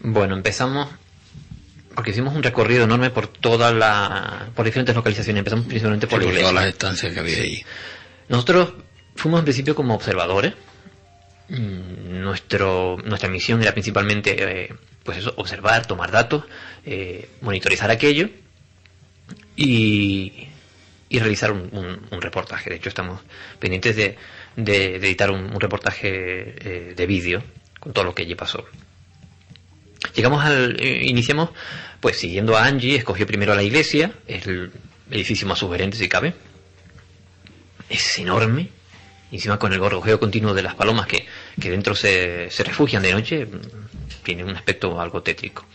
[0.00, 0.88] Bueno, empezamos
[1.94, 5.40] porque hicimos un recorrido enorme por toda la, por diferentes localizaciones.
[5.40, 7.64] Empezamos principalmente por Sí, por todas las estancias que había ahí.
[8.28, 8.74] Nosotros
[9.14, 10.54] fuimos en principio como observadores.
[11.48, 14.74] Mm, Nuestro, nuestra misión era principalmente, eh,
[15.04, 16.44] pues eso, observar, tomar datos,
[16.84, 18.30] eh, monitorizar aquello
[19.54, 20.48] y,
[21.08, 21.68] y realizar un,
[22.10, 22.70] un- reportaje.
[22.70, 23.20] De hecho, estamos
[23.58, 24.16] pendientes de,
[24.56, 27.42] de- editar un, reportaje eh, de vídeo
[27.80, 28.64] con todo lo que allí pasó.
[30.14, 30.76] Llegamos al.
[30.80, 31.50] eh, iniciamos,
[32.00, 34.72] pues siguiendo a Angie, escogió primero la iglesia, es el
[35.10, 36.34] edificio más sugerente si cabe.
[37.88, 38.68] Es enorme,
[39.30, 41.26] y encima con el gorgojeo continuo de las palomas que,
[41.60, 43.46] que dentro se, se refugian de noche,
[44.22, 45.66] tiene un aspecto algo tétrico.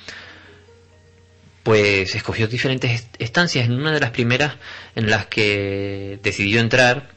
[1.64, 3.66] Pues escogió diferentes est- estancias.
[3.66, 4.56] En una de las primeras
[4.96, 7.10] en las que decidió entrar,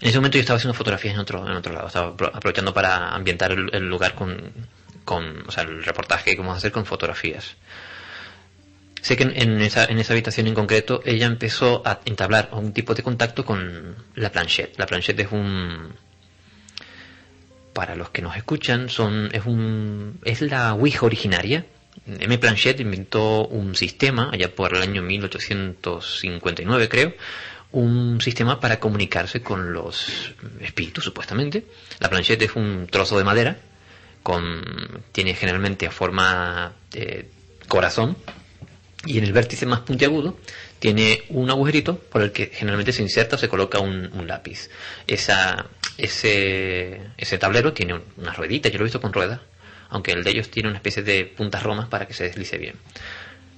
[0.00, 2.72] en ese momento yo estaba haciendo fotografías en otro, en otro lado, estaba apro- aprovechando
[2.74, 4.52] para ambientar el, lugar con,
[5.04, 7.56] con, o sea, el reportaje que vamos a hacer con fotografías.
[9.02, 12.74] Sé que en, en esa, en esa habitación en concreto ella empezó a entablar un
[12.74, 14.78] tipo de contacto con la planchette.
[14.78, 15.94] La planchette es un,
[17.72, 21.64] para los que nos escuchan, son, es, un, es la Ouija originaria.
[22.06, 22.38] M.
[22.38, 27.14] Planchette inventó un sistema, allá por el año 1859 creo,
[27.72, 31.64] un sistema para comunicarse con los espíritus, supuestamente.
[32.00, 33.58] La planchette es un trozo de madera,
[34.22, 34.62] con,
[35.12, 37.28] tiene generalmente forma de
[37.68, 38.16] corazón,
[39.06, 40.38] y en el vértice más puntiagudo
[40.78, 44.68] tiene un agujerito por el que generalmente se inserta o se coloca un, un lápiz.
[45.06, 49.40] Esa, ese, ese tablero tiene un- una ruedita, yo lo he visto con ruedas,
[49.90, 52.74] aunque el de ellos tiene una especie de puntas romas para que se deslice bien.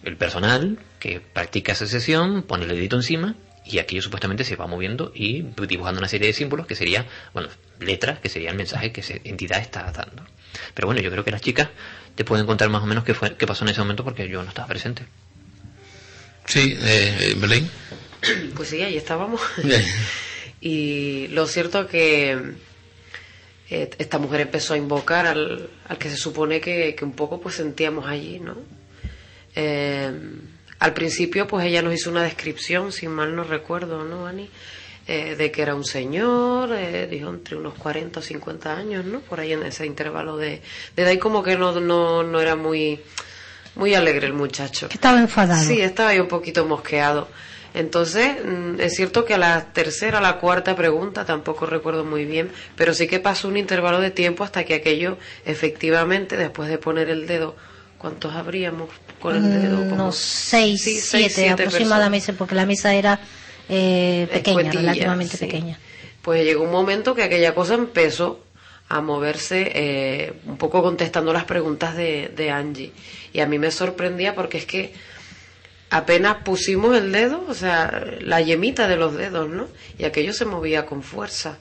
[0.03, 4.67] El personal que practica esa sesión pone el dedito encima y aquello supuestamente se va
[4.67, 7.49] moviendo y dibujando una serie de símbolos que sería, bueno,
[7.79, 10.25] letras que sería el mensaje que esa entidad está dando.
[10.75, 11.69] Pero bueno, yo creo que las chicas
[12.17, 14.43] te pueden contar más o menos qué, fue, qué pasó en ese momento porque yo
[14.43, 15.05] no estaba presente.
[16.45, 17.71] Sí, eh, Belén.
[18.57, 19.41] Pues sí, ahí estábamos.
[20.65, 22.39] Y lo cierto que
[23.75, 27.41] eh, esta mujer empezó a invocar al, al que se supone que, que un poco
[27.41, 28.57] pues sentíamos allí, ¿no?
[29.55, 30.13] Eh,
[30.79, 34.51] al principio pues ella nos hizo una descripción, si mal no recuerdo, ¿no, Ani?
[35.09, 39.21] Eh, de que era un señor, eh, dijo entre unos 40 o 50 años, ¿no?
[39.21, 40.61] Por ahí en ese intervalo de,
[40.95, 43.01] de ahí como que no, no, no era muy,
[43.75, 44.89] muy alegre el muchacho.
[44.93, 45.65] Estaba enfadado.
[45.65, 47.29] Sí, estaba ahí un poquito mosqueado.
[47.75, 52.25] Entonces, mm, es cierto que a la tercera, a la cuarta pregunta tampoco recuerdo muy
[52.27, 55.17] bien, pero sí que pasó un intervalo de tiempo hasta que aquello,
[55.47, 57.57] efectivamente, después de poner el dedo,
[57.99, 58.91] ¿cuántos habríamos
[59.21, 59.77] con el dedo?
[59.89, 63.19] Como- Unos seis, Sí, seis, siete aproximadamente, porque la mesa era
[63.69, 65.47] eh, pequeña, relativamente sí.
[65.47, 65.79] pequeña.
[66.21, 68.41] Pues llegó un momento que aquella cosa empezó
[68.89, 72.93] a moverse eh, un poco contestando las preguntas de, de Angie.
[73.33, 74.93] Y a mí me sorprendía porque es que
[75.93, 79.69] apenas pusimos el dedo, o sea, la yemita de los dedos, ¿no?
[79.99, 81.59] Y aquello se movía con fuerza.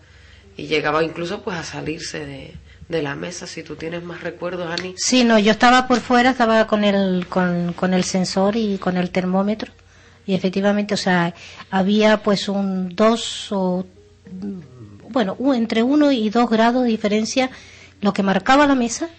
[0.56, 3.46] Y llegaba incluso pues a salirse de, la mesa.
[3.46, 4.96] Si tú tienes más recuerdos, Ani.
[4.98, 9.12] Sí, no, yo estaba por fuera, estaba con el, con, el sensor y con el
[9.12, 9.74] termómetro.
[10.26, 11.34] Y efectivamente, o sea,
[11.70, 13.86] había pues un dos o,
[15.10, 17.50] bueno, entre uno y dos grados de diferencia
[18.00, 19.10] lo que marcaba la mesa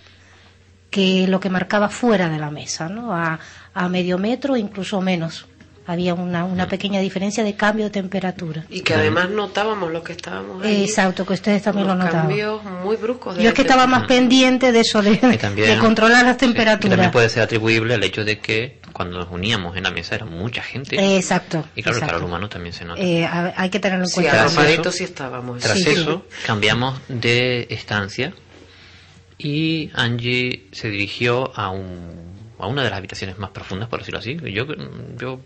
[0.93, 3.15] que lo que marcaba fuera de la mesa, ¿no?
[3.15, 3.41] A,
[3.75, 5.47] a medio metro, incluso menos.
[5.85, 8.65] Había una, una pequeña diferencia de cambio de temperatura.
[8.71, 10.85] Y que además notábamos lo que estábamos ahí.
[10.85, 12.29] Exacto, que ustedes también lo notaban.
[12.29, 13.37] cambios muy bruscos.
[13.37, 16.47] de Yo es que estaba más pendiente de eso, de, también- de controlar las Que
[16.47, 17.11] también temperaturas.
[17.11, 20.63] puede ser atribuible al hecho de que cuando nos uníamos en la mesa era mucha
[20.63, 21.17] gente.
[21.17, 22.07] Exacto, Y claro, el exacto.
[22.15, 23.01] calor humano también se nota.
[23.03, 24.33] Eh, a- hay que tenerlo en Sí, cuenta.
[24.47, 25.61] Tras eso- sí estábamos.
[25.61, 25.91] Tras Sí.
[25.91, 28.33] eso, cambiamos de estancia
[29.37, 32.33] y Angie se dirigió a, un,
[32.63, 34.37] a una de las habitaciones más profundas, por decirlo así.
[34.53, 34.67] Yo,
[35.19, 35.41] yo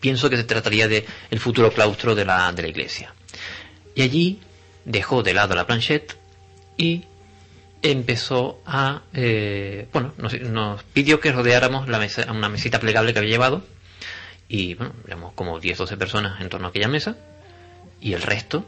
[0.00, 3.14] pienso que se trataría de el futuro claustro de la, de la iglesia.
[3.94, 4.40] Y allí
[4.84, 6.16] dejó de lado la planchette
[6.76, 7.04] y
[7.82, 13.30] empezó a, eh, bueno, nos, pidió que rodeáramos la mesa, una mesita plegable que había
[13.30, 13.62] llevado
[14.48, 17.16] y, bueno, éramos como 10, 12 personas en torno a aquella mesa
[18.00, 18.64] y el resto,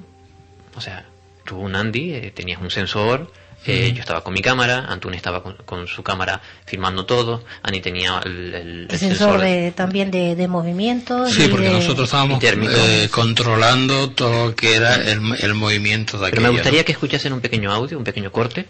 [0.77, 1.06] o sea,
[1.44, 3.32] tuvo un Andy, eh, tenías un sensor,
[3.66, 3.95] eh, Ujú.
[3.97, 8.20] yo estaba con mi cámara, Antun estaba con, con su cámara filmando todo, Ani tenía
[8.24, 11.31] el, el- El sensor de, también de, de movimientos.
[11.32, 16.16] Sí, y porque de- nosotros estábamos eh, controlando todo lo que era el, el movimiento
[16.19, 16.43] de Pero aquello.
[16.43, 16.53] me ¿no?
[16.55, 18.66] gustaría que escuchasen un pequeño audio, un pequeño corte,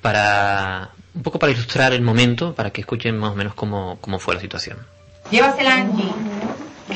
[0.00, 4.18] para un poco para ilustrar el momento, para que escuchen más o menos cómo, cómo
[4.18, 4.78] fue la situación.
[5.30, 6.12] Llévasela, Angie.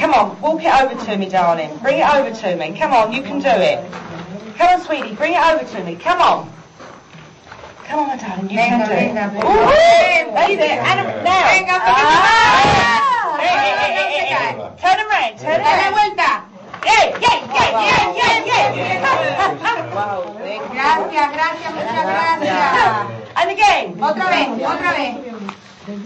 [0.01, 1.69] Come on, walk it over to me, darling.
[1.83, 2.79] Bring it over to me.
[2.79, 3.79] Come on, you can do it.
[4.57, 5.97] Come on, sweetie, bring it over to me.
[5.97, 6.61] Come on.
[7.89, 9.13] Come on, my darling, you can do it.
[9.13, 9.69] Ooh,
[10.33, 10.61] that's it.
[10.61, 11.45] And now.
[11.53, 11.87] Venga, ah,
[13.39, 14.51] hey, hey, hey, hey, hey.
[14.81, 15.79] Turn around, turn around.
[15.79, 16.31] Dale vuelta.
[16.83, 19.13] Yeah, yeah, yeah, yeah, yeah, yeah.
[20.73, 23.23] Gracias, gracias, muchas gracias.
[23.37, 23.87] And again.
[24.01, 25.13] Otra vez, otra vez.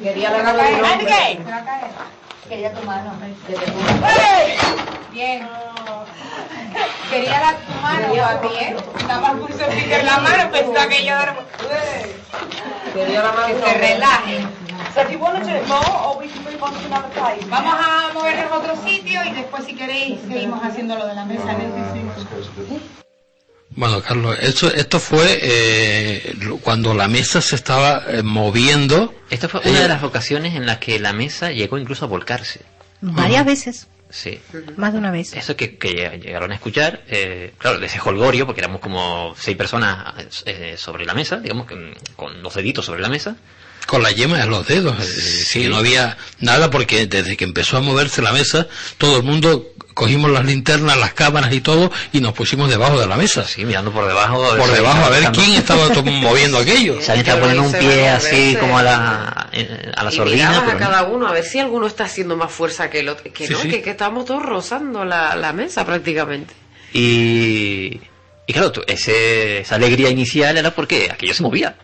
[0.03, 1.45] Quería la And again.
[2.49, 3.13] Quería tu mano.
[5.13, 5.49] Bien.
[7.11, 8.77] Quería la tu mano a ti, ¿eh?
[8.99, 11.37] Estaba puso Peter la mano, pensaba que yo era...
[12.93, 13.47] Quería la mano.
[13.47, 14.47] Que se relaje.
[14.95, 17.11] So if you want to do it more, or we can move on to another
[17.11, 17.45] place.
[17.49, 21.25] Vamos a movernos a otro sitio y después si queréis seguimos haciendo lo de la
[21.25, 21.73] mesa en el
[23.71, 29.15] Bueno, Carlos, esto, esto fue eh, cuando la mesa se estaba eh, moviendo.
[29.29, 32.61] Esta fue una de las ocasiones en las que la mesa llegó incluso a volcarse.
[33.03, 34.41] Varias veces, Sí.
[34.77, 35.35] más de una vez.
[35.35, 39.57] Eso que, que llegaron a escuchar, eh, claro, de ese holgorio, porque éramos como seis
[39.57, 40.15] personas
[40.47, 41.67] eh, sobre la mesa, digamos,
[42.17, 43.37] con los deditos sobre la mesa.
[43.87, 47.77] Con la yema de los dedos, eh, que no había nada porque desde que empezó
[47.77, 48.67] a moverse la mesa,
[48.99, 53.07] todo el mundo cogimos las linternas, las cámaras y todo y nos pusimos debajo de
[53.07, 53.45] la mesa.
[53.45, 54.45] Sí, mirando por debajo.
[54.45, 57.01] a ver Por debajo, a ver quién estaba moviendo aquello.
[57.01, 60.51] Se estaba poniendo un pie así como a la, eh, a la y sordina.
[60.51, 60.87] mirabas pero a no.
[60.87, 63.33] cada uno a ver si alguno está haciendo más fuerza que el otro.
[63.33, 63.71] Que Sí, no, sí.
[63.71, 66.53] Que, que estamos todos rozando la, la mesa prácticamente.
[66.93, 68.01] Y,
[68.47, 71.75] y claro, ese, esa alegría inicial era porque aquello se movía.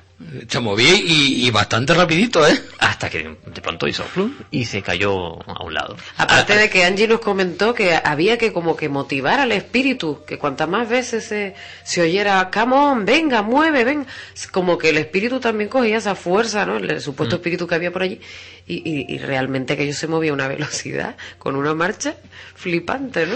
[0.49, 2.59] Se movía y, y bastante rapidito, ¿eh?
[2.79, 5.97] Hasta que de pronto hizo flum y se cayó a un lado.
[6.17, 10.39] Aparte de que Angie nos comentó que había que como que motivar al espíritu, que
[10.39, 11.55] cuantas más veces se,
[11.85, 14.07] se oyera, come on, venga, mueve, ven,
[14.51, 16.77] como que el espíritu también cogía esa fuerza, ¿no?
[16.77, 17.39] El supuesto Mm.
[17.39, 18.21] espíritu que había por allí,
[18.67, 22.15] y, y, y realmente aquello se movía a una velocidad, con una marcha
[22.55, 23.35] flipante, ¿no?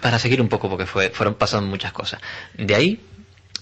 [0.00, 2.20] Para seguir un poco, porque fue, fueron pasando muchas cosas.
[2.56, 3.00] De ahí,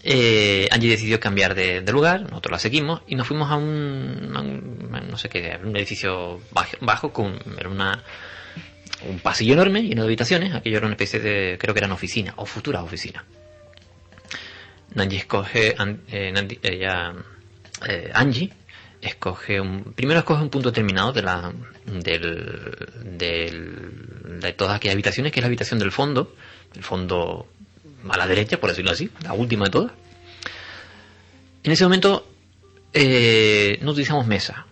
[0.05, 4.33] eh, Angie decidió cambiar de, lugar, nosotros la seguimos y nos fuimos a un,
[5.09, 6.41] no sé qué, un edificio
[6.81, 8.03] bajo, con era una,
[9.09, 10.55] un pasillo enorme lleno de habitaciones.
[10.55, 13.25] Aquello era una especie de, creo que eran oficinas o futuras oficinas.
[14.97, 15.75] Angie escoge,
[16.09, 17.15] eh, ella,
[17.89, 18.53] eh, Angie
[19.01, 21.53] escoge un, primero escoge un punto determinado de la,
[21.87, 22.77] del,
[23.19, 26.35] del- de todas aquellas habitaciones, que es la habitación del fondo,
[26.75, 27.47] el fondo
[28.09, 29.93] a la derecha, por decirlo así, la última de todas.
[31.65, 32.29] En ese momento
[32.93, 34.67] eh, no utilizamos mesa.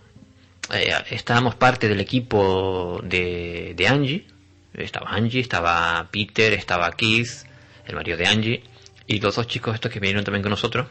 [0.73, 4.25] Eh, estábamos parte del equipo de, de Angie.
[4.73, 7.45] Estaba Angie, estaba Peter, estaba Keith,
[7.85, 8.63] el marido de Angie,
[9.05, 10.87] y los dos chicos estos que vinieron también con nosotros,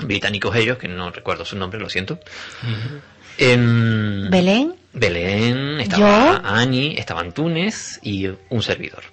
[0.00, 2.20] británicos ellos, que no recuerdo su nombre, lo siento.
[3.38, 9.04] Em, Belén, Belén, estaba Annie, estaba Antunes y un servidor.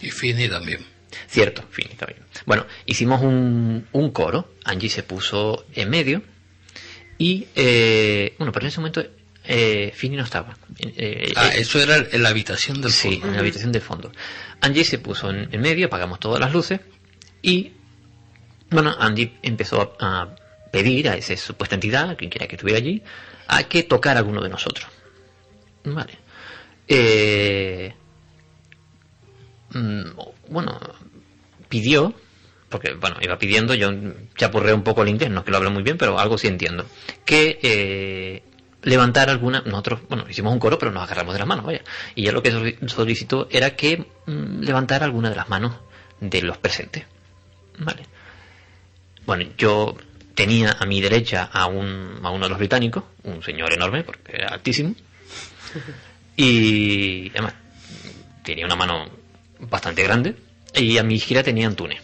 [0.00, 0.93] Y Fini también.
[1.28, 2.20] Cierto, Fini también.
[2.46, 6.22] Bueno, hicimos un, un coro, Angie se puso en medio
[7.18, 9.04] y, eh, bueno, pero en ese momento
[9.44, 10.56] eh, Fini no estaba.
[10.78, 13.26] Eh, Ah, eh, eso era en la habitación del Sí, fondo.
[13.28, 14.12] en la habitación del fondo.
[14.60, 16.80] Angie se puso en, en medio, apagamos todas las luces
[17.42, 17.72] y,
[18.70, 20.36] bueno, Angie empezó a, a
[20.72, 23.02] pedir a esa supuesta entidad, quien quiera que estuviera allí,
[23.46, 24.86] a que tocara a alguno de nosotros.
[25.84, 26.14] Vale.
[26.88, 27.94] Eh,
[30.48, 30.78] bueno,
[31.68, 32.14] pidió,
[32.68, 33.90] porque bueno, iba pidiendo, yo
[34.36, 36.46] chapurré un poco el inglés, no es que lo hable muy bien, pero algo sí
[36.48, 36.86] entiendo,
[37.24, 38.42] que eh,
[38.82, 41.82] levantar alguna, nosotros, bueno, hicimos un coro, pero nos agarramos de las manos, vaya,
[42.14, 45.74] y ella lo que solic- solicitó era que mm, levantara alguna de las manos
[46.20, 47.04] de los presentes,
[47.78, 48.04] vale.
[49.26, 49.96] Bueno, yo
[50.34, 54.32] tenía a mi derecha a, un, a uno de los británicos, un señor enorme, porque
[54.36, 54.94] era altísimo,
[56.36, 57.54] y además
[58.42, 59.06] tenía una mano
[59.58, 60.36] bastante grande,
[60.74, 62.00] y a mi izquierda tenía Antunes.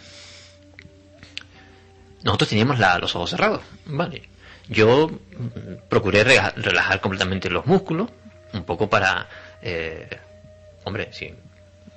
[2.23, 4.23] Nosotros teníamos la- los ojos cerrados, ¿vale?
[4.69, 8.11] Yo mm, procuré relajar completamente los músculos,
[8.53, 9.29] un poco para,
[9.63, 10.09] eh,
[10.85, 11.33] hombre, si,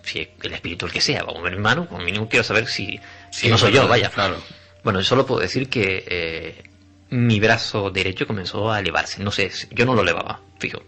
[0.04, 3.00] si el espíritu el que sea, vamos, mi hermano, como mínimo quiero saber si,
[3.32, 4.10] si Sí, no soy claro, yo, vaya.
[4.10, 4.38] claro.
[4.84, 6.64] Bueno, yo solo puedo decir que eh,
[7.10, 9.24] mi brazo derecho comenzó a elevarse.
[9.24, 10.82] No sé, yo no lo elevaba, fijo.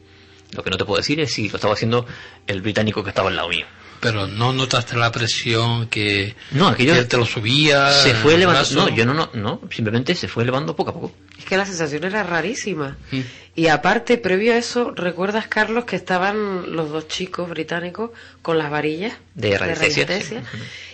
[0.51, 2.05] Lo que no te puedo decir es si lo estaba haciendo
[2.47, 3.65] el británico que estaba al lado mío.
[4.05, 7.91] Pero no notaste la presión que, No, aquello que él te lo subía.
[7.91, 8.69] se fue el elevando.
[8.75, 11.11] No, yo no, no, no, simplemente se fue elevando poco a poco.
[11.37, 12.97] Es que la sensación era rarísima.
[13.11, 13.19] Mm.
[13.55, 18.11] Y aparte, previo a eso, ¿recuerdas, Carlos, que estaban los dos chicos británicos
[18.41, 20.43] con las varillas De radiestesia, radiestesia?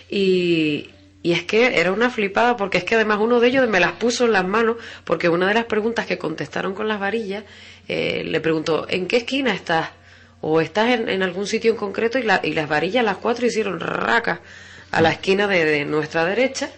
[0.08, 0.90] Y,
[1.22, 3.92] y es que era una flipada, porque es que además uno de ellos me las
[3.92, 7.44] puso en las manos, porque una de las preguntas que contestaron con las varillas,
[7.88, 9.90] eh, le preguntó, ¿en qué esquina estás?
[10.42, 12.18] ¿O estás en, en algún sitio en concreto?
[12.18, 14.40] Y, la- y las varillas, las cuatro, hicieron raca
[14.90, 16.68] a la esquina de, de nuestra derecha.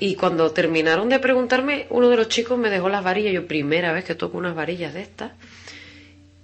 [0.00, 3.32] Y cuando terminaron de preguntarme, uno de los chicos me dejó las varillas.
[3.34, 5.32] Yo, primera vez que toco unas varillas de estas.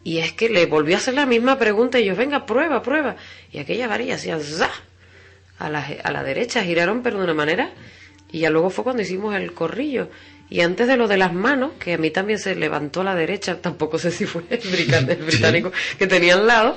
[0.05, 3.17] Y es que le volví a hacer la misma pregunta y yo, venga, prueba, prueba.
[3.51, 4.71] Y aquella varilla hacía ¡za!
[5.59, 7.71] A la, a la derecha, giraron, pero de una manera.
[8.31, 10.11] Y ya luego fue cuando hicimos el corrillo.
[10.51, 13.15] Y antes de lo de las manos, que a mí también se levantó a la
[13.15, 16.77] derecha, tampoco sé si fue el británico, el británico que tenía al lado,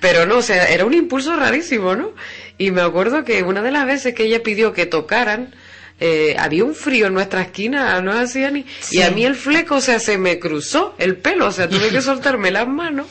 [0.00, 2.12] pero no, o sea, era un impulso rarísimo, ¿no?
[2.58, 5.54] Y me acuerdo que una de las veces que ella pidió que tocaran,
[5.98, 8.66] eh, había un frío en nuestra esquina, no hacía ni...
[8.92, 11.88] Y a mí el fleco, o sea, se me cruzó el pelo, o sea, tuve
[11.88, 13.06] que soltarme las manos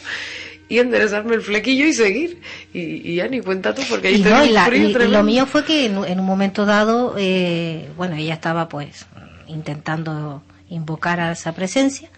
[0.69, 2.40] y enderezarme el flequillo y seguir.
[2.73, 2.80] Y,
[3.11, 5.23] y ya ni cuenta tú, porque ahí Y, no, y un la- frío y- lo
[5.23, 9.06] mío fue que en, en un momento dado, eh, bueno, ella estaba pues
[9.48, 12.10] intentando invocar a esa presencia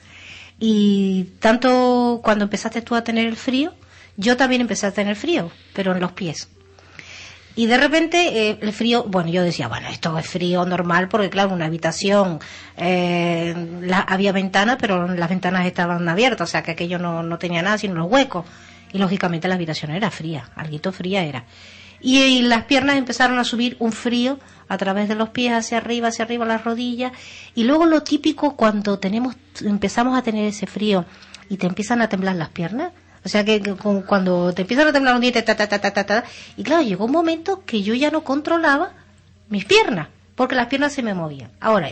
[0.60, 3.74] y tanto cuando empezaste tú a tener el frío,
[4.16, 6.50] yo también empecé a tener frío, pero en los pies.
[7.56, 11.30] Y de repente eh, el frío, bueno, yo decía, bueno, esto es frío normal porque
[11.30, 12.40] claro, una habitación,
[12.78, 17.38] eh, la- había ventanas, pero las ventanas estaban abiertas, o sea que aquello no, no
[17.40, 18.46] tenía nada sino los huecos.
[18.94, 21.44] Y lógicamente la habitación era fría, algo fría era.
[22.02, 26.10] Y, las piernas empezaron a subir un frío a través de los pies hacia arriba,
[26.10, 27.12] hacia arriba las rodillas.
[27.56, 31.06] Y luego lo típico cuando tenemos, empezamos a tener ese frío
[31.50, 32.92] y te empiezan a temblar las piernas.
[33.26, 33.62] O sea que,
[34.06, 36.24] cuando te empiezan a temblar los dientes, ta, ta, ta, ta, ta,
[36.56, 38.94] y claro, llegó un momento que yo ya no controlaba
[39.50, 41.52] mis piernas, porque las piernas se me movían.
[41.60, 41.90] Ahora,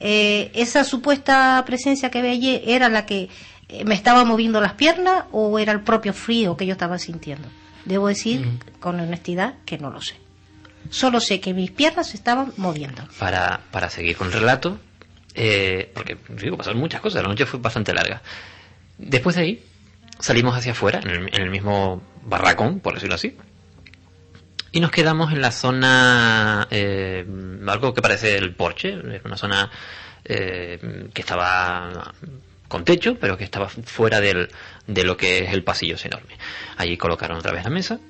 [0.00, 3.30] eh, esa supuesta presencia que veía era la que
[3.68, 7.48] eh, me estaba moviendo las piernas o era el propio frío que yo estaba sintiendo.
[7.84, 10.14] Debo decir con honestidad que no lo sé.
[10.90, 13.02] Solo sé que mis piernas se estaban moviendo.
[13.18, 14.78] Para, para seguir con el relato,
[15.34, 18.22] eh, porque digo, pasaron muchas cosas, la noche fue bastante larga.
[18.98, 19.64] Después de ahí,
[20.18, 23.36] salimos hacia afuera, en el, en el mismo barracón, por decirlo así,
[24.74, 27.24] y nos quedamos en la zona, eh,
[27.68, 29.70] algo que parece el porche, una zona
[30.24, 32.12] eh, que estaba
[32.68, 34.48] con techo, pero que estaba fuera del,
[34.86, 36.34] de lo que es el pasillo ese enorme.
[36.76, 38.00] Allí colocaron otra vez la mesa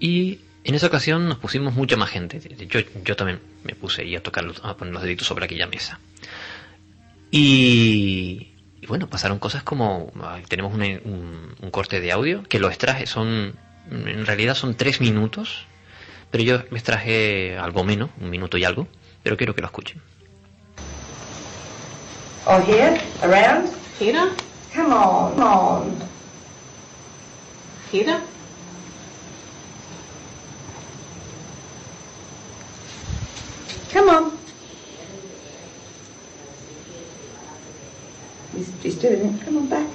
[0.00, 2.40] y en esa ocasión nos pusimos mucha más gente.
[2.58, 5.66] Hecho, yo también me puse ahí a tocar, los- a poner los deditos sobre aquella
[5.66, 5.98] mesa.
[7.30, 8.48] Y,
[8.86, 10.12] bueno, pasaron cosas como,
[10.48, 13.54] tenemos un, un corte de audio, que lo extraje, son,
[13.90, 15.66] en realidad son tres minutos,
[16.30, 18.88] pero yo me extraje algo menos, un minuto y algo,
[19.22, 20.00] pero quiero que lo escuchen.
[22.50, 22.98] Oh, here?
[23.22, 23.74] Around?
[23.98, 24.32] Here?
[24.72, 26.00] Come on, come on.
[27.90, 28.22] Here?
[33.90, 34.38] Come on.
[38.54, 39.44] He's, he's doing it.
[39.44, 39.90] Come on back.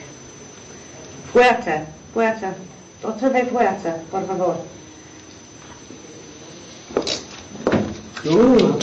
[1.32, 2.54] Fuerte, fuerte.
[3.02, 4.58] Otra vez fuerte, por favor.
[8.28, 8.80] Ooh.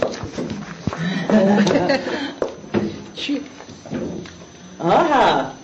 [4.81, 5.55] Aha.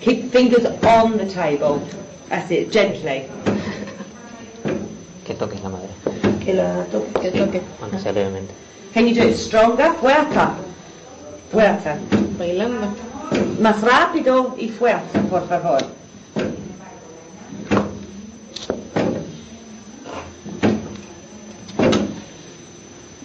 [0.00, 1.86] Keep fingers on the table.
[2.28, 3.28] That's it, gently.
[5.24, 5.92] Que toques la madera,
[6.44, 7.60] Que la toque, que toque.
[7.80, 8.52] aunque sea levemente.
[8.92, 9.92] Can you do it stronger?
[9.94, 10.54] Fuerte.
[11.50, 11.98] Fuerte.
[12.38, 12.88] Bailando.
[13.60, 15.78] Más rápido y fuerte, por favor.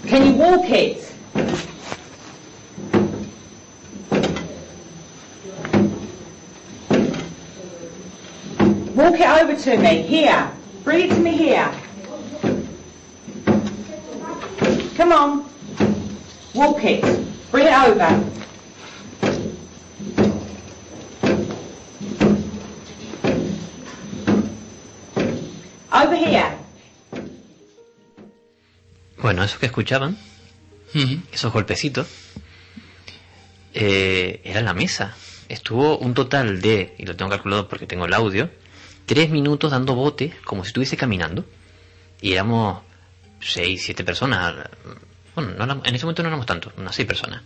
[0.07, 1.03] Can you walk it?
[8.99, 10.51] Walk it over to me, here.
[10.83, 11.71] Bring it to me here.
[14.97, 15.45] Come on.
[16.53, 17.01] Walk it.
[17.49, 18.09] Bring it over.
[25.93, 26.57] Over here.
[29.21, 30.17] Bueno, eso que escuchaban,
[31.31, 32.05] esos golpecitos,
[33.73, 35.15] eh, era la mesa.
[35.49, 38.49] estuvo un total de, y lo tengo calculado porque tengo el audio,
[39.09, 41.43] tres minutos dando bote como si estuviese caminando.
[42.21, 42.81] Y éramos
[43.41, 44.67] seis, siete personas.
[45.35, 47.41] Bueno, no éramos- en ese momento no éramos tantos, unas seis personas.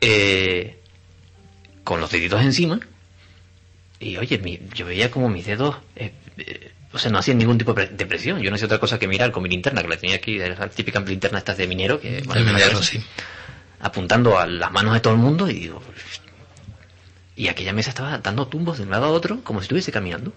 [0.00, 0.78] Eh,
[1.84, 2.78] con los deditos encima.
[3.98, 7.56] Y oye, mi- yo veía como mis dedos, eh, eh, o sea, no hacían ningún
[7.58, 8.40] tipo de pre- de presión.
[8.40, 10.68] Yo no hacía otra cosa que mirar con mi linterna, que la tenía aquí, la
[10.68, 13.02] típica linterna estas de minero, que De bueno, minero, cabeza, sí.
[13.80, 15.82] apuntando a las manos de todo el mundo y digo,
[17.34, 20.32] y aquella mesa estaba dando tumbos de un lado a otro como si estuviese caminando.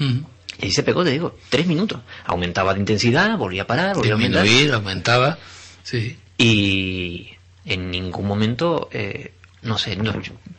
[0.00, 2.00] Y ahí se pegó, te digo, tres minutos.
[2.24, 4.46] Aumentaba de intensidad, volvía a parar, volvía a aumentar.
[4.74, 5.38] Aumentaba.
[5.82, 6.18] Sí.
[6.36, 7.30] Y
[7.64, 9.32] en ningún momento, eh,
[9.62, 10.12] no sé, no,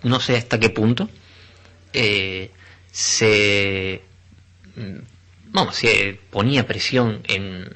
[0.04, 1.10] no sé hasta qué punto
[1.94, 2.52] eh,
[2.92, 4.02] se,
[4.76, 4.98] mm,
[5.52, 7.68] vamos, se ponía presión en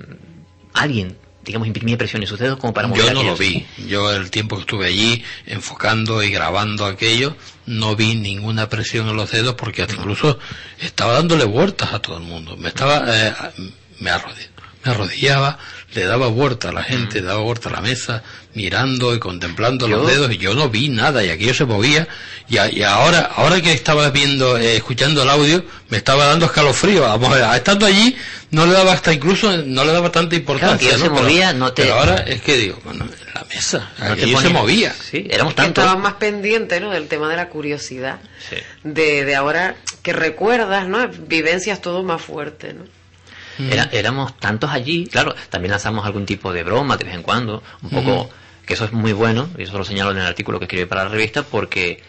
[0.74, 3.66] alguien, digamos, imprimía presión en sus dedos como para mover Yo no lo vi.
[3.88, 7.36] Yo el tiempo que estuve allí enfocando y grabando aquello,
[7.66, 10.38] no vi ninguna presión en los dedos porque hasta incluso
[10.80, 12.58] estaba dándole vueltas a todo el mundo.
[12.58, 13.34] Me estaba, eh,
[14.00, 14.50] me, arrodi-
[14.84, 15.58] me arrodillaba,
[15.96, 18.22] le daba vuelta a la gente, daba vuelta a la mesa,
[18.54, 22.08] mirando y contemplando los dedos y yo no vi nada y aquello se movía
[22.50, 26.46] y, a- y ahora, ahora que estaba viendo, eh, escuchando el audio, me estaba dando
[26.48, 27.02] escalofrío.
[27.04, 28.16] Vamos a ver, estando allí
[28.52, 30.90] no le daba hasta incluso, no le daba tanta importancia.
[30.90, 34.16] aquello se movía, no te- pero ahora es que digo, bueno, en la mesa, No
[34.16, 34.94] te se movía.
[35.10, 35.84] Sí, éramos que tantos.
[35.84, 36.92] estabas más pendiente, ¿no?
[36.92, 38.20] Del tema de la curiosidad.
[38.50, 38.58] Sí.
[38.84, 41.08] De, de ahora que recuerdas, ¿no?
[41.08, 42.84] Vivencias todo más fuerte, ¿no?
[43.60, 47.64] Era- éramos tantos allí, claro, también lanzamos algún tipo de broma de vez en cuando,
[47.82, 48.30] un poco,
[48.66, 51.04] que eso es muy bueno, y eso lo señalo en el artículo que escribí para
[51.04, 52.02] la revista, porque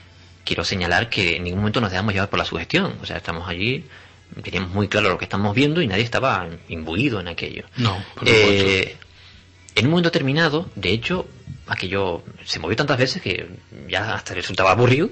[0.44, 3.48] quiero señalar que en ningún momento nos dejamos llevar por la sugestión, o sea, estamos
[3.48, 3.84] allí,
[4.42, 7.64] teníamos muy claro lo que estamos viendo y nadie estaba imbuido en aquello.
[7.76, 8.28] No, por.
[8.28, 8.96] Eh,
[9.76, 11.26] en un momento determinado, de hecho,
[11.68, 13.46] aquello se movió tantas veces que
[13.88, 15.10] ya hasta resultaba aburrido,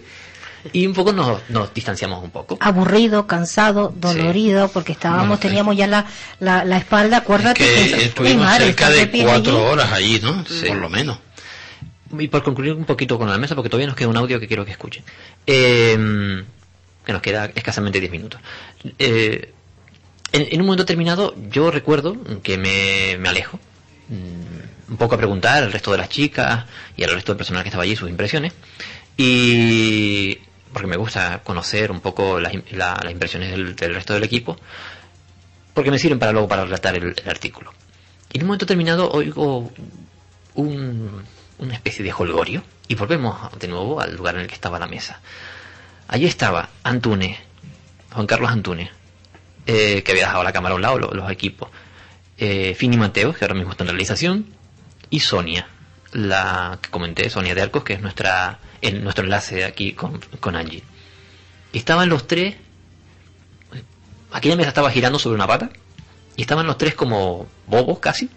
[0.73, 2.57] y un poco nos, nos distanciamos un poco.
[2.61, 6.07] Aburrido, cansado, dolorido, porque estábamos, teníamos ya la,
[6.41, 9.67] la, la espalda, acuérdate que que, estuvimos madre, cerca de cuatro allí.
[9.73, 10.45] horas allí, ¿no?
[10.67, 11.19] Por lo menos.
[12.19, 14.47] Y por concluir un poquito con la mesa, porque todavía nos queda un audio que
[14.47, 15.03] quiero que escuchen.
[15.47, 16.45] Eh,
[17.05, 18.41] que nos queda escasamente 10 minutos.
[18.99, 19.53] Eh,
[20.33, 23.59] en, en un momento determinado, yo recuerdo que me, me alejo.
[24.09, 26.65] mm, Un poco a preguntar al resto de las chicas
[26.97, 28.53] y al resto del personal que estaba allí sus impresiones.
[29.17, 30.39] Y.
[30.75, 34.59] porque me gusta conocer un poco las, la- las impresiones del, resto del equipo.
[35.73, 37.73] Porque me sirven para luego para relatar el, artículo.
[38.33, 39.73] Y en un momento determinado oigo
[40.55, 41.23] un,
[41.59, 44.87] una especie de holgorio y volvemos de nuevo al lugar en el que estaba la
[44.87, 45.21] mesa.
[46.09, 47.39] Allí estaba Antune,
[48.13, 48.91] Juan Carlos Antune,
[49.67, 51.71] eh, que había dejado la cámara a un lado, lo- los, equipos.
[52.37, 54.47] Eh, Fini Mateos, que ahora mismo está en realización,
[55.11, 55.67] y Sonia,
[56.15, 60.57] la que comenté, Sonia de Arcos, que es nuestra el, nuestro enlace aquí con, con
[60.57, 60.83] Angie.
[61.73, 62.55] Estaban los tres,
[64.33, 65.71] aquella mesa estaba girando sobre una pata,
[66.37, 68.31] y estaban los tres como bobos casi,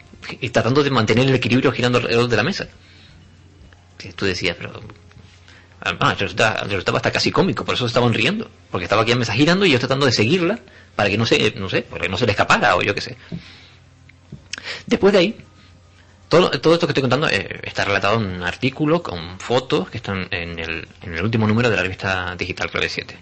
[0.52, 2.68] tratando de mantener el equilibrio girando alrededor de la mesa.
[4.16, 4.82] Tú decías, pero...
[5.80, 9.66] Ah, resultaba, resultaba hasta casi cómico, por eso estaban riendo, porque estaba aquella mesa girando
[9.66, 10.60] y yo tratando de seguirla
[10.96, 13.02] para que no se, no sé, para que no se le escapara o yo qué
[13.02, 13.18] sé.
[14.88, 15.38] Después de ahí,
[16.30, 19.98] todo, todo esto que estoy contando eh, está relatado en un artículo con fotos que
[19.98, 23.18] están en el, en el último número de la revista digital Clave 7.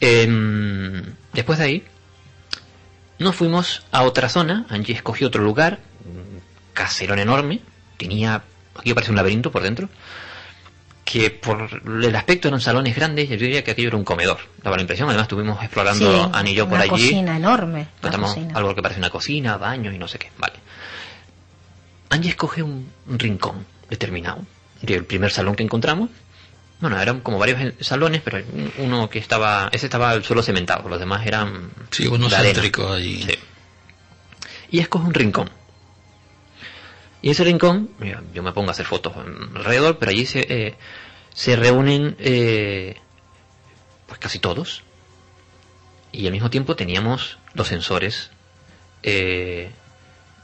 [0.00, 1.02] Em,
[1.32, 1.84] después de ahí,
[3.18, 4.66] nos fuimos a otra zona.
[4.68, 6.40] Angie escogió otro lugar, un
[6.72, 7.60] caserón enorme.
[7.96, 8.42] Tenía,
[8.76, 9.88] aquí parece un laberinto por dentro.
[11.04, 14.38] Que por el aspecto eran salones grandes, yo diría que aquello era un comedor.
[14.62, 16.90] Daba la impresión, además estuvimos explorando Sí, Annie y yo por una allí.
[16.90, 17.88] cocina enorme.
[18.02, 18.54] una cocina.
[18.54, 20.30] algo que parece una cocina, baños y no sé qué.
[20.38, 20.54] Vale.
[22.10, 24.44] Angie escoge un, rincón determinado
[24.82, 26.10] del primer salón que encontramos.
[26.80, 28.42] Bueno, eran como varios salones, pero
[28.78, 32.28] uno que estaba, ese estaba al suelo cementado, los demás eran Sí, arena.
[32.28, 33.22] céntricos allí.
[33.22, 33.38] Sí.
[34.70, 35.50] Y escoge un rincón.
[37.22, 40.74] Y ese rincón, mira, yo me pongo a hacer fotos alrededor, pero allí se, eh,
[41.32, 42.96] se reúnen eh,
[44.06, 44.82] pues casi todos.
[46.12, 48.30] Y al mismo tiempo teníamos los sensores
[49.02, 49.70] eh,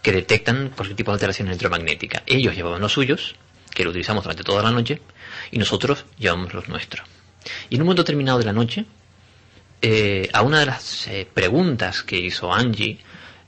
[0.02, 2.22] que detectan cualquier tipo de alteración electromagnética.
[2.26, 3.36] Ellos llevaban los suyos,
[3.74, 5.00] que lo utilizamos durante toda la noche,
[5.50, 7.06] y nosotros llevamos los nuestros.
[7.68, 8.86] Y en un momento terminado de la noche,
[9.82, 12.98] eh, a una de las eh, preguntas que hizo Angie,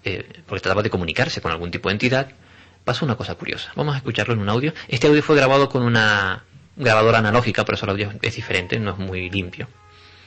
[0.04, 2.28] eh, porque trataba de comunicarse con algún tipo de entidad,
[2.84, 3.70] pasó una cosa curiosa.
[3.76, 4.72] Vamos a escucharlo en un audio.
[4.88, 6.44] Este audio fue grabado con una
[6.76, 9.68] grabadora analógica, por eso el audio es diferente, no es muy limpio.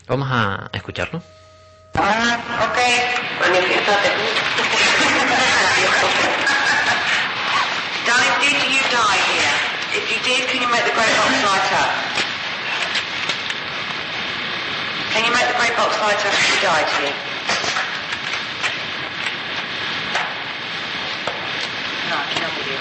[0.08, 1.22] Vamos a, a escucharlo.
[8.06, 9.56] Darling, did you die here?
[9.98, 11.92] If you did, can you make the grey box light up?
[15.16, 17.14] Can you make the grey box light up if you die to you?
[22.10, 22.80] No, aquí no murió.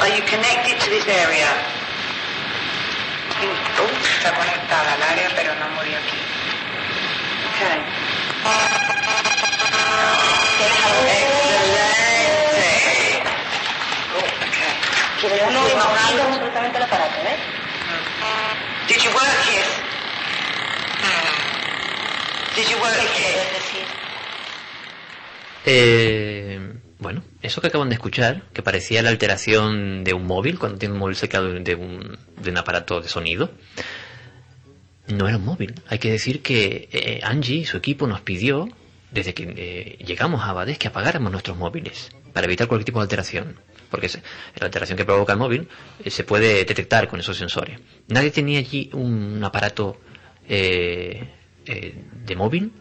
[0.00, 1.77] Are you connected to this area?
[3.40, 6.18] Está conectada al área, pero no murió aquí.
[7.54, 7.80] Okay.
[10.58, 11.08] Excelente.
[15.22, 15.52] Okay.
[15.52, 17.36] No imagino absolutamente el aparato, ¿eh?
[18.88, 19.66] Did you work here?
[22.56, 23.44] Did you work here?
[25.64, 26.58] Eh,
[27.00, 30.94] bueno, eso que acaban de escuchar, que parecía la alteración de un móvil, cuando tiene
[30.94, 33.50] un móvil cerca de un, de un, aparato de sonido,
[35.06, 35.74] no era un móvil.
[35.86, 38.68] Hay que decir que eh, Angie y su equipo nos pidió,
[39.12, 43.04] desde que eh, llegamos a Abades, que apagáramos nuestros móviles para evitar cualquier tipo de
[43.04, 43.56] alteración.
[43.90, 44.08] Porque
[44.56, 45.68] la alteración que provoca el móvil
[46.04, 47.78] eh, se puede detectar con esos sensores.
[48.08, 50.00] Nadie tenía allí un aparato
[50.48, 51.28] eh,
[51.64, 52.72] de móvil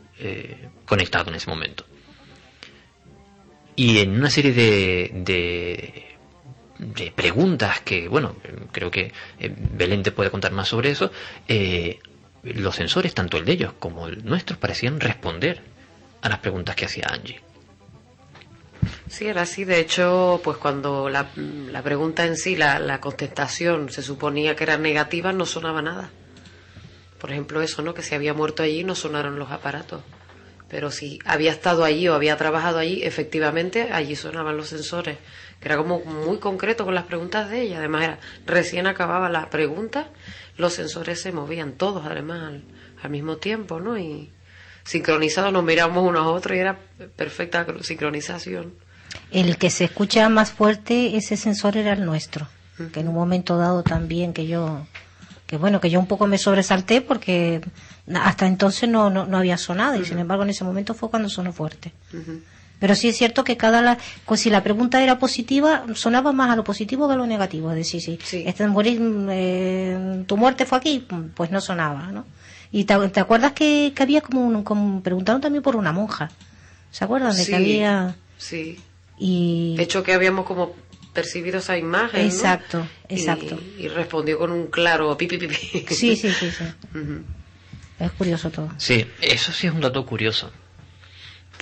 [0.85, 1.85] conectado en ese momento.
[3.77, 5.11] Y en una serie de,
[6.79, 8.35] de, preguntas que, bueno,
[8.71, 11.11] creo que eh, Belén te puede contar más sobre eso,
[11.47, 11.99] eh,
[12.41, 15.61] los sensores, tanto el de ellos como el nuestro, parecían responder
[16.23, 17.39] a las preguntas que hacía Angie.
[19.07, 19.63] Sí, era así.
[19.63, 24.63] De hecho, pues cuando la, la pregunta en sí, la, la contestación se suponía que
[24.63, 26.09] era negativa, no sonaba nada.
[27.19, 27.93] Por ejemplo, eso, ¿no?
[27.93, 30.01] Que si había muerto allí no sonaron los aparatos.
[30.69, 35.17] Pero si había estado allí o había trabajado allí, efectivamente allí sonaban los sensores.
[35.61, 37.77] Que era como muy concreto con las preguntas de ella.
[37.79, 40.09] Además, era recién acababa la pregunta,
[40.57, 42.63] los sensores se movían todos, además, al,
[43.01, 43.97] al mismo tiempo, ¿no?
[43.97, 44.29] Y
[44.83, 46.77] sincronizados nos miramos unos a otros y era
[47.15, 48.73] perfecta cro- sincronización.
[49.31, 52.47] El que se escucha más fuerte, ese sensor era el nuestro.
[52.93, 54.85] Que en un momento dado también que yo,
[55.47, 57.61] que bueno, que yo un poco me sobresalté porque
[58.13, 61.29] hasta entonces no, no, no había sonado y sin embargo en ese momento fue cuando
[61.29, 61.93] sonó fuerte.
[62.79, 66.51] Pero sí es cierto que cada la, pues si la pregunta era positiva, sonaba más
[66.51, 67.71] a lo positivo que a lo negativo.
[67.71, 69.01] Es decir, si este morir,
[69.31, 72.25] eh, tu muerte fue aquí, pues no sonaba, ¿no?
[72.71, 76.29] Y te, te acuerdas que, que había como, un, como preguntaron también por una monja.
[76.91, 78.79] ¿Se acuerdan de Sí, que había Sí.
[79.17, 80.73] y De hecho, que habíamos como
[81.17, 82.21] percibido esa imagen.
[82.21, 82.27] ¿no?
[82.27, 83.59] Exacto, Y- exacto.
[83.79, 85.55] Y, respondió con un claro pipi pipi.
[85.89, 86.63] Sí, sí, sí, sí.
[87.99, 88.69] Es curioso todo.
[88.77, 90.51] Sí, eso sí es un dato curioso.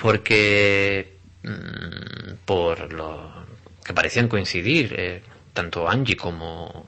[0.01, 3.45] Porque mm, por lo
[3.85, 5.23] que parecían coincidir, eh,
[5.53, 6.85] tanto Angie como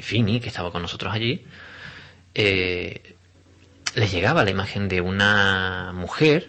[0.00, 1.44] Fini, que estaba con nosotros allí,
[2.34, 3.14] eh,
[3.94, 6.48] les llegaba la imagen de una mujer.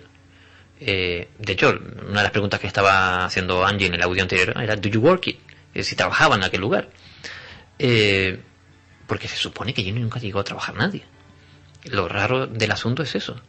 [0.80, 1.69] eh, de hecho,
[2.07, 5.02] una de las preguntas que estaba haciendo Angie en el audio anterior era ¿Do you
[5.02, 5.39] work it?
[5.79, 6.89] Es si trabajaba en aquel lugar.
[7.79, 8.41] Eh,
[9.07, 11.03] porque se supone que allí nunca llegó a trabajar nadie.
[11.85, 13.39] Lo raro del asunto es eso.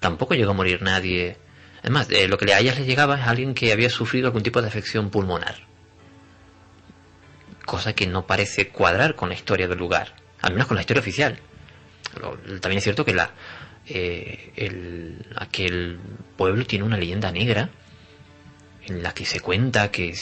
[0.00, 1.36] Tampoco llegó a morir nadie.
[1.80, 4.60] Además, eh, lo que a ellas les llegaba es alguien que había sufrido algún tipo
[4.60, 5.56] de afección pulmonar.
[7.64, 10.14] Cosa que no parece cuadrar con la historia del lugar.
[10.40, 11.38] Al menos con la historia oficial.
[12.60, 13.30] También es cierto que la,
[13.86, 15.98] eh, el- aquel
[16.36, 17.68] pueblo tiene una leyenda negra
[18.88, 20.14] en la que se cuenta que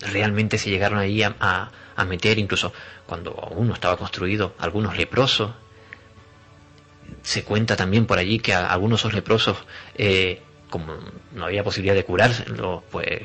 [0.00, 1.70] realmente se llegaron allí a, a-
[2.04, 2.72] meter, incluso
[3.06, 5.52] cuando aún no estaba construido, algunos leprosos.
[7.22, 9.56] Se cuenta también por allí que a algunos de leprosos,
[9.96, 10.40] eh,
[10.70, 10.96] como
[11.32, 13.22] no había posibilidad de curárselos, pues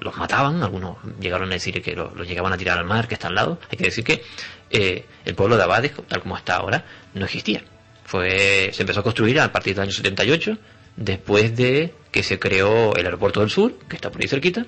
[0.00, 3.14] los mataban, algunos llegaron a decir que lo- los llegaban a tirar al mar que
[3.14, 3.58] está al lado.
[3.70, 4.22] Hay que decir que
[4.70, 7.62] eh, el pueblo de Abades, tal como está ahora, no existía.
[8.04, 10.56] Fue, se empezó a construir a partir del año 78,
[10.96, 14.66] después de que se creó el aeropuerto del sur, que está por ahí cerquita,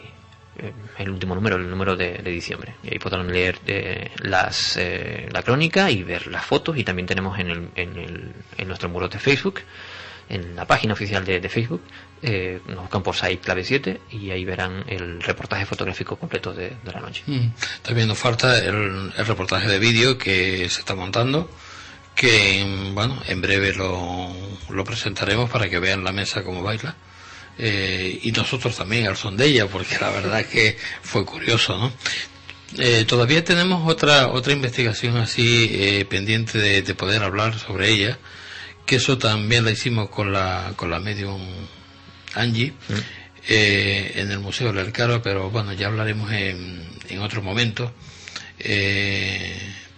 [0.56, 2.76] eh, el último número, el número de, diciembre.
[2.82, 6.78] Y ahí podrán leer eh, eh, la crónica y ver las fotos.
[6.78, 9.60] Y también tenemos en, el, en, el, en nuestro muro de Facebook,
[10.28, 11.82] en la página oficial de, de Facebook,
[12.22, 16.70] eh, nos buscan por SAI Clave 7 y ahí verán el reportaje fotográfico completo de,
[16.82, 17.22] de la noche.
[17.26, 17.52] Mm.
[17.82, 21.50] También nos falta el, el reportaje de vídeo que se está montando,
[22.14, 24.28] que bueno, en breve lo,
[24.70, 26.96] lo presentaremos para que vean la mesa cómo baila.
[27.58, 31.92] eh, y nosotros también al son de ella, porque la verdad que fue curioso, ¿no?
[32.76, 38.18] Eh, todavía tenemos otra otra investigación así eh, pendiente de, poder hablar sobre ella,
[38.88, 41.40] que eso también la hicimos con la con la medium
[42.34, 42.72] Angie
[43.48, 47.92] eh, en el Museo del Caro, pero bueno, ya hablaremos en, en otro momento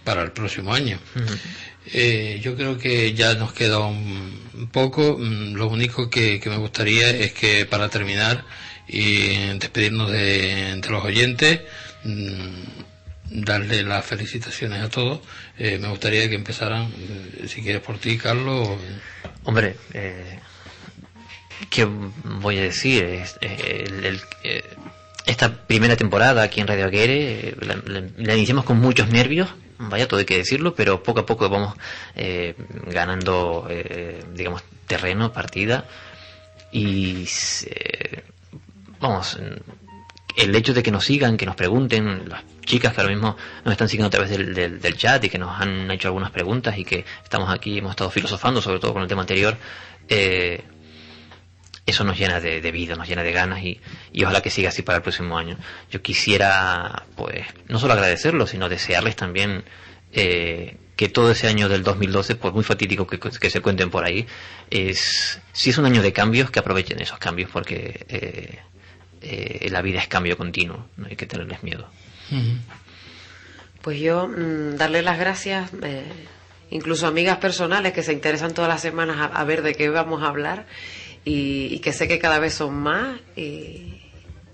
[0.03, 0.99] para el próximo año.
[2.41, 5.17] yo creo que ya nos queda un, poco.
[5.17, 8.45] Mm, lo único que, que me gustaría es que para terminar
[8.87, 9.27] y
[9.57, 11.61] despedirnos de, de los oyentes
[12.03, 12.90] Mm,
[13.31, 15.21] darle las felicitaciones a todos.
[15.57, 18.77] Eh, me gustaría que empezaran, eh, si quieres por ti, Carlos.
[19.43, 20.39] Hombre, eh,
[21.69, 23.23] ¿qué voy a decir?
[23.41, 24.21] El,
[25.25, 30.25] esta primera temporada aquí en Radio Aguere la, iniciamos con muchos nervios, vaya, todo hay
[30.25, 31.75] que decirlo, pero poco a poco vamos
[32.87, 33.67] ganando,
[34.33, 35.85] digamos, terreno, partida.
[36.73, 37.27] Y
[38.99, 39.37] vamos,
[40.37, 43.35] el hecho de que nos sigan, que nos pregunten, las chicas que ahora mismo
[43.65, 46.77] nos están siguiendo a través del, del, chat y que nos han hecho algunas preguntas
[46.77, 49.57] y que estamos aquí, hemos estado filosofando sobre todo con el tema anterior,
[50.07, 50.63] eh,
[51.85, 53.81] eso nos llena de, vida, nos llena de ganas y,
[54.23, 55.57] ojalá que siga así para el próximo año.
[55.89, 59.65] Yo quisiera, pues, no solo agradecerlo, sino desearles también
[60.13, 64.05] eh, que todo ese año del 2012, pues muy fatídico que, que, se cuenten por
[64.05, 64.25] ahí,
[64.69, 68.05] es, si es un año de cambios, que aprovechen esos cambios porque...
[68.07, 68.59] Eh,
[69.23, 71.87] eh, la vida es cambio continuo, no hay que tenerles miedo.
[73.81, 76.03] Pues yo mm, darle las gracias, eh,
[76.69, 80.27] incluso amigas personales que se interesan todas las semanas a, ver de qué vamos a
[80.27, 80.65] hablar
[81.25, 84.01] y, que sé que cada vez son más y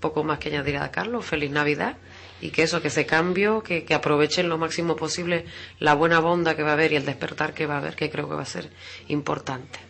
[0.00, 1.96] poco más que añadir a Carlos, feliz Navidad
[2.40, 5.44] y que eso, que ese cambio, que, que, aprovechen lo máximo posible
[5.80, 8.10] la buena bonda que va a haber y el despertar que va a haber, que
[8.10, 8.70] creo que va a ser
[9.08, 9.80] importante.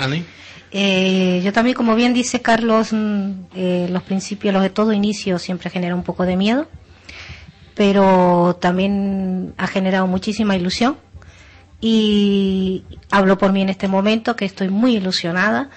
[0.00, 0.24] ¿Ani?
[0.70, 5.38] Eh, yo también, como bien dice Carlos, mm, eh, los principios, los de todo inicio
[5.38, 6.66] siempre genera un poco de miedo,
[7.74, 10.96] pero también ha generado muchísima ilusión.
[11.80, 15.70] Y hablo por mí en este momento, que estoy muy ilusionada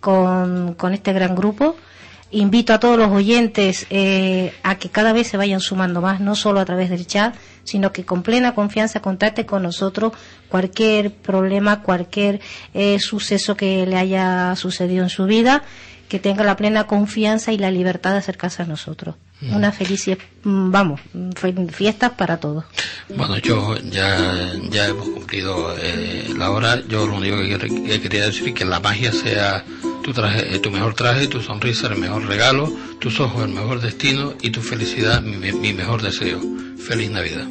[0.00, 1.76] con, con este gran grupo
[2.30, 6.34] invito a todos los oyentes eh, a que cada vez se vayan sumando más, no
[6.34, 10.12] solo a través del chat, sino que con plena confianza contacte con nosotros
[10.48, 12.40] cualquier problema, cualquier
[12.74, 15.62] eh, suceso que le haya sucedido en su vida,
[16.08, 19.16] que tenga la plena confianza y la libertad de acercarse a nosotros.
[19.40, 19.56] Mm.
[19.56, 21.00] Una felicidad, mm, vamos,
[21.72, 22.64] fiestas para todos.
[23.08, 26.82] Bueno, yo ya, ya hemos cumplido eh, la hora.
[26.88, 29.64] Yo lo único que, quería decir es que la magia sea
[30.02, 33.80] tu, traje, eh, tu mejor traje, tu sonrisa el mejor regalo, tus ojos el mejor
[33.80, 36.40] destino y tu felicidad mi mejor deseo.
[36.86, 37.46] Feliz Navidad.